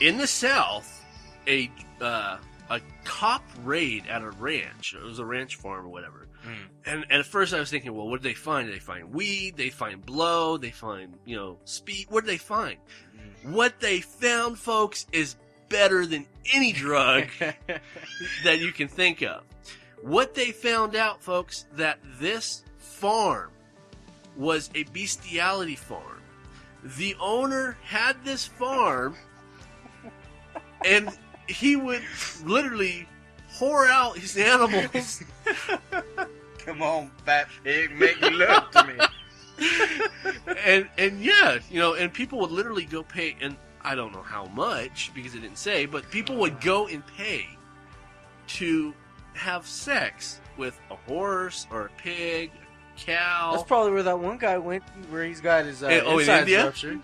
In 0.00 0.18
the 0.18 0.26
South, 0.26 1.04
a 1.46 1.70
uh, 2.00 2.38
a 2.70 2.80
cop 3.04 3.44
raid 3.62 4.06
at 4.08 4.22
a 4.22 4.30
ranch. 4.30 4.94
It 4.94 5.02
was 5.02 5.18
a 5.18 5.24
ranch 5.24 5.56
farm 5.56 5.86
or 5.86 5.88
whatever. 5.88 6.28
Mm. 6.46 6.56
And, 6.86 7.04
and 7.10 7.20
at 7.20 7.26
first 7.26 7.52
I 7.52 7.60
was 7.60 7.70
thinking, 7.70 7.94
well, 7.94 8.08
what 8.08 8.22
did 8.22 8.30
they 8.30 8.34
find? 8.34 8.68
Did 8.68 8.76
they 8.76 8.80
find 8.80 9.12
weed? 9.12 9.56
They 9.56 9.70
find 9.70 10.04
blow? 10.04 10.56
They 10.56 10.70
find 10.70 11.14
you 11.24 11.36
know 11.36 11.58
speed? 11.64 12.06
What 12.08 12.24
did 12.24 12.30
they 12.30 12.38
find? 12.38 12.78
What 13.42 13.80
they 13.80 14.00
found, 14.00 14.58
folks, 14.58 15.06
is 15.12 15.36
better 15.68 16.04
than 16.04 16.26
any 16.52 16.72
drug 16.72 17.28
that 18.44 18.60
you 18.60 18.72
can 18.72 18.88
think 18.88 19.22
of. 19.22 19.42
What 20.02 20.34
they 20.34 20.52
found 20.52 20.96
out, 20.96 21.22
folks, 21.22 21.66
that 21.74 21.98
this 22.18 22.64
farm 22.78 23.50
was 24.36 24.70
a 24.74 24.84
bestiality 24.84 25.76
farm. 25.76 26.22
The 26.82 27.14
owner 27.20 27.76
had 27.84 28.24
this 28.24 28.46
farm, 28.46 29.16
and 30.84 31.10
he 31.46 31.76
would 31.76 32.02
literally 32.44 33.06
whore 33.58 33.88
out 33.88 34.16
his 34.16 34.36
animals. 34.36 35.22
Come 36.58 36.82
on, 36.82 37.10
fat 37.26 37.48
pig, 37.64 37.92
make 37.98 38.20
love 38.22 38.70
to 38.70 38.84
me. 38.84 38.94
and 40.64 40.88
and 40.96 41.22
yeah, 41.22 41.58
you 41.70 41.78
know, 41.78 41.94
and 41.94 42.12
people 42.12 42.38
would 42.40 42.50
literally 42.50 42.84
go 42.84 43.02
pay, 43.02 43.36
and 43.40 43.56
I 43.82 43.94
don't 43.94 44.12
know 44.12 44.22
how 44.22 44.46
much 44.46 45.10
because 45.14 45.34
it 45.34 45.40
didn't 45.40 45.58
say, 45.58 45.84
but 45.84 46.10
people 46.10 46.36
would 46.36 46.60
go 46.60 46.86
and 46.86 47.06
pay 47.06 47.46
to 48.48 48.94
have 49.34 49.66
sex 49.66 50.40
with 50.56 50.78
a 50.90 50.96
horse 50.96 51.66
or 51.70 51.86
a 51.86 51.90
pig, 52.00 52.50
a 52.96 53.00
cow. 53.00 53.52
That's 53.52 53.64
probably 53.64 53.92
where 53.92 54.02
that 54.02 54.18
one 54.18 54.38
guy 54.38 54.58
went, 54.58 54.82
where 55.10 55.24
he's 55.24 55.40
got 55.40 55.64
his 55.64 55.82
uh, 55.82 55.86
Eh, 55.86 56.00
oh, 56.04 56.14
in 56.14 56.20
inside 56.20 56.40
India? 56.40 56.64
ruptured. 56.64 57.00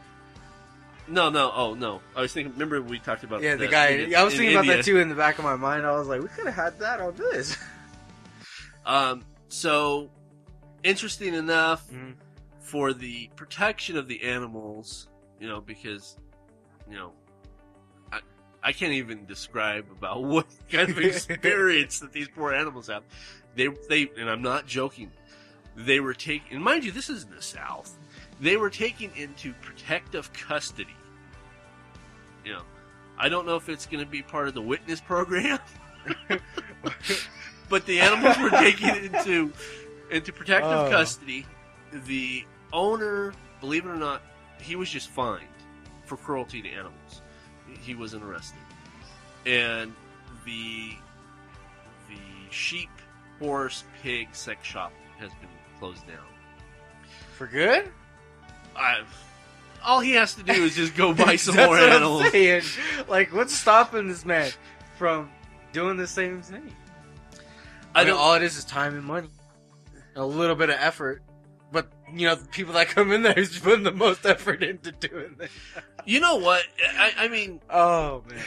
no, 1.08 1.30
no, 1.30 1.52
oh 1.54 1.74
no. 1.74 2.00
I 2.14 2.20
was 2.20 2.32
thinking. 2.32 2.52
Remember 2.52 2.82
we 2.82 2.98
talked 2.98 3.24
about 3.24 3.40
Yeah, 3.42 3.54
the 3.56 3.64
that 3.66 3.70
guy. 3.70 3.86
in- 3.88 4.14
I 4.14 4.22
was 4.24 4.34
in 4.34 4.38
thinking 4.40 4.56
about 4.56 4.64
India. 4.64 4.76
that 4.78 4.84
too 4.84 4.98
in 4.98 5.08
the 5.08 5.14
back 5.14 5.38
of 5.38 5.44
my 5.44 5.56
mind. 5.56 5.86
I 5.86 5.92
was 5.92 6.08
like, 6.08 6.20
we 6.20 6.28
could 6.28 6.46
have 6.46 6.54
had 6.54 6.78
that 6.80 7.00
on 7.00 7.14
this. 7.16 7.56
Um, 8.84 9.24
so 9.48 10.10
interesting 10.84 11.34
enough 11.34 11.90
Mhm. 11.90 12.14
for 12.60 12.92
the 12.92 13.28
protection 13.34 13.96
of 13.96 14.06
the 14.06 14.22
animals, 14.22 15.08
you 15.40 15.48
know, 15.48 15.60
because 15.60 16.16
you 16.88 16.94
know, 16.96 17.12
I 18.66 18.72
can't 18.72 18.94
even 18.94 19.26
describe 19.26 19.86
about 19.92 20.24
what 20.34 20.46
kind 20.70 20.90
of 20.90 20.98
experience 20.98 22.00
that 22.00 22.12
these 22.12 22.28
poor 22.28 22.52
animals 22.52 22.88
have. 22.88 23.04
They 23.54 23.68
they 23.88 24.10
and 24.18 24.28
I'm 24.28 24.42
not 24.42 24.66
joking. 24.66 25.12
They 25.76 26.00
were 26.00 26.14
taken, 26.14 26.56
and 26.56 26.64
mind 26.64 26.84
you, 26.84 26.90
this 26.90 27.08
is 27.08 27.22
in 27.24 27.30
the 27.30 27.42
South. 27.42 27.96
They 28.40 28.56
were 28.56 28.70
taken 28.70 29.10
into 29.14 29.52
protective 29.62 30.32
custody. 30.32 30.96
You 32.44 32.54
know, 32.54 32.62
I 33.18 33.28
don't 33.28 33.46
know 33.46 33.56
if 33.56 33.68
it's 33.68 33.86
going 33.86 34.04
to 34.04 34.10
be 34.10 34.22
part 34.22 34.48
of 34.48 34.54
the 34.54 34.62
witness 34.62 35.00
program. 35.00 35.58
but 37.68 37.86
the 37.86 38.00
animals 38.00 38.36
were 38.38 38.50
taken 38.50 38.96
into 38.96 39.52
into 40.10 40.32
protective 40.32 40.72
Oh. 40.72 40.90
custody. 40.90 41.46
The 42.06 42.44
owner, 42.72 43.32
believe 43.60 43.84
it 43.86 43.88
or 43.90 43.96
not, 43.96 44.22
he 44.60 44.74
was 44.76 44.90
just 44.90 45.08
fined 45.08 45.46
for 46.04 46.16
cruelty 46.16 46.62
to 46.62 46.68
animals. 46.70 47.22
He 47.82 47.94
wasn't 47.94 48.24
arrested, 48.24 48.58
and 49.44 49.92
the 50.44 50.90
the 52.08 52.18
sheep, 52.50 52.90
horse, 53.38 53.84
pig 54.02 54.28
sex 54.32 54.66
shop 54.66 54.92
has 55.18 55.30
been 55.40 55.48
closed 55.78 56.06
down. 56.06 56.18
For 57.36 57.46
good? 57.46 57.90
I've, 58.74 59.06
all 59.84 60.00
he 60.00 60.12
has 60.12 60.34
to 60.34 60.42
do 60.42 60.52
is 60.52 60.74
just 60.76 60.96
go 60.96 61.12
buy 61.24 61.36
some 61.36 61.56
more 61.56 61.68
what 61.68 61.82
I'm 61.82 61.90
animals. 61.92 62.30
saying. 62.30 62.62
Like, 63.08 63.32
what's 63.34 63.54
stopping 63.54 64.08
this 64.08 64.24
man 64.24 64.50
from 64.98 65.30
doing 65.72 65.96
the 65.96 66.06
same 66.06 66.42
thing? 66.42 66.72
I, 67.94 68.00
I 68.00 68.04
mean, 68.04 68.12
don't. 68.14 68.18
all 68.22 68.34
it 68.34 68.42
is 68.42 68.56
is 68.58 68.64
time 68.64 68.94
and 68.94 69.04
money, 69.04 69.28
a 70.14 70.24
little 70.24 70.56
bit 70.56 70.70
of 70.70 70.76
effort. 70.78 71.22
But 71.72 71.88
you 72.14 72.26
know, 72.28 72.34
the 72.36 72.48
people 72.48 72.74
that 72.74 72.88
come 72.88 73.12
in 73.12 73.22
there 73.22 73.38
is 73.38 73.58
putting 73.58 73.82
the 73.82 73.92
most 73.92 74.24
effort 74.24 74.62
into 74.62 74.92
doing 74.92 75.34
this. 75.38 75.50
You 76.04 76.20
know 76.20 76.36
what? 76.36 76.62
I, 76.96 77.12
I 77.18 77.28
mean, 77.28 77.60
Oh 77.68 78.22
man, 78.28 78.44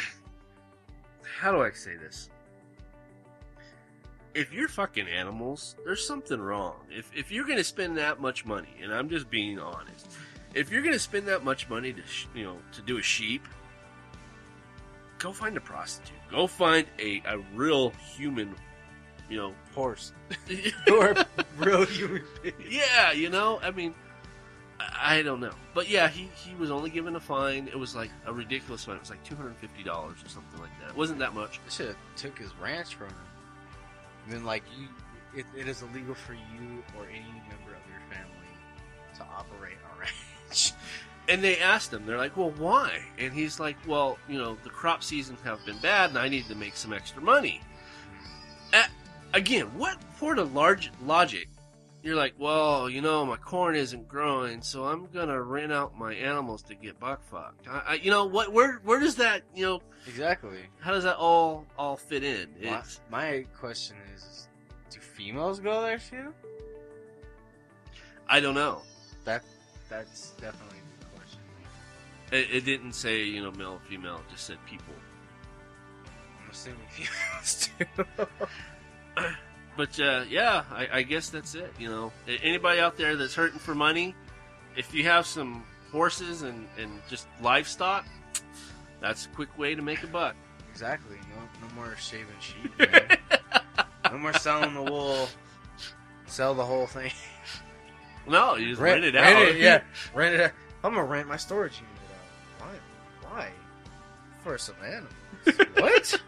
how 1.39 1.51
do 1.51 1.61
I 1.61 1.72
say 1.72 1.95
this? 1.97 2.30
If 4.34 4.53
you're 4.53 4.70
fucking 4.70 5.07
animals, 5.07 5.76
there's 5.84 6.05
something 6.05 6.39
wrong. 6.39 6.76
If 6.89 7.11
if 7.15 7.32
you're 7.32 7.45
gonna 7.45 7.63
spend 7.63 7.97
that 7.97 8.22
much 8.22 8.45
money, 8.45 8.70
and 8.82 8.93
I'm 8.93 9.09
just 9.09 9.30
being 9.30 9.59
honest, 9.59 10.07
if 10.53 10.72
you're 10.72 10.82
gonna 10.84 10.99
spend 10.99 11.28
that 11.28 11.43
much 11.43 11.67
money 11.70 11.91
to 11.91 12.01
sh- 12.07 12.28
you 12.34 12.43
know 12.43 12.57
to 12.74 12.82
do 12.82 12.97
a 12.99 13.01
sheep, 13.01 13.45
go 15.17 15.34
find 15.34 15.57
a 15.57 15.61
prostitute. 15.61 16.15
Go 16.32 16.47
find 16.47 16.86
a 16.99 17.22
a 17.26 17.39
real 17.55 17.89
human, 18.15 18.55
you 19.30 19.38
know, 19.38 19.53
horse 19.75 20.11
or 20.91 21.15
real 21.57 21.86
human 21.86 22.23
being. 22.41 22.53
yeah, 22.69 23.11
you 23.11 23.30
know, 23.30 23.59
I 23.61 23.71
mean, 23.71 23.93
I, 24.80 25.17
I 25.17 25.21
don't 25.21 25.39
know, 25.39 25.53
but 25.73 25.89
yeah, 25.89 26.07
he 26.07 26.30
he 26.36 26.55
was 26.55 26.71
only 26.71 26.89
given 26.89 27.15
a 27.15 27.19
fine. 27.19 27.67
It 27.67 27.77
was 27.77 27.95
like 27.95 28.11
a 28.25 28.34
ridiculous 28.34 28.86
fine. 28.86 28.95
It 28.95 29.01
was 29.01 29.09
like 29.09 29.23
two 29.23 29.36
hundred 29.36 29.55
fifty 29.57 29.84
dollars 29.84 30.17
or 30.23 30.30
something 30.30 30.59
like 30.59 30.71
that. 30.82 30.89
It 30.89 30.97
wasn't 30.97 31.19
that 31.19 31.34
much. 31.34 31.59
They 31.65 31.71
should 31.71 31.88
have 31.88 31.97
took 32.15 32.38
his 32.38 32.51
ranch 32.61 32.95
from 32.95 33.07
him. 33.07 33.15
And 34.25 34.34
then, 34.34 34.45
like 34.45 34.63
you, 34.77 34.88
it, 35.36 35.45
it 35.57 35.67
is 35.67 35.82
illegal 35.82 36.15
for 36.15 36.34
you 36.34 36.84
or 36.97 37.05
any 37.05 37.21
member 37.49 37.71
of 37.75 37.84
your 37.89 38.01
family 38.09 38.49
to 39.17 39.23
operate 39.23 39.77
a 39.95 39.99
ranch. 40.47 40.73
And 41.27 41.43
they 41.43 41.59
asked 41.59 41.93
him, 41.93 42.07
they're 42.07 42.17
like, 42.17 42.36
well, 42.36 42.51
why? 42.57 43.03
And 43.19 43.32
he's 43.32 43.59
like, 43.59 43.77
well, 43.88 44.17
you 44.27 44.39
know, 44.39 44.57
the 44.63 44.69
crop 44.71 45.03
seasons 45.03 45.39
have 45.43 45.63
been 45.63 45.77
bad, 45.77 46.09
and 46.09 46.17
I 46.17 46.27
need 46.27 46.47
to 46.47 46.55
make 46.55 46.75
some 46.75 46.91
extra 46.91 47.21
money. 47.21 47.61
Uh, 48.73 48.84
again, 49.34 49.67
what 49.77 49.97
sort 50.19 50.39
of 50.39 50.53
large 50.53 50.91
logic 51.05 51.47
you're 52.01 52.15
like, 52.15 52.34
well, 52.38 52.89
you 52.89 53.01
know, 53.01 53.25
my 53.25 53.36
corn 53.36 53.75
isn't 53.75 54.07
growing, 54.07 54.61
so 54.61 54.86
I'm 54.86 55.07
gonna 55.07 55.41
rent 55.41 55.71
out 55.71 55.97
my 55.97 56.13
animals 56.13 56.61
to 56.63 56.75
get 56.75 56.99
buck 56.99 57.21
fucked. 57.30 57.67
I, 57.67 57.82
I, 57.88 57.93
you 57.95 58.09
know 58.09 58.25
what? 58.25 58.53
Where 58.53 58.80
where 58.84 58.99
does 58.99 59.15
that 59.17 59.43
you 59.53 59.65
know? 59.65 59.82
Exactly. 60.07 60.59
How 60.80 60.91
does 60.91 61.03
that 61.03 61.17
all 61.17 61.65
all 61.77 61.97
fit 61.97 62.23
in? 62.23 62.49
My, 62.63 62.84
my 63.09 63.45
question 63.59 63.97
is, 64.15 64.23
is, 64.23 64.47
do 64.91 64.99
females 64.99 65.59
go 65.59 65.82
there 65.82 65.97
too? 65.97 66.34
I 68.30 68.39
don't 68.39 68.55
know. 68.55 68.82
That 69.25 69.43
that's 69.89 70.32
definitely 70.32 70.80
the 70.99 71.17
question. 71.17 71.41
It, 72.32 72.55
it 72.55 72.65
didn't 72.65 72.93
say 72.93 73.23
you 73.23 73.43
know 73.43 73.51
male 73.51 73.82
female. 73.89 74.15
It 74.15 74.32
just 74.32 74.45
said 74.45 74.57
people. 74.65 74.93
I'm 76.41 76.49
assuming 76.49 76.80
females 76.89 77.69
too. 78.17 78.25
But 79.80 79.97
uh, 79.97 80.26
yeah, 80.28 80.64
I, 80.74 80.89
I 80.91 81.01
guess 81.03 81.30
that's 81.30 81.55
it. 81.55 81.74
You 81.80 81.88
know, 81.88 82.12
anybody 82.43 82.82
out 82.82 82.97
there 82.97 83.16
that's 83.16 83.34
hurting 83.34 83.60
for 83.60 83.74
money, 83.74 84.14
if 84.76 84.93
you 84.93 85.05
have 85.05 85.26
some 85.26 85.64
horses 85.93 86.41
and, 86.41 86.68
and 86.78 86.91
just 87.10 87.28
livestock, 87.41 88.05
that's 88.99 89.28
a 89.28 89.30
quick 89.30 89.57
way 89.57 89.76
to 89.76 89.82
make 89.82 90.03
a 90.03 90.07
buck. 90.07 90.36
exactly. 90.70 91.16
No, 91.30 91.66
no 91.66 91.74
more 91.76 91.95
shaving 91.95 92.28
sheep. 92.41 92.78
man. 92.91 93.18
no 94.12 94.18
more 94.18 94.34
selling 94.34 94.74
the 94.74 94.84
wool. 94.84 95.30
Sell 96.26 96.53
the 96.53 96.66
whole 96.66 96.86
thing. 96.86 97.12
No, 98.28 98.57
you 98.57 98.70
just 98.70 98.82
rent, 98.82 99.03
it 99.03 99.16
out. 99.16 99.24
Rent 99.24 99.55
it, 99.55 99.62
yeah, 99.62 99.82
rent 100.14 100.36
it. 100.36 100.41
Out. 100.41 100.51
I'm 100.84 100.93
gonna 100.93 101.03
rent 101.03 101.28
my 101.28 101.38
storage 101.38 101.74
unit 101.78 101.89
out. 102.62 102.68
Why? 102.68 103.30
Why? 103.32 103.49
For 104.43 104.57
some 104.60 104.76
animals. 104.86 105.14
what? 105.78 106.22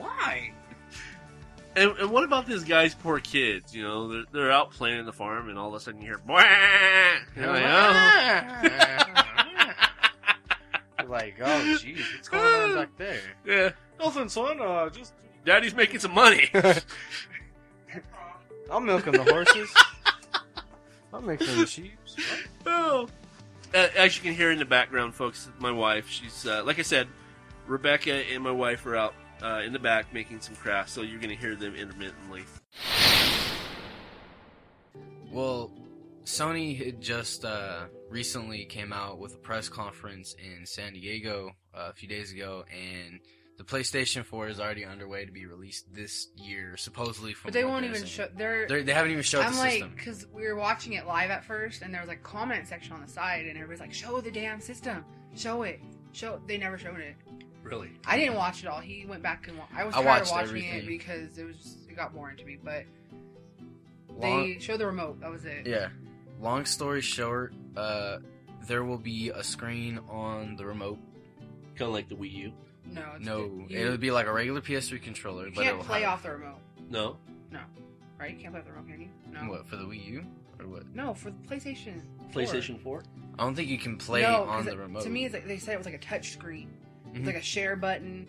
Why? 0.00 0.52
And, 1.76 1.92
and 1.98 2.10
what 2.10 2.24
about 2.24 2.46
these 2.46 2.64
guys' 2.64 2.94
poor 2.94 3.20
kids? 3.20 3.74
You 3.74 3.82
know, 3.84 4.08
they're, 4.08 4.24
they're 4.32 4.50
out 4.52 4.72
playing 4.72 4.98
in 4.98 5.06
the 5.06 5.12
farm, 5.12 5.48
and 5.48 5.58
all 5.58 5.68
of 5.68 5.74
a 5.74 5.80
sudden 5.80 6.00
you 6.00 6.06
hear, 6.08 6.18
"Bwah!" 6.18 7.18
You're 7.36 7.46
like, 7.46 7.62
You're 10.98 11.08
like, 11.08 11.36
oh, 11.40 11.76
jeez, 11.78 12.02
what's 12.14 12.28
going 12.28 12.44
on 12.44 12.74
back 12.74 12.88
there? 12.96 13.20
oh, 13.46 13.50
yeah, 13.50 13.70
Nothing, 13.98 14.28
son. 14.28 14.60
Uh, 14.60 14.88
just 14.90 15.12
Daddy's 15.44 15.74
making 15.74 16.00
some 16.00 16.14
money. 16.14 16.48
I'm 18.70 18.86
milking 18.86 19.12
the 19.12 19.24
horses. 19.24 19.72
I'm 21.12 21.26
milking 21.26 21.46
the 21.58 21.66
sheep. 21.66 21.92
Oh. 22.66 23.08
Uh, 23.74 23.88
as 23.96 24.16
you 24.16 24.22
can 24.22 24.34
hear 24.34 24.50
in 24.50 24.58
the 24.58 24.64
background, 24.64 25.14
folks, 25.14 25.48
my 25.58 25.70
wife, 25.70 26.08
she's, 26.08 26.44
uh, 26.46 26.62
like 26.64 26.78
I 26.80 26.82
said, 26.82 27.06
Rebecca 27.66 28.12
and 28.32 28.42
my 28.42 28.50
wife 28.50 28.84
are 28.86 28.96
out 28.96 29.14
uh, 29.42 29.62
in 29.64 29.72
the 29.72 29.78
back 29.78 30.12
making 30.12 30.40
some 30.40 30.54
crafts, 30.56 30.92
so 30.92 31.02
you're 31.02 31.20
going 31.20 31.34
to 31.34 31.40
hear 31.40 31.56
them 31.56 31.74
intermittently. 31.74 32.44
Well, 35.30 35.70
Sony 36.24 36.76
had 36.76 37.00
just 37.00 37.44
uh, 37.44 37.84
recently 38.08 38.64
came 38.64 38.92
out 38.92 39.18
with 39.18 39.34
a 39.34 39.38
press 39.38 39.68
conference 39.68 40.34
in 40.34 40.66
San 40.66 40.92
Diego 40.94 41.52
uh, 41.74 41.88
a 41.90 41.92
few 41.92 42.08
days 42.08 42.32
ago, 42.32 42.64
and 42.72 43.20
the 43.58 43.64
PlayStation 43.64 44.24
4 44.24 44.48
is 44.48 44.58
already 44.60 44.84
underway 44.84 45.24
to 45.24 45.32
be 45.32 45.46
released 45.46 45.92
this 45.94 46.28
year, 46.36 46.76
supposedly. 46.76 47.32
From 47.32 47.48
But 47.48 47.54
they 47.54 47.64
what 47.64 47.72
won't 47.72 47.84
even 47.84 47.96
saying. 47.96 48.06
show. 48.06 48.28
They're. 48.34 48.66
They're, 48.66 48.82
they 48.82 48.94
haven't 48.94 49.12
even 49.12 49.22
showed 49.22 49.42
I'm 49.42 49.52
the 49.52 49.58
like, 49.58 49.96
because 49.96 50.26
we 50.32 50.46
were 50.46 50.56
watching 50.56 50.94
it 50.94 51.06
live 51.06 51.30
at 51.30 51.44
first, 51.44 51.82
and 51.82 51.92
there 51.92 52.00
was 52.00 52.08
like 52.08 52.22
comment 52.22 52.66
section 52.66 52.92
on 52.94 53.02
the 53.02 53.08
side, 53.08 53.46
and 53.46 53.56
everybody's 53.56 53.80
like, 53.80 53.92
"Show 53.92 54.20
the 54.20 54.30
damn 54.30 54.60
system, 54.60 55.04
show 55.36 55.62
it, 55.62 55.80
show." 56.12 56.40
They 56.46 56.56
never 56.58 56.78
showed 56.78 57.00
it. 57.00 57.16
Really? 57.70 57.92
I 58.06 58.18
didn't 58.18 58.34
watch 58.34 58.62
it 58.64 58.66
all. 58.66 58.80
He 58.80 59.06
went 59.06 59.22
back 59.22 59.46
and 59.48 59.56
wa- 59.56 59.64
I 59.74 59.84
was 59.84 59.94
I 59.94 60.02
tired 60.02 60.06
watched 60.06 60.32
of 60.32 60.36
watching 60.50 60.64
it 60.64 60.86
because 60.86 61.38
it 61.38 61.44
was 61.44 61.76
it 61.88 61.94
got 61.96 62.12
boring 62.12 62.36
to 62.36 62.44
me. 62.44 62.58
But 62.62 62.84
Long- 64.08 64.42
they 64.54 64.58
showed 64.58 64.78
the 64.80 64.86
remote. 64.86 65.20
That 65.20 65.30
was 65.30 65.44
it. 65.44 65.66
Yeah. 65.66 65.88
Long 66.40 66.64
story 66.64 67.00
short, 67.00 67.54
uh, 67.76 68.18
there 68.66 68.82
will 68.84 68.98
be 68.98 69.30
a 69.30 69.42
screen 69.44 70.00
on 70.08 70.56
the 70.56 70.64
remote. 70.66 70.98
Kind 71.76 71.88
of 71.88 71.94
like 71.94 72.08
the 72.08 72.16
Wii 72.16 72.32
U. 72.32 72.52
No, 72.86 73.04
it's 73.16 73.24
No, 73.24 73.38
you, 73.68 73.78
it'll 73.78 73.96
be 73.98 74.10
like 74.10 74.26
a 74.26 74.32
regular 74.32 74.60
PS3 74.60 75.00
controller, 75.00 75.46
you 75.46 75.52
but 75.54 75.62
can't 75.62 75.74
it'll 75.76 75.86
play 75.86 76.00
have 76.02 76.14
off 76.14 76.22
the 76.24 76.32
remote, 76.32 76.58
No? 76.88 77.18
No. 77.52 77.60
Right? 78.18 78.34
You 78.34 78.40
can't 78.40 78.52
play 78.52 78.60
off 78.60 78.66
the 78.66 78.72
remote, 78.72 78.88
can 78.88 79.00
you? 79.02 79.08
No. 79.32 79.48
what 79.50 79.68
for 79.68 79.76
the 79.76 79.84
Wii 79.84 80.04
U 80.06 80.24
or 80.58 80.66
what? 80.66 80.94
No, 80.94 81.14
for 81.14 81.30
the 81.30 81.36
PlayStation. 81.46 82.02
4. 82.32 82.42
PlayStation 82.42 82.82
4? 82.82 83.04
I 83.38 83.44
don't 83.44 83.54
think 83.54 83.68
you 83.68 83.78
can 83.78 83.96
play 83.96 84.22
no, 84.22 84.42
on 84.42 84.46
'cause 84.58 84.64
the 84.64 84.72
it- 84.72 84.78
remote. 84.78 85.02
To 85.04 85.08
me, 85.10 85.24
it's 85.24 85.34
like, 85.34 85.46
they 85.46 85.58
said 85.58 85.74
it 85.74 85.78
was 85.78 85.86
like 85.86 85.94
a 85.94 85.98
touch 85.98 86.32
screen. 86.32 86.70
Mhm. 87.12 87.16
It's 87.18 87.26
like 87.26 87.36
a 87.36 87.42
share 87.42 87.76
button, 87.76 88.28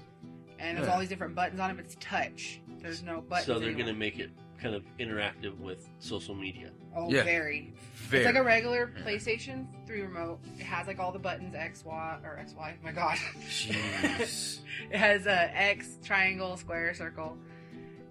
and 0.59 0.77
there's 0.77 0.87
Yeah. 0.87 0.93
all 0.93 0.99
these 0.99 1.09
different 1.09 1.35
buttons 1.35 1.59
on 1.59 1.71
it, 1.71 1.75
but 1.75 1.85
it's 1.85 1.97
touch. 1.99 2.61
There's 2.79 3.03
no 3.03 3.21
button. 3.21 3.45
So 3.45 3.53
they're 3.59 3.69
anymore. 3.69 3.83
going 3.85 3.95
to 3.95 3.99
make 3.99 4.19
it 4.19 4.31
kind 4.59 4.75
of 4.75 4.83
interactive 4.99 5.57
with 5.59 5.87
social 5.99 6.35
media. 6.35 6.71
Oh, 6.95 7.11
Yeah. 7.11 7.23
very. 7.23 7.73
Very. 7.95 8.23
It's 8.23 8.25
like 8.27 8.35
a 8.35 8.43
regular 8.43 8.91
Yeah. 8.95 9.03
PlayStation 9.03 9.65
3 9.87 10.01
remote. 10.01 10.39
It 10.59 10.63
has 10.63 10.87
like 10.87 10.99
all 10.99 11.11
the 11.11 11.19
buttons 11.19 11.55
X, 11.55 11.83
Y, 11.85 12.19
or 12.23 12.37
X, 12.37 12.53
Y. 12.53 12.75
My 12.83 12.91
God. 12.91 13.17
Jeez. 13.47 14.59
it 14.91 14.97
has 14.97 15.25
a 15.25 15.55
X, 15.57 15.97
triangle, 16.03 16.57
square, 16.57 16.93
circle, 16.93 17.37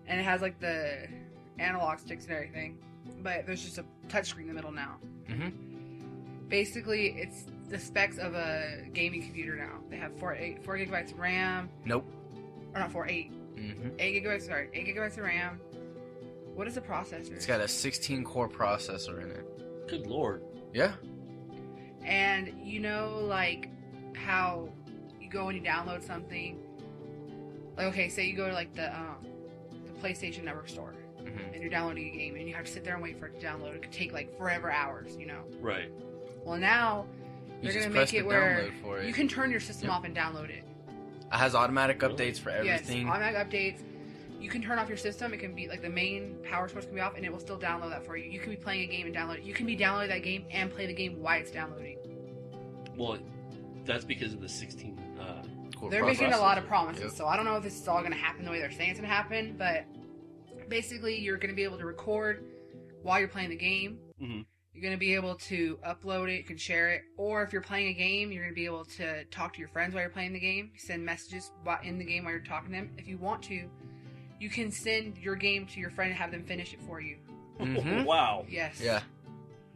and 0.06 0.18
it 0.20 0.24
has 0.24 0.40
like 0.40 0.58
the 0.60 1.08
analog 1.58 1.98
sticks 1.98 2.24
and 2.24 2.32
everything. 2.34 2.78
But 3.22 3.46
there's 3.46 3.62
just 3.64 3.78
a 3.78 3.84
touchscreen 4.08 4.42
in 4.42 4.48
the 4.48 4.54
middle 4.54 4.72
now. 4.72 4.98
Mhm. 5.28 5.52
Basically, 6.48 7.08
it's 7.18 7.44
the 7.70 7.78
specs 7.78 8.18
of 8.18 8.34
a 8.34 8.82
gaming 8.92 9.22
computer 9.22 9.56
now. 9.56 9.78
They 9.88 9.96
have 9.96 10.12
four, 10.18 10.34
eight, 10.34 10.62
four 10.64 10.76
gigabytes 10.76 11.12
of 11.12 11.18
RAM, 11.18 11.68
Nope. 11.84 12.04
or 12.74 12.80
not 12.80 12.90
four, 12.92 13.06
eight, 13.08 13.32
hmm 13.54 13.88
eight 13.98 14.22
gigabytes. 14.22 14.42
Sorry, 14.46 14.68
eight 14.74 14.86
gigabytes 14.86 15.16
of 15.18 15.24
RAM. 15.24 15.60
What 16.54 16.66
is 16.66 16.74
the 16.74 16.80
processor? 16.80 17.32
It's 17.32 17.46
got 17.46 17.60
a 17.60 17.68
16 17.68 18.24
core 18.24 18.48
processor 18.48 19.22
in 19.22 19.30
it. 19.30 19.88
Good 19.88 20.06
lord. 20.06 20.42
Yeah. 20.74 20.92
And 22.04 22.52
you 22.62 22.80
know, 22.80 23.18
like 23.22 23.68
how 24.14 24.68
you 25.20 25.28
go 25.30 25.48
and 25.48 25.56
you 25.58 25.64
download 25.64 26.02
something. 26.02 26.58
Like, 27.76 27.86
okay, 27.86 28.08
say 28.08 28.26
you 28.26 28.36
go 28.36 28.48
to 28.48 28.52
like 28.54 28.74
the 28.74 28.94
um, 28.94 29.16
the 29.86 29.92
PlayStation 30.06 30.44
Network 30.44 30.68
store 30.68 30.94
hmm 31.20 31.28
and 31.52 31.60
you're 31.60 31.70
downloading 31.70 32.08
a 32.14 32.16
game, 32.16 32.36
and 32.36 32.48
you 32.48 32.54
have 32.54 32.64
to 32.64 32.72
sit 32.72 32.82
there 32.82 32.94
and 32.94 33.02
wait 33.02 33.18
for 33.18 33.26
it 33.26 33.38
to 33.38 33.46
download. 33.46 33.74
It 33.74 33.82
could 33.82 33.92
take 33.92 34.12
like 34.12 34.36
forever 34.38 34.70
hours, 34.72 35.16
you 35.18 35.26
know. 35.26 35.42
Right. 35.60 35.90
Well, 36.44 36.58
now 36.58 37.06
You 37.18 37.19
they're 37.62 37.72
gonna 37.72 37.90
make 37.90 38.12
it 38.14 38.22
the 38.22 38.26
where 38.26 38.70
for 38.82 38.98
it. 38.98 39.06
you 39.06 39.12
can 39.12 39.28
turn 39.28 39.50
your 39.50 39.60
system 39.60 39.88
Yep. 39.88 39.96
off 39.98 40.04
and 40.04 40.16
download 40.16 40.48
it. 40.50 40.64
It 41.32 41.36
has 41.36 41.54
automatic 41.54 42.00
updates 42.00 42.38
for 42.38 42.50
everything. 42.50 42.98
Yes, 43.02 43.06
automatic 43.08 43.36
updates. 43.50 43.82
You 44.40 44.48
can 44.48 44.62
turn 44.62 44.78
off 44.78 44.88
your 44.88 44.96
system. 44.96 45.34
It 45.34 45.36
can 45.38 45.54
be 45.54 45.68
like 45.68 45.82
the 45.82 45.90
main 45.90 46.36
power 46.42 46.66
source 46.68 46.86
can 46.86 46.94
be 46.94 47.00
off, 47.00 47.14
and 47.14 47.24
it 47.24 47.30
will 47.30 47.38
still 47.40 47.58
download 47.58 47.90
that 47.90 48.04
for 48.06 48.16
you. 48.16 48.30
You 48.30 48.40
can 48.40 48.50
be 48.50 48.56
playing 48.56 48.88
a 48.88 48.92
game 48.92 49.06
and 49.06 49.14
download 49.14 49.38
it. 49.38 49.44
You 49.44 49.52
can 49.52 49.66
be 49.66 49.76
downloading 49.76 50.08
that 50.10 50.22
game 50.24 50.46
and 50.50 50.70
play 50.70 50.86
the 50.86 50.94
game 50.94 51.20
while 51.20 51.38
it's 51.38 51.50
downloading. 51.50 51.98
Well, 52.96 53.18
that's 53.84 54.04
because 54.04 54.32
of 54.32 54.40
the 54.40 54.48
16. 54.48 54.98
Uh, 55.20 55.42
Core 55.76 55.90
They're 55.90 56.04
making 56.04 56.32
a 56.32 56.38
lot 56.38 56.58
of 56.58 56.66
promises, 56.66 57.02
Yep. 57.04 57.12
so 57.12 57.26
I 57.26 57.36
don't 57.36 57.44
know 57.44 57.56
if 57.56 57.62
this 57.62 57.78
is 57.80 57.86
all 57.88 58.00
going 58.00 58.12
to 58.12 58.18
happen 58.18 58.44
the 58.44 58.50
way 58.50 58.58
they're 58.60 58.70
saying 58.70 58.90
it's 58.90 58.98
going 59.00 59.08
to 59.08 59.14
happen. 59.14 59.54
But 59.58 59.84
basically, 60.68 61.18
you're 61.18 61.36
going 61.36 61.50
to 61.50 61.56
be 61.56 61.64
able 61.64 61.78
to 61.78 61.86
record 61.86 62.44
while 63.02 63.18
you're 63.18 63.28
playing 63.28 63.50
the 63.50 63.56
game. 63.56 63.98
Mhm. 64.20 64.44
You're 64.80 64.88
going 64.88 64.98
to 64.98 65.00
be 65.00 65.14
able 65.14 65.34
to 65.34 65.78
upload 65.86 66.30
it, 66.32 66.38
you 66.38 66.42
can 66.44 66.56
share 66.56 66.88
it, 66.88 67.02
or 67.18 67.42
if 67.42 67.52
you're 67.52 67.60
playing 67.60 67.88
a 67.88 67.92
game, 67.92 68.32
you're 68.32 68.44
going 68.44 68.54
to 68.54 68.58
be 68.58 68.64
able 68.64 68.86
to 68.96 69.24
talk 69.26 69.52
to 69.52 69.58
your 69.58 69.68
friends 69.68 69.92
while 69.92 70.00
you're 70.02 70.08
playing 70.10 70.32
the 70.32 70.40
game, 70.40 70.70
send 70.78 71.04
messages 71.04 71.52
in 71.84 71.98
the 71.98 72.04
game 72.06 72.24
while 72.24 72.32
you're 72.32 72.40
talking 72.42 72.70
to 72.70 72.76
them. 72.76 72.90
If 72.96 73.06
you 73.06 73.18
want 73.18 73.42
to, 73.42 73.68
you 74.40 74.48
can 74.48 74.70
send 74.70 75.18
your 75.18 75.34
game 75.36 75.66
to 75.66 75.80
your 75.80 75.90
friend 75.90 76.10
and 76.12 76.18
have 76.18 76.30
them 76.30 76.44
finish 76.44 76.72
it 76.72 76.80
for 76.80 76.98
you. 76.98 77.18
Mhm. 77.58 78.04
wow. 78.06 78.46
Yes. 78.48 78.80
Yeah. 78.82 79.02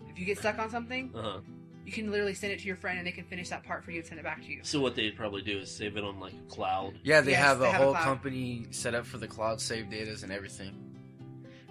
If 0.08 0.18
you 0.18 0.24
get 0.24 0.38
stuck 0.38 0.58
on 0.58 0.70
something, 0.70 1.10
Uh 1.14 1.20
huh. 1.22 1.40
you 1.84 1.92
can 1.92 2.10
literally 2.10 2.32
send 2.32 2.54
it 2.54 2.60
to 2.60 2.66
your 2.66 2.76
friend 2.76 2.96
and 2.96 3.06
they 3.06 3.12
can 3.12 3.26
finish 3.26 3.50
that 3.50 3.62
part 3.62 3.84
for 3.84 3.90
you 3.90 3.98
and 3.98 4.06
send 4.06 4.18
it 4.20 4.24
back 4.24 4.40
to 4.44 4.50
you. 4.50 4.60
So 4.62 4.80
what 4.80 4.94
they'd 4.94 5.14
probably 5.14 5.42
do 5.42 5.58
is 5.58 5.70
save 5.70 5.98
it 5.98 6.04
on 6.04 6.18
like 6.18 6.32
a 6.32 6.50
cloud. 6.50 6.94
Yeah, 7.02 7.20
they 7.20 7.32
Yes, 7.32 7.40
have 7.42 7.58
they 7.58 7.66
a 7.66 7.72
have 7.72 7.82
whole 7.82 7.92
cloud. 7.92 8.04
company 8.04 8.68
set 8.70 8.94
up 8.94 9.04
for 9.04 9.18
the 9.18 9.28
cloud 9.28 9.60
save 9.60 9.84
datas 9.90 10.22
and 10.22 10.32
everything. 10.32 10.72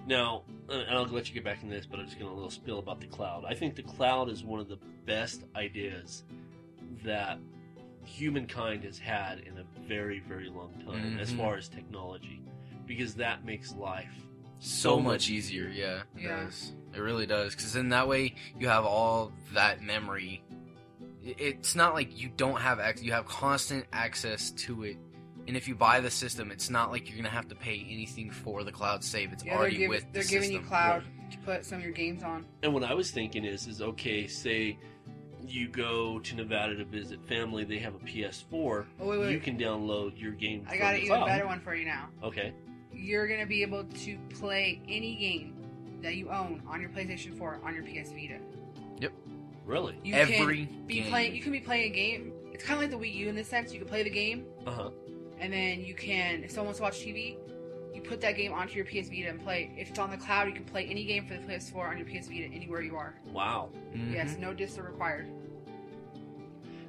Now, 0.06 0.44
and 0.70 0.90
I'll 0.90 1.06
let 1.06 1.28
you 1.28 1.34
get 1.34 1.44
back 1.44 1.62
into 1.64 1.76
this, 1.76 1.86
but 1.86 2.00
I'm 2.00 2.06
just 2.06 2.18
going 2.18 2.30
to 2.30 2.34
a 2.34 2.36
little 2.38 2.50
spill 2.50 2.80
about 2.80 3.00
the 3.02 3.08
cloud. 3.08 3.46
I 3.48 3.54
think 3.54 3.76
the 3.76 3.84
cloud 3.84 4.30
is 4.30 4.44
one 4.44 4.60
of 4.60 4.68
the 4.70 4.80
best 5.06 5.44
ideas 5.56 6.24
that 7.04 7.40
humankind 8.06 8.84
has 8.84 8.98
had 9.00 9.40
in 9.40 9.58
a 9.58 9.64
very, 9.88 10.20
very 10.20 10.50
long 10.50 10.74
time 10.86 11.18
as 11.20 11.32
Mhm. 11.32 11.38
far 11.38 11.56
as 11.58 11.68
technology, 11.70 12.42
because 12.86 13.16
that 13.16 13.46
makes 13.46 13.74
life 13.74 14.14
So, 14.60 14.92
So 14.92 15.00
much 15.02 15.06
much 15.06 15.30
easier, 15.30 15.68
yeah. 15.68 16.04
It 16.16 16.22
Yeah. 16.22 16.44
does. 16.46 16.72
It 16.94 17.00
really 17.00 17.26
does. 17.26 17.54
Because 17.54 17.74
then 17.74 17.90
that 17.90 18.08
way 18.08 18.34
you 18.58 18.70
have 18.70 18.86
all 18.86 19.34
that 19.52 19.82
memory. 19.82 20.42
It's 21.22 21.76
not 21.76 21.94
like 21.94 22.18
you 22.18 22.30
don't 22.38 22.62
have 22.62 22.80
access, 22.80 23.04
you 23.04 23.12
have 23.12 23.26
constant 23.26 23.86
access 23.92 24.52
to 24.52 24.84
it. 24.84 24.98
And 25.48 25.58
if 25.58 25.68
you 25.68 25.76
buy 25.76 26.00
the 26.00 26.10
system, 26.12 26.52
it's 26.52 26.70
not 26.70 26.92
like 26.92 27.08
you're 27.08 27.18
going 27.18 27.26
to 27.26 27.30
have 27.36 27.48
to 27.50 27.56
pay 27.56 27.86
anything 27.90 28.32
for 28.32 28.64
the 28.64 28.72
cloud 28.72 29.04
save. 29.04 29.34
It's 29.34 29.44
Yeah, 29.44 29.52
they're, 29.54 29.60
already 29.60 29.78
give- 29.78 29.90
with 29.90 30.06
they're 30.14 30.24
the 30.24 30.30
giving 30.30 30.50
system. 30.50 30.64
you 30.64 30.68
cloud 30.70 31.04
to 31.32 31.38
put 31.40 31.66
some 31.66 31.80
of 31.80 31.84
your 31.84 31.92
games 31.94 32.24
on. 32.24 32.46
And 32.64 32.74
what 32.74 32.84
I 32.84 32.94
was 32.94 33.12
thinking 33.12 33.44
is, 33.44 33.68
is 33.68 33.82
okay, 33.82 34.26
say 34.28 34.78
you 35.46 35.68
go 35.68 36.20
to 36.20 36.36
Nevada 36.36 36.76
to 36.78 36.86
visit 36.86 37.22
family, 37.28 37.66
they 37.66 37.78
have 37.80 37.94
a 37.96 38.00
PS4, 38.00 38.86
Oh, 39.02 39.08
wait, 39.08 39.20
wait. 39.20 39.32
you 39.34 39.40
can 39.42 39.58
download 39.58 40.18
your 40.20 40.32
game. 40.32 40.64
I 40.68 40.72
from 40.72 40.80
got 40.80 40.92
the 40.94 41.00
an 41.00 41.06
even 41.06 41.26
better 41.26 41.46
one 41.46 41.60
for 41.60 41.76
you 41.76 41.86
now. 41.86 42.08
Okay. 42.24 42.54
you're 42.94 43.28
gonna 43.28 43.46
be 43.46 43.62
able 43.64 43.84
to 43.84 44.18
play 44.30 44.82
any 44.88 45.16
game 45.16 45.56
that 46.02 46.16
you 46.16 46.30
own 46.30 46.62
on 46.68 46.80
your 46.80 46.90
PlayStation 46.92 47.38
4 47.38 47.60
on 47.66 47.74
your 47.76 47.84
PS 47.84 48.12
Vita. 48.12 48.38
Yep. 49.02 49.12
Really? 49.66 49.98
You 50.04 50.14
Every 50.16 50.66
can 50.68 50.86
be 50.86 50.94
game. 51.02 51.10
playing. 51.10 51.36
You 51.36 51.42
can 51.42 51.52
be 51.52 51.60
playing 51.60 51.92
a 51.92 51.96
game. 51.96 52.34
It's 52.54 52.64
kind 52.64 52.76
of 52.82 52.90
like 52.92 52.92
the 53.02 53.06
Wii 53.06 53.14
U 53.16 53.30
in 53.30 53.36
this 53.36 53.48
sense. 53.48 53.74
You 53.74 53.80
can 53.80 53.88
play 53.88 54.04
the 54.04 54.10
game, 54.10 54.46
Uh 54.68 54.72
huh. 54.72 54.90
And 55.44 55.52
then 55.52 55.84
you 55.84 55.94
can. 55.94 56.44
If 56.44 56.52
someone 56.52 56.68
wants 56.68 56.80
to 56.80 56.84
watch 56.84 57.00
TV, 57.02 57.36
you 57.94 58.02
put 58.02 58.22
that 58.22 58.36
game 58.38 58.54
onto 58.54 58.76
your 58.76 58.86
PS 58.86 59.10
Vita 59.10 59.28
and 59.30 59.42
play. 59.44 59.70
If 59.78 59.90
it's 59.90 60.00
on 60.00 60.10
the 60.10 60.18
cloud, 60.18 60.48
you 60.48 60.54
can 60.54 60.64
play 60.64 60.86
any 60.86 61.04
game 61.04 61.26
for 61.26 61.34
the 61.34 61.40
PS4 61.42 61.90
on 61.90 61.98
your 61.98 62.08
PS 62.08 62.28
Vita 62.28 62.46
anywhere 62.46 62.82
you 62.82 62.96
are. 62.96 63.14
Wow. 63.32 63.70
Mhm. 63.94 64.14
Yes, 64.14 64.38
no 64.40 64.54
discs 64.54 64.78
are 64.80 64.84
required. 64.84 65.28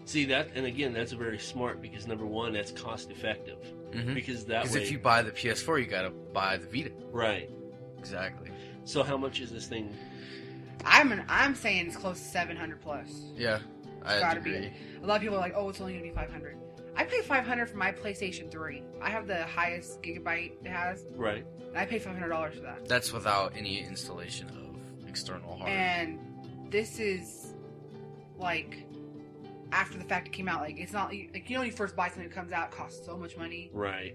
See 0.06 0.24
that, 0.26 0.50
and 0.54 0.66
again, 0.66 0.92
that's 0.92 1.12
very 1.12 1.38
smart 1.38 1.80
because 1.82 2.06
number 2.06 2.26
one, 2.26 2.52
that's 2.52 2.70
cost 2.70 3.10
effective 3.10 3.58
Mhm. 3.92 4.14
because 4.14 4.44
that 4.46 4.62
Because 4.62 4.76
way, 4.76 4.82
if 4.82 4.92
you 4.92 4.98
buy 4.98 5.22
the 5.22 5.30
PS4, 5.32 5.78
you 5.78 5.86
gotta 5.86 6.10
buy 6.10 6.56
the 6.58 6.66
Vita. 6.66 6.92
right. 7.10 7.50
Exactly. 7.98 8.50
So 8.84 9.02
how 9.02 9.16
much 9.16 9.40
is 9.40 9.50
this 9.50 9.66
thing? 9.66 9.92
I'm 10.84 11.10
an, 11.10 11.24
I'm 11.26 11.54
saying 11.54 11.86
it's 11.86 11.96
close 11.96 12.18
to 12.20 12.24
700 12.26 12.82
plus. 12.82 13.32
Yeah, 13.34 13.60
I 14.04 14.20
gotta 14.20 14.40
be. 14.40 14.70
A 15.02 15.06
lot 15.06 15.16
of 15.16 15.22
people 15.22 15.36
are 15.36 15.40
like, 15.40 15.54
oh, 15.56 15.70
it's 15.70 15.80
only 15.80 15.94
gonna 15.94 16.04
be 16.04 16.10
500. 16.10 16.56
I 16.96 17.04
pay 17.04 17.20
500 17.22 17.68
for 17.68 17.76
my 17.76 17.90
PlayStation 17.92 18.50
3. 18.50 18.82
I 19.02 19.10
have 19.10 19.26
the 19.26 19.44
highest 19.46 20.00
gigabyte 20.02 20.52
it 20.64 20.68
has, 20.68 21.04
Right. 21.16 21.44
and 21.68 21.76
I 21.76 21.84
pay 21.86 21.98
500 21.98 22.28
dollars 22.28 22.54
for 22.54 22.60
that. 22.62 22.86
That's 22.88 23.12
without 23.12 23.56
any 23.56 23.80
installation 23.80 24.48
of 24.50 25.08
external 25.08 25.56
hard. 25.56 25.70
And 25.70 26.18
this 26.70 26.98
is 27.00 27.54
like 28.36 28.86
after 29.72 29.98
the 29.98 30.04
fact 30.04 30.28
it 30.28 30.32
came 30.32 30.48
out. 30.48 30.60
Like 30.60 30.78
it's 30.78 30.92
not 30.92 31.08
like 31.08 31.48
you 31.48 31.54
know 31.54 31.60
when 31.60 31.70
you 31.70 31.76
first 31.76 31.96
buy 31.96 32.08
something 32.08 32.28
that 32.28 32.34
comes 32.34 32.52
out, 32.52 32.68
it 32.72 32.76
costs 32.76 33.04
so 33.04 33.16
much 33.16 33.36
money. 33.36 33.70
Right. 33.72 34.14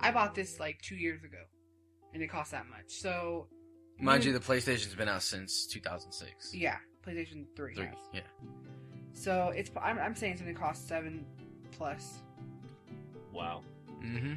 I 0.00 0.10
bought 0.10 0.34
this 0.34 0.58
like 0.60 0.80
two 0.82 0.96
years 0.96 1.22
ago, 1.24 1.38
and 2.14 2.22
it 2.22 2.28
cost 2.28 2.50
that 2.52 2.66
much. 2.68 2.84
So 2.88 3.48
Mind 4.00 4.24
you, 4.24 4.32
the 4.32 4.38
PlayStation's 4.38 4.94
been 4.94 5.08
out 5.08 5.22
since 5.24 5.66
2006. 5.66 6.54
yeah, 6.54 6.76
PlayStation 7.04 7.46
3. 7.56 7.74
Three. 7.74 7.86
has. 7.86 7.94
Yeah. 8.12 8.20
So 9.12 9.52
it's 9.56 9.70
I'm, 9.80 9.98
I'm 9.98 10.14
saying 10.14 10.36
something 10.36 10.54
costs 10.54 10.86
seven 10.88 11.24
plus. 11.72 12.18
Wow. 13.32 13.62
Mm-hmm. 14.02 14.34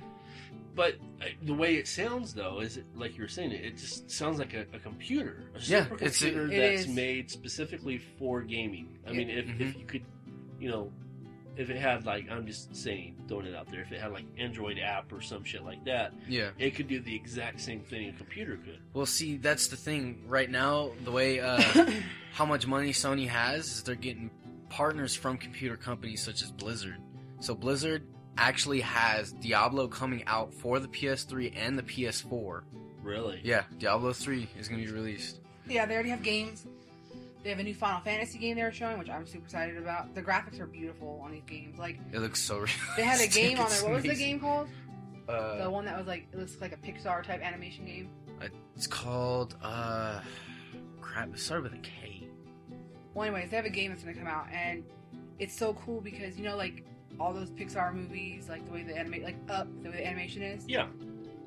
But 0.74 0.96
uh, 1.22 1.26
the 1.44 1.54
way 1.54 1.76
it 1.76 1.88
sounds, 1.88 2.34
though, 2.34 2.62
is 2.62 2.78
it, 2.78 2.86
like 2.96 3.16
you 3.18 3.24
were 3.24 3.28
saying, 3.28 3.52
it 3.52 3.78
just 3.78 4.10
sounds 4.10 4.40
like 4.40 4.54
a, 4.54 4.62
a 4.74 4.80
computer, 4.80 5.44
a 5.56 5.60
Yeah, 5.60 5.86
supercomputer 5.86 6.02
it's 6.02 6.22
a- 6.22 6.44
It 6.46 6.60
that's 6.76 6.82
is. 6.84 6.88
made 6.88 7.30
specifically 7.32 7.98
for 7.98 8.42
gaming. 8.42 8.98
I 9.06 9.12
Yeah. 9.12 9.18
mean, 9.18 9.30
if, 9.30 9.46
Mhm. 9.46 9.62
if 9.62 9.78
you 9.78 9.86
could, 9.86 10.06
you 10.60 10.70
know, 10.70 10.92
if 11.58 11.70
it 11.70 11.76
had 11.76 12.06
like 12.06 12.32
I'm 12.32 12.48
just 12.48 12.74
saying, 12.74 13.18
throwing 13.28 13.46
it 13.48 13.54
out 13.54 13.70
there, 13.70 13.82
if 13.82 13.92
it 13.92 14.00
had 14.00 14.14
like 14.14 14.24
Android 14.38 14.80
app 14.80 15.12
or 15.12 15.20
some 15.20 15.44
shit 15.44 15.64
like 15.66 15.84
that, 15.86 16.14
Yeah. 16.28 16.52
it 16.58 16.72
could 16.76 16.88
do 16.88 17.02
the 17.02 17.14
exact 17.14 17.60
same 17.60 17.82
thing 17.82 18.08
a 18.08 18.14
computer 18.14 18.56
could. 18.56 18.80
Well, 18.94 19.06
see, 19.06 19.36
that's 19.36 19.68
the 19.68 19.76
thing. 19.76 20.24
Right 20.28 20.50
now, 20.50 20.92
the 21.04 21.12
way 21.12 21.42
uh, 21.42 21.62
how 22.32 22.46
much 22.46 22.66
money 22.66 22.94
Sony 22.94 23.28
has 23.28 23.66
is 23.68 23.84
they're 23.84 23.96
getting 23.96 24.32
partners 24.70 25.14
from 25.14 25.38
computer 25.38 25.76
companies 25.76 26.24
such 26.24 26.42
as 26.42 26.50
Blizzard. 26.52 26.96
So 27.42 27.54
Blizzard 27.56 28.08
actually 28.38 28.80
has 28.82 29.34
Diablo 29.34 29.88
coming 29.88 30.24
out 30.26 30.54
for 30.54 30.80
the 30.80 30.88
PS3 30.88 31.54
and 31.56 31.78
the 31.78 31.84
PS4. 31.84 32.62
Really? 33.04 33.42
Yeah, 33.44 33.64
Diablo 33.80 34.14
3 34.14 34.48
is 34.58 34.68
going 34.70 34.80
to 34.82 34.88
be 34.88 34.94
released. 34.94 35.40
Yeah, 35.68 35.86
they 35.86 35.94
already 35.96 36.10
have 36.10 36.24
games. 36.24 36.66
They 37.44 37.50
have 37.50 37.60
a 37.60 37.64
new 37.64 37.74
Final 37.74 38.02
Fantasy 38.02 38.38
game 38.38 38.56
they 38.56 38.64
were 38.64 38.72
showing, 38.72 39.00
which 39.00 39.10
I'm 39.10 39.26
super 39.26 39.44
excited 39.46 39.78
about. 39.78 40.14
The 40.14 40.22
graphics 40.22 40.60
are 40.60 40.68
beautiful 40.68 41.20
on 41.26 41.32
these 41.32 41.42
games. 41.48 41.80
Like 41.80 41.98
It 42.14 42.20
looks 42.20 42.40
so 42.42 42.60
real. 42.60 42.68
they 42.96 43.02
had 43.04 43.20
a 43.20 43.28
game 43.34 43.60
on 43.60 43.70
there. 43.70 43.84
What 43.84 43.94
was 43.94 44.04
the 44.04 44.16
game 44.16 44.40
called? 44.40 44.70
Uh, 45.28 45.64
The 45.64 45.70
one 45.70 45.86
that 45.86 45.98
was 45.98 46.06
like 46.08 46.28
it 46.32 46.38
looks 46.38 46.56
like 46.62 46.72
a 46.74 46.78
Pixar 46.78 47.24
type 47.24 47.42
animation 47.42 47.86
game. 47.86 48.10
it's 48.76 48.86
called 48.88 49.56
uh, 49.64 50.20
crap. 51.02 51.30
It 51.34 51.40
started 51.40 51.64
with 51.64 51.74
a 51.74 51.82
K. 51.82 52.28
Well, 53.14 53.26
anyways, 53.26 53.50
they 53.50 53.56
have 53.56 53.66
a 53.66 53.70
game 53.70 53.90
that's 53.92 54.04
gonna 54.04 54.16
come 54.16 54.28
out, 54.28 54.48
and 54.54 54.84
it's 55.40 55.58
so 55.58 55.74
cool 55.74 56.00
because 56.02 56.38
you 56.38 56.46
know, 56.46 56.56
like 56.56 56.86
all 57.20 57.34
those 57.34 57.50
Pixar 57.52 57.94
movies, 57.94 58.48
like 58.50 58.66
the 58.66 58.72
way 58.72 58.84
the 58.84 58.98
animate, 58.98 59.24
like 59.24 59.36
Up, 59.50 59.68
the 59.84 59.90
way 59.90 59.98
the 59.98 60.08
animation 60.08 60.42
is. 60.42 60.68
Yeah. 60.68 60.88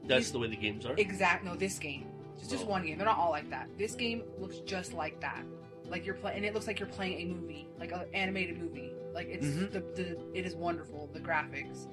That's 0.07 0.31
the 0.31 0.39
way 0.39 0.49
the 0.49 0.57
games 0.57 0.85
are. 0.87 0.95
Exact. 0.99 1.45
No, 1.45 1.55
this 1.57 1.79
game. 1.79 2.07
Just 2.39 2.51
just 2.51 2.65
Oh. 2.65 2.69
one 2.71 2.85
game. 2.85 2.97
They're 2.99 3.07
not 3.07 3.19
all 3.19 3.31
like 3.31 3.49
that. 3.51 3.69
This 3.79 3.95
game 3.95 4.23
looks 4.39 4.59
just 4.59 4.93
like 4.93 5.21
that. 5.21 5.43
Like 5.89 6.05
you're 6.07 6.15
playing, 6.17 6.39
and 6.39 6.47
it 6.47 6.55
looks 6.55 6.67
like 6.67 6.79
you're 6.81 6.89
playing 6.89 7.31
a 7.31 7.35
movie, 7.35 7.67
like 7.79 7.93
an 7.93 8.03
animated 8.12 8.59
movie. 8.59 8.91
Like 9.15 9.29
it's 9.29 9.47
Mhm. 9.47 9.71
the, 9.73 9.81
the 9.81 10.19
it 10.39 10.45
is 10.47 10.55
wonderful. 10.55 11.09
The 11.12 11.21
graphics. 11.21 11.87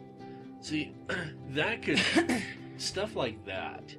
See, 0.61 0.93
that 1.51 1.81
could 1.83 2.01
stuff 2.77 3.15
like 3.15 3.43
that 3.45 3.95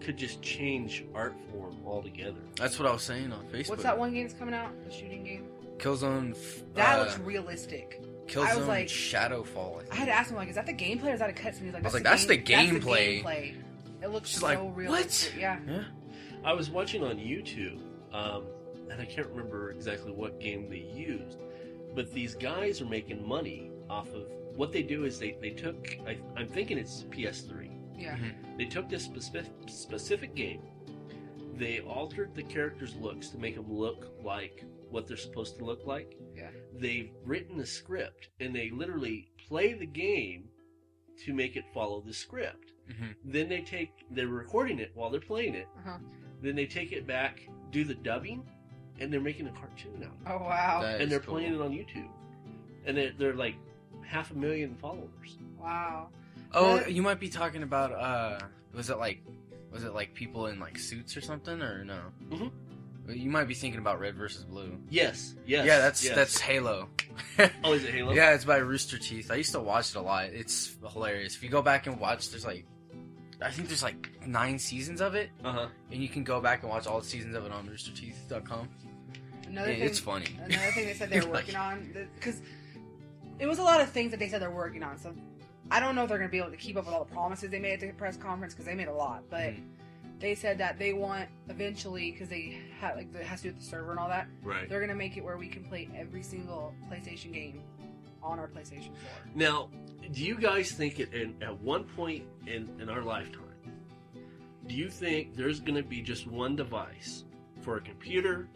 could 0.00 0.16
just 0.16 0.40
change 0.42 1.04
art 1.14 1.34
form 1.52 1.76
altogether. 1.84 2.40
That's 2.56 2.78
what 2.78 2.88
I 2.88 2.92
was 2.92 3.02
saying 3.02 3.32
on 3.32 3.44
Facebook. 3.48 3.70
What's 3.70 3.82
that 3.82 3.98
one 3.98 4.12
game 4.14 4.26
that's 4.26 4.38
coming 4.38 4.54
out? 4.54 4.70
The 4.84 4.92
shooting 4.92 5.24
game. 5.24 5.46
Killzone. 5.78 6.30
f- 6.32 6.62
That 6.74 6.98
uh, 6.98 7.02
looks 7.04 7.18
realistic. 7.18 8.00
Killzone 8.28 8.46
I 8.46 8.56
was 8.56 8.66
like- 8.66 8.86
Shadowfall. 8.88 9.82
I 9.90 9.94
had 9.94 10.06
to 10.06 10.12
ask 10.12 10.30
him 10.30 10.36
like, 10.36 10.48
is 10.48 10.54
that 10.54 10.66
the 10.66 10.74
gameplay 10.74 11.06
or 11.10 11.12
is 11.14 11.20
that 11.20 11.30
a 11.30 11.32
cutscene? 11.32 11.64
He's 11.64 11.72
like, 11.74 11.82
I 11.82 11.86
was 11.86 11.92
that's 12.02 12.28
like, 12.28 12.44
the 12.44 12.54
"That's 12.54 12.70
game- 12.70 12.74
the 12.74 12.80
gameplay." 12.80 13.22
gameplay. 13.22 13.54
It 14.02 14.08
looks 14.08 14.28
She's 14.30 14.40
so 14.40 14.46
like, 14.46 14.62
"What?" 14.62 14.76
realistic. 14.76 15.34
Yeah. 15.40 15.58
Yeah. 15.66 15.84
I 16.44 16.52
was 16.52 16.70
watching 16.70 17.02
on 17.02 17.16
YouTube, 17.16 17.80
um, 18.12 18.44
and 18.90 19.00
I 19.02 19.04
can't 19.04 19.26
remember 19.28 19.70
exactly 19.72 20.12
what 20.12 20.38
game 20.40 20.68
they 20.70 20.86
used, 20.96 21.38
but 21.94 22.12
these 22.14 22.34
guys 22.36 22.80
are 22.80 22.86
making 22.86 23.26
money 23.26 23.70
off 23.90 24.12
of 24.14 24.22
what 24.54 24.72
they 24.72 24.82
do 24.82 25.04
is 25.04 25.18
they, 25.18 25.36
they 25.40 25.50
took, 25.50 25.96
I, 26.06 26.16
I'm 26.36 26.46
thinking 26.46 26.78
it's 26.78 27.04
PS3. 27.10 27.70
Yeah. 27.96 28.16
They 28.56 28.64
took 28.66 28.88
this 28.88 29.02
specific, 29.04 29.50
specific 29.66 30.34
game, 30.36 30.62
they 31.56 31.80
altered 31.80 32.34
the 32.36 32.42
characters' 32.44 32.94
looks 32.96 33.28
to 33.30 33.38
make 33.38 33.56
them 33.56 33.66
look 33.72 34.12
like 34.22 34.64
what 34.90 35.06
they're 35.06 35.16
supposed 35.16 35.56
to 35.58 35.64
look 35.64 35.86
like. 35.86 36.16
Yeah. 36.36 36.50
They've 36.74 37.10
written 37.24 37.60
a 37.60 37.66
script, 37.66 38.28
and 38.40 38.54
they 38.54 38.70
literally 38.70 39.30
play 39.48 39.72
the 39.74 39.86
game 39.86 40.48
to 41.24 41.32
make 41.34 41.56
it 41.56 41.64
follow 41.74 42.00
the 42.00 42.12
script. 42.12 42.72
Mhm. 42.90 43.14
Then 43.24 43.48
they 43.48 43.60
take, 43.62 43.90
they're 44.10 44.28
recording 44.28 44.78
it 44.78 44.92
while 44.94 45.10
they're 45.10 45.20
playing 45.20 45.54
it. 45.54 45.66
Uh-huh. 45.78 45.98
Then 46.42 46.54
they 46.54 46.66
take 46.66 46.92
it 46.92 47.06
back, 47.06 47.40
do 47.70 47.84
the 47.84 47.94
dubbing, 47.94 48.48
and 49.00 49.12
they're 49.12 49.20
making 49.20 49.46
a 49.48 49.52
cartoon 49.52 50.02
out. 50.04 50.12
of 50.12 50.26
it. 50.26 50.26
Oh 50.26 50.38
wow. 50.44 50.80
That 50.82 51.00
and 51.00 51.10
they're 51.10 51.20
cool. 51.20 51.34
playing 51.34 51.54
it 51.54 51.60
on 51.60 51.70
YouTube. 51.72 52.08
And 52.86 52.96
they're, 52.96 53.12
they're 53.18 53.34
like 53.34 53.56
half 54.06 54.30
a 54.30 54.34
million 54.34 54.74
followers. 54.76 55.38
Wow. 55.58 56.08
Oh, 56.52 56.78
That- 56.78 56.92
you 56.92 57.02
might 57.02 57.20
be 57.20 57.28
talking 57.28 57.62
about 57.62 57.92
uh 57.92 58.38
was 58.72 58.88
it 58.90 58.98
like 58.98 59.22
was 59.72 59.84
it 59.84 59.92
like 59.92 60.14
people 60.14 60.46
in 60.46 60.58
like 60.60 60.78
suits 60.78 61.16
or 61.16 61.20
something 61.20 61.60
or 61.60 61.84
no? 61.84 62.00
Mhm. 62.30 62.50
You 63.08 63.30
might 63.30 63.48
be 63.48 63.54
thinking 63.54 63.80
about 63.80 64.00
Red 64.00 64.14
versus 64.16 64.44
Blue. 64.44 64.78
Yes, 64.90 65.34
yes. 65.46 65.64
yeah, 65.66 65.78
that's 65.78 66.04
yes. 66.04 66.14
that's 66.14 66.38
Halo. 66.40 66.88
Oh, 67.64 67.72
is 67.72 67.84
it 67.84 67.94
Halo? 67.94 68.12
Yeah, 68.12 68.34
it's 68.34 68.44
by 68.44 68.56
Rooster 68.58 68.98
Teeth. 68.98 69.30
I 69.30 69.36
used 69.36 69.52
to 69.52 69.60
watch 69.60 69.90
it 69.90 69.96
a 69.96 70.00
lot. 70.00 70.26
It's 70.26 70.76
hilarious. 70.92 71.34
If 71.36 71.42
you 71.42 71.48
go 71.48 71.62
back 71.62 71.86
and 71.86 71.98
watch, 71.98 72.30
there's 72.30 72.44
like 72.44 72.64
I 73.40 73.50
think 73.50 73.68
there's 73.68 73.82
like 73.82 74.26
nine 74.26 74.58
seasons 74.58 75.00
of 75.00 75.14
it, 75.14 75.30
Uh 75.44 75.52
huh. 75.52 75.66
and 75.92 76.02
you 76.02 76.08
can 76.08 76.24
go 76.24 76.40
back 76.40 76.62
and 76.62 76.70
watch 76.70 76.86
all 76.86 77.00
the 77.00 77.06
seasons 77.06 77.34
of 77.36 77.44
it 77.46 77.52
on 77.52 77.68
roosterteeth.com. 77.68 78.68
Another 79.46 79.70
Yeah, 79.70 79.76
thing, 79.78 79.84
it's 79.86 79.98
funny. 79.98 80.26
Another 80.44 80.70
thing 80.72 80.86
they 80.86 80.94
said 80.94 81.08
they 81.10 81.20
were 81.20 81.26
Like- 81.26 81.34
working 81.46 81.56
on 81.56 82.08
because 82.16 82.42
it 83.38 83.46
was 83.46 83.58
a 83.58 83.62
lot 83.62 83.80
of 83.80 83.88
things 83.90 84.10
that 84.10 84.18
they 84.20 84.28
said 84.28 84.42
they're 84.42 84.50
working 84.50 84.82
on. 84.82 84.98
So 84.98 85.14
I 85.70 85.80
don't 85.80 85.94
know 85.94 86.02
if 86.02 86.08
they're 86.08 86.18
going 86.18 86.28
to 86.28 86.32
be 86.32 86.38
able 86.38 86.50
to 86.50 86.56
keep 86.56 86.76
up 86.76 86.86
with 86.86 86.94
all 86.94 87.04
the 87.04 87.12
promises 87.12 87.50
they 87.50 87.58
made 87.60 87.74
at 87.74 87.80
the 87.80 87.88
press 87.92 88.16
conference 88.16 88.52
because 88.54 88.66
they 88.66 88.74
made 88.74 88.88
a 88.88 88.92
lot. 88.94 89.22
But 89.30 89.40
Mhm. 89.54 89.62
They 90.20 90.34
said 90.34 90.58
that 90.58 90.78
they 90.78 90.92
want 90.92 91.28
eventually 91.48 92.10
because 92.10 92.28
they 92.28 92.58
have 92.80 92.96
like 92.96 93.14
it 93.14 93.24
has 93.24 93.42
to 93.42 93.48
do 93.48 93.54
with 93.54 93.62
the 93.62 93.70
server 93.70 93.90
and 93.90 94.00
all 94.00 94.08
that. 94.08 94.26
Right. 94.42 94.68
They're 94.68 94.80
going 94.80 94.90
to 94.90 94.96
make 94.96 95.16
it 95.16 95.24
where 95.24 95.36
we 95.36 95.48
can 95.48 95.64
play 95.64 95.88
every 95.94 96.22
single 96.22 96.74
PlayStation 96.90 97.32
game 97.32 97.62
on 98.22 98.38
our 98.38 98.48
PlayStation 98.48 98.86
4. 98.86 98.94
Now, 99.34 99.70
do 100.12 100.24
you 100.24 100.36
guys 100.36 100.72
think 100.72 100.98
it 101.00 101.12
in, 101.12 101.40
at 101.42 101.58
one 101.60 101.84
point 101.84 102.24
in, 102.46 102.68
in 102.80 102.88
our 102.88 103.02
lifetime, 103.02 103.44
do 104.66 104.74
you 104.74 104.88
think 104.90 105.34
there's 105.34 105.60
going 105.60 105.76
to 105.76 105.88
be 105.88 106.02
just 106.02 106.26
one 106.26 106.56
device 106.56 107.24
for 107.62 107.76
a 107.76 107.80
computer, 107.80 108.48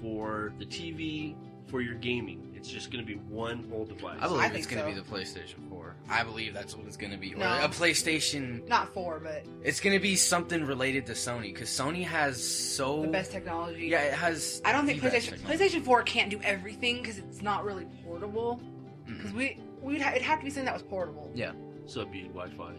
for 0.00 0.52
the 0.58 0.64
TV, 0.64 1.34
for 1.66 1.80
your 1.80 1.94
gaming? 1.94 2.45
It's 2.66 2.74
just 2.74 2.90
going 2.90 3.06
to 3.06 3.06
be 3.06 3.16
one 3.32 3.62
whole 3.70 3.84
device. 3.84 4.18
I 4.20 4.26
believe 4.26 4.40
I 4.40 4.46
it's 4.46 4.66
think 4.66 4.70
going 4.70 4.92
to 4.96 5.00
so. 5.00 5.02
be 5.04 5.08
the 5.08 5.16
PlayStation 5.24 5.68
4. 5.70 5.94
I 6.10 6.24
believe 6.24 6.52
that's 6.52 6.76
what 6.76 6.84
it's 6.88 6.96
going 6.96 7.12
to 7.12 7.16
be. 7.16 7.32
Or 7.32 7.36
No. 7.38 7.46
a 7.64 7.68
PlayStation. 7.68 8.66
Not 8.66 8.92
four, 8.92 9.20
but 9.20 9.44
It's 9.62 9.78
going 9.78 9.94
to 9.94 10.02
be 10.02 10.16
something 10.16 10.64
related 10.64 11.06
to 11.06 11.12
Sony 11.12 11.54
because 11.54 11.68
Sony 11.68 12.04
has 12.04 12.42
so 12.42 13.02
the 13.02 13.06
best 13.08 13.30
technology. 13.30 13.86
Yeah, 13.86 14.00
it 14.02 14.14
has. 14.14 14.60
I 14.64 14.72
don't 14.72 14.84
think 14.84 15.00
the 15.00 15.10
best 15.10 15.28
PlayStation 15.28 15.30
technology. 15.42 15.64
PlayStation 15.78 15.84
4 15.84 16.02
can't 16.02 16.28
do 16.28 16.40
everything 16.42 17.02
because 17.02 17.18
it's 17.18 17.40
not 17.40 17.64
really 17.64 17.86
portable. 18.04 18.60
Mm. 19.08 19.16
Because 19.16 19.32
we 19.32 19.60
we'd 19.80 20.02
ha- 20.02 20.10
it'd 20.10 20.22
have 20.22 20.40
to 20.40 20.44
be 20.44 20.50
something 20.50 20.64
that 20.64 20.74
was 20.74 20.82
portable. 20.82 21.30
Yeah. 21.36 21.52
so 21.86 22.00
it'd 22.00 22.12
be 22.12 22.22
Wi-Fi. 22.22 22.72
Yeah. 22.72 22.78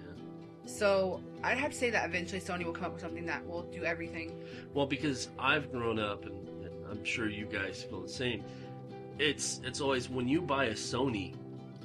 So 0.66 1.22
I'd 1.46 1.58
have 1.58 1.72
to 1.72 1.78
say 1.78 1.90
that 1.92 2.04
eventually 2.06 2.42
Sony 2.42 2.66
will 2.66 2.74
come 2.74 2.84
up 2.84 2.92
with 2.92 3.02
something 3.02 3.26
that 3.28 3.48
will 3.48 3.64
do 3.72 3.86
everything. 3.86 4.34
Well, 4.74 4.86
because 4.86 5.30
I've 5.40 5.72
grown 5.72 5.98
up, 5.98 6.26
and, 6.26 6.46
and 6.66 6.74
I'm 6.92 7.06
sure 7.06 7.30
you 7.30 7.46
guys 7.46 7.84
feel 7.84 8.02
the 8.02 8.10
same. 8.10 8.44
It's 9.20 9.62
it's 9.64 9.82
always 9.82 10.10
when 10.10 10.28
you 10.28 10.42
buy 10.42 10.66
a 10.66 10.74
Sony, 10.74 11.36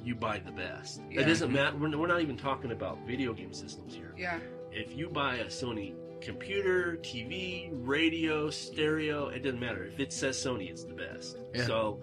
you 0.03 0.15
buy 0.15 0.39
the 0.39 0.51
best. 0.51 1.01
Yeah. 1.09 1.21
It 1.21 1.25
doesn't 1.25 1.51
matter. 1.51 1.75
We're, 1.77 1.97
we're 1.97 2.07
not 2.07 2.21
even 2.21 2.37
talking 2.37 2.71
about 2.71 2.99
video 3.07 3.33
game 3.33 3.53
systems 3.53 3.93
here. 3.95 4.13
Yeah. 4.17 4.39
if 4.71 4.95
you 4.95 5.09
buy 5.09 5.35
a 5.37 5.45
Sony 5.45 5.93
computer, 6.21 6.97
TV, 7.01 7.69
radio, 7.73 8.49
stereo, 8.49 9.27
it 9.27 9.43
doesn't 9.43 9.59
matter. 9.59 9.83
If 9.83 9.99
it 9.99 10.13
says 10.13 10.37
Sony, 10.37 10.69
it's 10.69 10.83
the 10.85 10.93
best. 10.93 11.37
Yeah. 11.53 11.65
So 11.65 11.99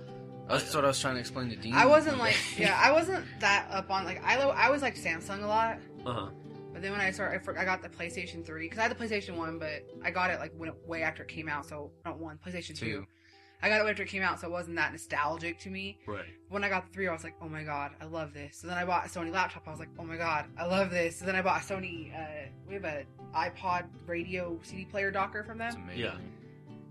That's 0.48 0.74
what 0.74 0.84
I 0.84 0.88
was 0.88 1.00
trying 1.00 1.14
to 1.14 1.20
explain 1.20 1.48
to 1.50 1.56
Dean. 1.56 1.74
I 1.74 1.86
wasn't 1.86 2.18
like, 2.18 2.36
yeah, 2.58 2.78
I 2.82 2.92
wasn't 2.92 3.24
that 3.40 3.68
up 3.70 3.90
on 3.90 4.04
like 4.04 4.22
I 4.24 4.36
lo- 4.42 4.50
I 4.54 4.68
was 4.70 4.82
like 4.82 4.96
Samsung 4.96 5.42
a 5.42 5.46
lot, 5.46 5.78
uh 6.04 6.12
huh. 6.12 6.26
but 6.72 6.82
then 6.82 6.92
when 6.92 7.00
I 7.00 7.10
started, 7.12 7.36
I, 7.36 7.38
for- 7.44 7.58
I 7.58 7.64
got 7.64 7.82
the 7.82 7.88
PlayStation 7.88 8.44
Three 8.44 8.66
because 8.66 8.78
I 8.78 8.82
had 8.82 8.90
the 8.90 9.02
PlayStation 9.02 9.36
One, 9.36 9.58
but 9.58 9.86
I 10.04 10.10
got 10.10 10.30
it 10.30 10.38
like 10.40 10.52
when 10.56 10.68
it, 10.70 10.74
way 10.86 11.02
after 11.02 11.22
it 11.22 11.28
came 11.28 11.48
out, 11.48 11.64
so 11.66 11.90
not 12.04 12.18
one 12.18 12.38
PlayStation 12.44 12.76
Two. 12.76 12.86
Two. 12.86 13.06
I 13.62 13.68
got 13.68 13.84
it 13.84 13.90
after 13.90 14.02
it 14.04 14.08
came 14.08 14.22
out, 14.22 14.40
so 14.40 14.46
it 14.48 14.50
wasn't 14.50 14.76
that 14.76 14.92
nostalgic 14.92 15.58
to 15.60 15.70
me. 15.70 15.98
Right. 16.06 16.24
When 16.48 16.64
I 16.64 16.68
got 16.68 16.86
the 16.86 16.92
three, 16.92 17.08
I 17.08 17.12
was 17.12 17.24
like, 17.24 17.34
oh 17.42 17.48
my 17.48 17.62
god, 17.62 17.92
I 18.00 18.06
love 18.06 18.32
this. 18.32 18.56
So 18.56 18.66
then 18.68 18.78
I 18.78 18.84
bought 18.84 19.04
a 19.06 19.08
Sony 19.08 19.30
laptop. 19.32 19.66
I 19.66 19.70
was 19.70 19.78
like, 19.80 19.90
oh 19.98 20.04
my 20.04 20.16
god, 20.16 20.46
I 20.58 20.64
love 20.66 20.90
this. 20.90 21.18
So 21.18 21.26
then 21.26 21.36
I 21.36 21.42
bought 21.42 21.60
a 21.60 21.64
Sony. 21.64 22.10
Uh, 22.14 22.48
we 22.66 22.74
have 22.74 22.84
a 22.84 23.04
iPod 23.34 23.84
radio 24.06 24.58
CD 24.62 24.84
player 24.86 25.10
docker 25.10 25.44
from 25.44 25.60
It's 25.60 25.74
them. 25.74 25.84
amazing. 25.84 26.02
Yeah. 26.04 26.14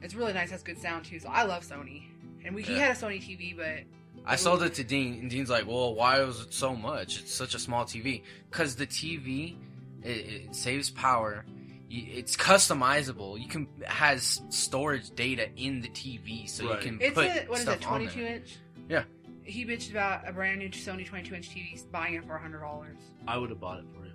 It's 0.02 0.14
really 0.14 0.34
nice. 0.34 0.52
Has 0.52 0.64
good 0.64 0.78
sound 0.78 1.06
too. 1.06 1.20
So 1.20 1.30
I 1.30 1.44
love 1.44 1.64
Sony. 1.64 2.04
And 2.46 2.56
we, 2.56 2.62
he 2.64 2.76
had 2.76 2.92
a 2.92 2.94
Sony 2.94 3.22
TV, 3.22 3.56
but 3.58 3.84
I 4.26 4.36
sold 4.38 4.64
it 4.64 4.74
to 4.76 4.84
Dean, 4.84 5.20
and 5.20 5.30
Dean's 5.30 5.50
like, 5.50 5.68
"Well, 5.68 5.94
why 5.96 6.22
was 6.22 6.40
it 6.42 6.54
so 6.54 6.76
much? 6.76 7.20
It's 7.20 7.34
such 7.34 7.54
a 7.56 7.60
small 7.60 7.84
TV." 7.84 8.22
Because 8.50 8.76
the 8.76 8.88
TV, 8.88 9.58
it, 10.04 10.08
it 10.10 10.56
saves 10.56 10.90
power. 10.90 11.44
You- 11.90 12.06
It's 12.12 12.38
customizable. 12.38 13.40
You 13.42 13.48
can 13.48 13.68
has 13.86 14.42
storage 14.50 15.10
data 15.12 15.50
in 15.56 15.82
the 15.82 15.90
TV, 15.90 16.48
so 16.48 16.68
Right. 16.70 16.76
you 16.84 16.92
can 16.92 17.02
it's 17.02 17.16
put 17.16 17.26
a 17.26 17.46
what 17.48 17.58
is 17.58 17.64
stuff 17.64 17.76
it, 17.78 17.82
22 17.82 18.20
inch? 18.22 18.58
Yeah. 18.88 19.04
He 19.44 19.66
bitched 19.66 19.90
about 19.92 20.28
a 20.28 20.32
brand 20.32 20.60
new 20.60 20.70
Sony 20.70 21.06
22 21.06 21.34
inch 21.36 21.50
TV, 21.50 21.82
buying 21.92 22.14
it 22.14 22.26
for 22.26 22.38
hundred 22.38 22.60
dollars. 22.60 22.98
I 23.28 23.38
would 23.38 23.50
have 23.50 23.60
bought 23.60 23.80
it 23.80 23.86
for 23.96 24.06
you. 24.06 24.12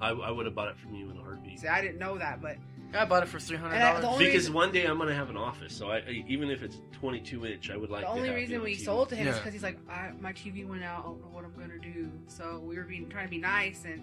I, 0.00 0.10
I 0.10 0.30
would 0.30 0.44
have 0.46 0.54
bought 0.54 0.68
it 0.68 0.76
from 0.78 0.94
you 0.94 1.08
in 1.10 1.16
a 1.16 1.22
heartbeat. 1.22 1.60
See, 1.60 1.68
I 1.68 1.80
didn't 1.80 1.98
know 1.98 2.18
that, 2.18 2.42
but 2.42 2.56
I 2.92 3.04
bought 3.04 3.22
it 3.22 3.28
for 3.28 3.38
three 3.38 3.56
hundred 3.56 3.74
And 3.76 3.84
I- 3.84 3.94
the 3.94 4.02
dollars. 4.02 4.18
Because 4.18 4.34
reason- 4.34 4.54
one 4.54 4.72
day 4.72 4.84
I'm 4.86 4.98
gonna 4.98 5.14
have 5.14 5.30
an 5.30 5.36
office, 5.36 5.72
so 5.74 5.90
I, 5.90 5.98
I 5.98 6.24
even 6.26 6.50
if 6.50 6.62
it's 6.64 6.78
22 6.92 7.46
inch, 7.46 7.70
I 7.70 7.76
would 7.76 7.90
like. 7.90 8.00
the 8.02 8.06
to 8.08 8.12
only 8.12 8.26
have 8.28 8.36
reason 8.36 8.60
we 8.62 8.74
TV. 8.74 8.84
sold 8.84 9.08
to 9.10 9.16
him 9.16 9.28
is 9.28 9.36
because 9.36 9.52
he's 9.52 9.62
like, 9.62 9.78
I, 9.88 10.10
my 10.20 10.32
TV 10.32 10.66
went 10.66 10.82
out. 10.82 11.00
I 11.00 11.02
don't 11.04 11.20
know 11.20 11.28
what 11.28 11.44
I'm 11.44 11.52
gonna 11.54 11.78
do. 11.78 12.10
So 12.26 12.58
we 12.58 12.76
were 12.76 12.82
being 12.84 13.08
trying 13.08 13.26
to 13.26 13.30
be 13.30 13.38
nice, 13.38 13.84
and 13.84 14.02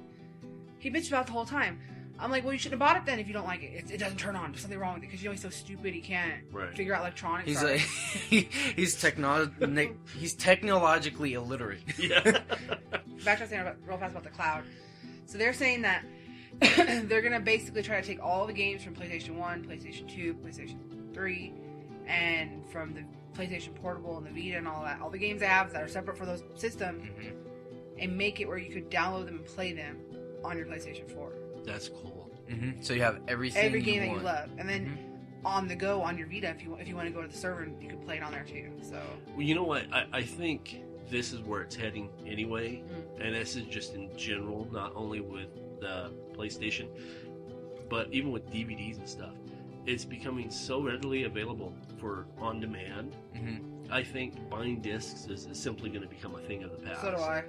he 0.79 0.89
bitched 0.89 1.09
about 1.09 1.23
it 1.23 1.27
the 1.27 1.33
whole 1.33 1.45
time. 1.45 1.79
I'm 2.19 2.31
like, 2.31 2.43
well, 2.43 2.53
you 2.53 2.59
shouldn't 2.59 2.79
have 2.81 2.87
bought 2.87 2.97
it 3.01 3.05
then 3.05 3.19
if 3.19 3.27
you 3.27 3.33
don't 3.33 3.45
like 3.45 3.63
it. 3.63 3.73
It, 3.85 3.91
it 3.91 3.97
doesn't 3.97 4.17
turn 4.17 4.35
on. 4.35 4.51
There's 4.51 4.61
something 4.61 4.79
wrong 4.79 4.93
with 4.93 5.03
it 5.03 5.07
because 5.07 5.21
you 5.23 5.29
know 5.29 5.33
he's 5.33 5.41
so 5.41 5.49
stupid. 5.49 5.93
He 5.93 5.99
can't 6.01 6.43
Right. 6.51 6.73
figure 6.75 6.93
out 6.93 7.01
electronics. 7.01 7.47
He's 7.49 7.63
are. 7.63 7.71
like, 7.71 7.79
he's 8.75 8.99
techno- 8.99 9.51
ne- 9.59 9.93
he's 10.17 10.33
technologically 10.35 11.33
illiterate. 11.33 11.81
Yeah. 11.97 12.19
back 13.25 13.39
to 13.39 13.47
saying 13.47 13.61
about, 13.61 13.77
real 13.87 13.97
fast 13.97 14.11
about 14.11 14.23
the 14.23 14.29
cloud. 14.29 14.63
So 15.25 15.37
they're 15.37 15.53
saying 15.53 15.81
that 15.83 16.03
they're 17.07 17.21
gonna 17.21 17.39
basically 17.39 17.81
try 17.81 17.99
to 17.99 18.05
take 18.05 18.21
all 18.23 18.45
the 18.45 18.53
games 18.53 18.83
from 18.83 18.93
PlayStation 18.95 19.31
One, 19.35 19.63
PlayStation 19.65 20.07
Two, 20.07 20.35
PlayStation 20.35 20.77
Three, 21.13 21.53
and 22.05 22.63
from 22.69 22.93
the 22.93 23.03
PlayStation 23.35 23.73
Portable 23.75 24.17
and 24.17 24.27
the 24.27 24.31
Vita 24.31 24.57
and 24.59 24.67
all 24.67 24.83
that, 24.83 25.01
all 25.01 25.09
the 25.09 25.17
games 25.17 25.39
they 25.39 25.47
have 25.47 25.73
that 25.73 25.81
are 25.81 25.87
separate 25.87 26.17
for 26.17 26.25
those 26.25 26.43
systems, 26.55 27.03
Mhm. 27.03 27.33
and 27.97 28.15
make 28.17 28.39
it 28.39 28.47
where 28.47 28.57
you 28.59 28.71
could 28.71 28.91
download 28.91 29.25
them 29.25 29.37
and 29.37 29.45
play 29.45 29.73
them 29.73 29.97
on 30.43 30.57
your 30.57 30.67
PlayStation 30.67 31.09
Four. 31.11 31.31
That's 31.65 31.89
cool. 31.89 32.29
hmm 32.49 32.71
So 32.81 32.93
you 32.93 33.01
have 33.01 33.19
everything. 33.27 33.65
Every 33.65 33.81
game 33.81 33.95
you 33.95 33.99
that 34.01 34.07
want. 34.09 34.19
you 34.21 34.25
love, 34.25 34.49
and 34.57 34.67
then 34.69 34.97
on 35.45 35.67
the 35.67 35.75
go 35.75 36.01
on 36.01 36.17
your 36.17 36.27
Vita, 36.27 36.49
if 36.49 36.63
you 36.63 36.75
if 36.75 36.87
you 36.87 36.95
want 36.95 37.07
to 37.07 37.13
go 37.13 37.21
to 37.21 37.27
the 37.27 37.37
server, 37.37 37.67
you 37.81 37.89
can 37.89 37.97
play 37.99 38.17
it 38.17 38.23
on 38.23 38.31
there 38.31 38.43
too. 38.45 38.71
So 38.81 39.01
Well, 39.33 39.41
you 39.41 39.55
know 39.55 39.63
what? 39.63 39.83
I, 39.91 40.05
I 40.13 40.21
think 40.23 40.81
this 41.09 41.33
is 41.33 41.41
where 41.41 41.61
it's 41.61 41.75
heading 41.75 42.09
anyway, 42.25 42.81
Mm. 42.81 43.25
and 43.25 43.35
this 43.35 43.55
is 43.55 43.65
just 43.65 43.93
in 43.95 44.09
general, 44.17 44.67
not 44.71 44.93
only 44.95 45.19
with 45.21 45.49
the 45.81 46.11
PlayStation, 46.33 46.87
but 47.89 48.07
even 48.11 48.31
with 48.31 48.49
DVDs 48.51 48.97
and 48.97 49.07
stuff. 49.09 49.33
It's 49.85 50.05
becoming 50.05 50.49
so 50.49 50.81
readily 50.81 51.23
available 51.23 51.73
for 51.99 52.25
on 52.39 52.61
demand. 52.61 53.17
Mhm. 53.35 53.91
I 53.91 54.01
think 54.01 54.49
buying 54.49 54.79
discs 54.81 55.25
is, 55.27 55.45
is 55.45 55.59
simply 55.59 55.89
going 55.89 56.03
to 56.03 56.07
become 56.07 56.35
a 56.35 56.39
thing 56.39 56.63
of 56.63 56.71
the 56.71 56.77
past. 56.77 57.01
so 57.01 57.11
do 57.11 57.17
I. 57.17 57.43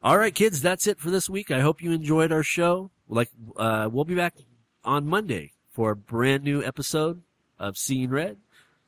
All 0.00 0.16
right, 0.16 0.32
kids, 0.32 0.62
that's 0.62 0.86
it 0.86 1.00
for 1.00 1.10
this 1.10 1.28
week. 1.28 1.50
I 1.50 1.58
hope 1.58 1.82
you 1.82 1.90
enjoyed 1.90 2.30
our 2.30 2.44
show. 2.44 2.92
Like, 3.08 3.30
uh, 3.56 3.88
we'll 3.90 4.04
be 4.04 4.14
back 4.14 4.34
on 4.84 5.08
Monday 5.08 5.50
for 5.72 5.90
a 5.90 5.96
brand 5.96 6.44
new 6.44 6.62
episode 6.62 7.22
of 7.58 7.76
Seeing 7.76 8.10
Red. 8.10 8.36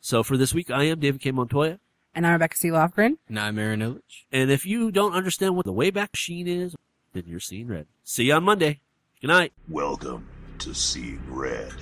So 0.01 0.23
for 0.23 0.37
this 0.37 0.55
week, 0.55 0.71
I 0.71 0.85
am 0.85 1.01
David 1.01 1.21
K. 1.21 1.33
Montoya. 1.33 1.81
And 2.15 2.25
I'm 2.25 2.35
Rebecca 2.35 2.57
C. 2.57 2.69
Lofgren. 2.69 3.17
And 3.29 3.41
I'm 3.41 3.59
Aaron 3.59 3.81
Illich. 3.81 4.27
And 4.31 4.53
if 4.53 4.65
you 4.65 4.93
don't 4.93 5.13
understand 5.13 5.57
what 5.57 5.67
the 5.67 5.73
Wayback 5.73 6.13
Machine 6.13 6.47
is, 6.47 6.77
then 7.13 7.25
you're 7.27 7.41
seeing 7.41 7.67
red. 7.67 7.87
See 8.05 8.25
you 8.27 8.35
on 8.35 8.45
Monday. 8.45 8.79
Good 9.21 9.29
night. 9.29 9.53
Welcome 9.69 10.29
to 10.61 10.73
Seeing 10.73 11.21
Red. 11.29 11.75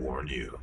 warn 0.00 0.28
you. 0.28 0.58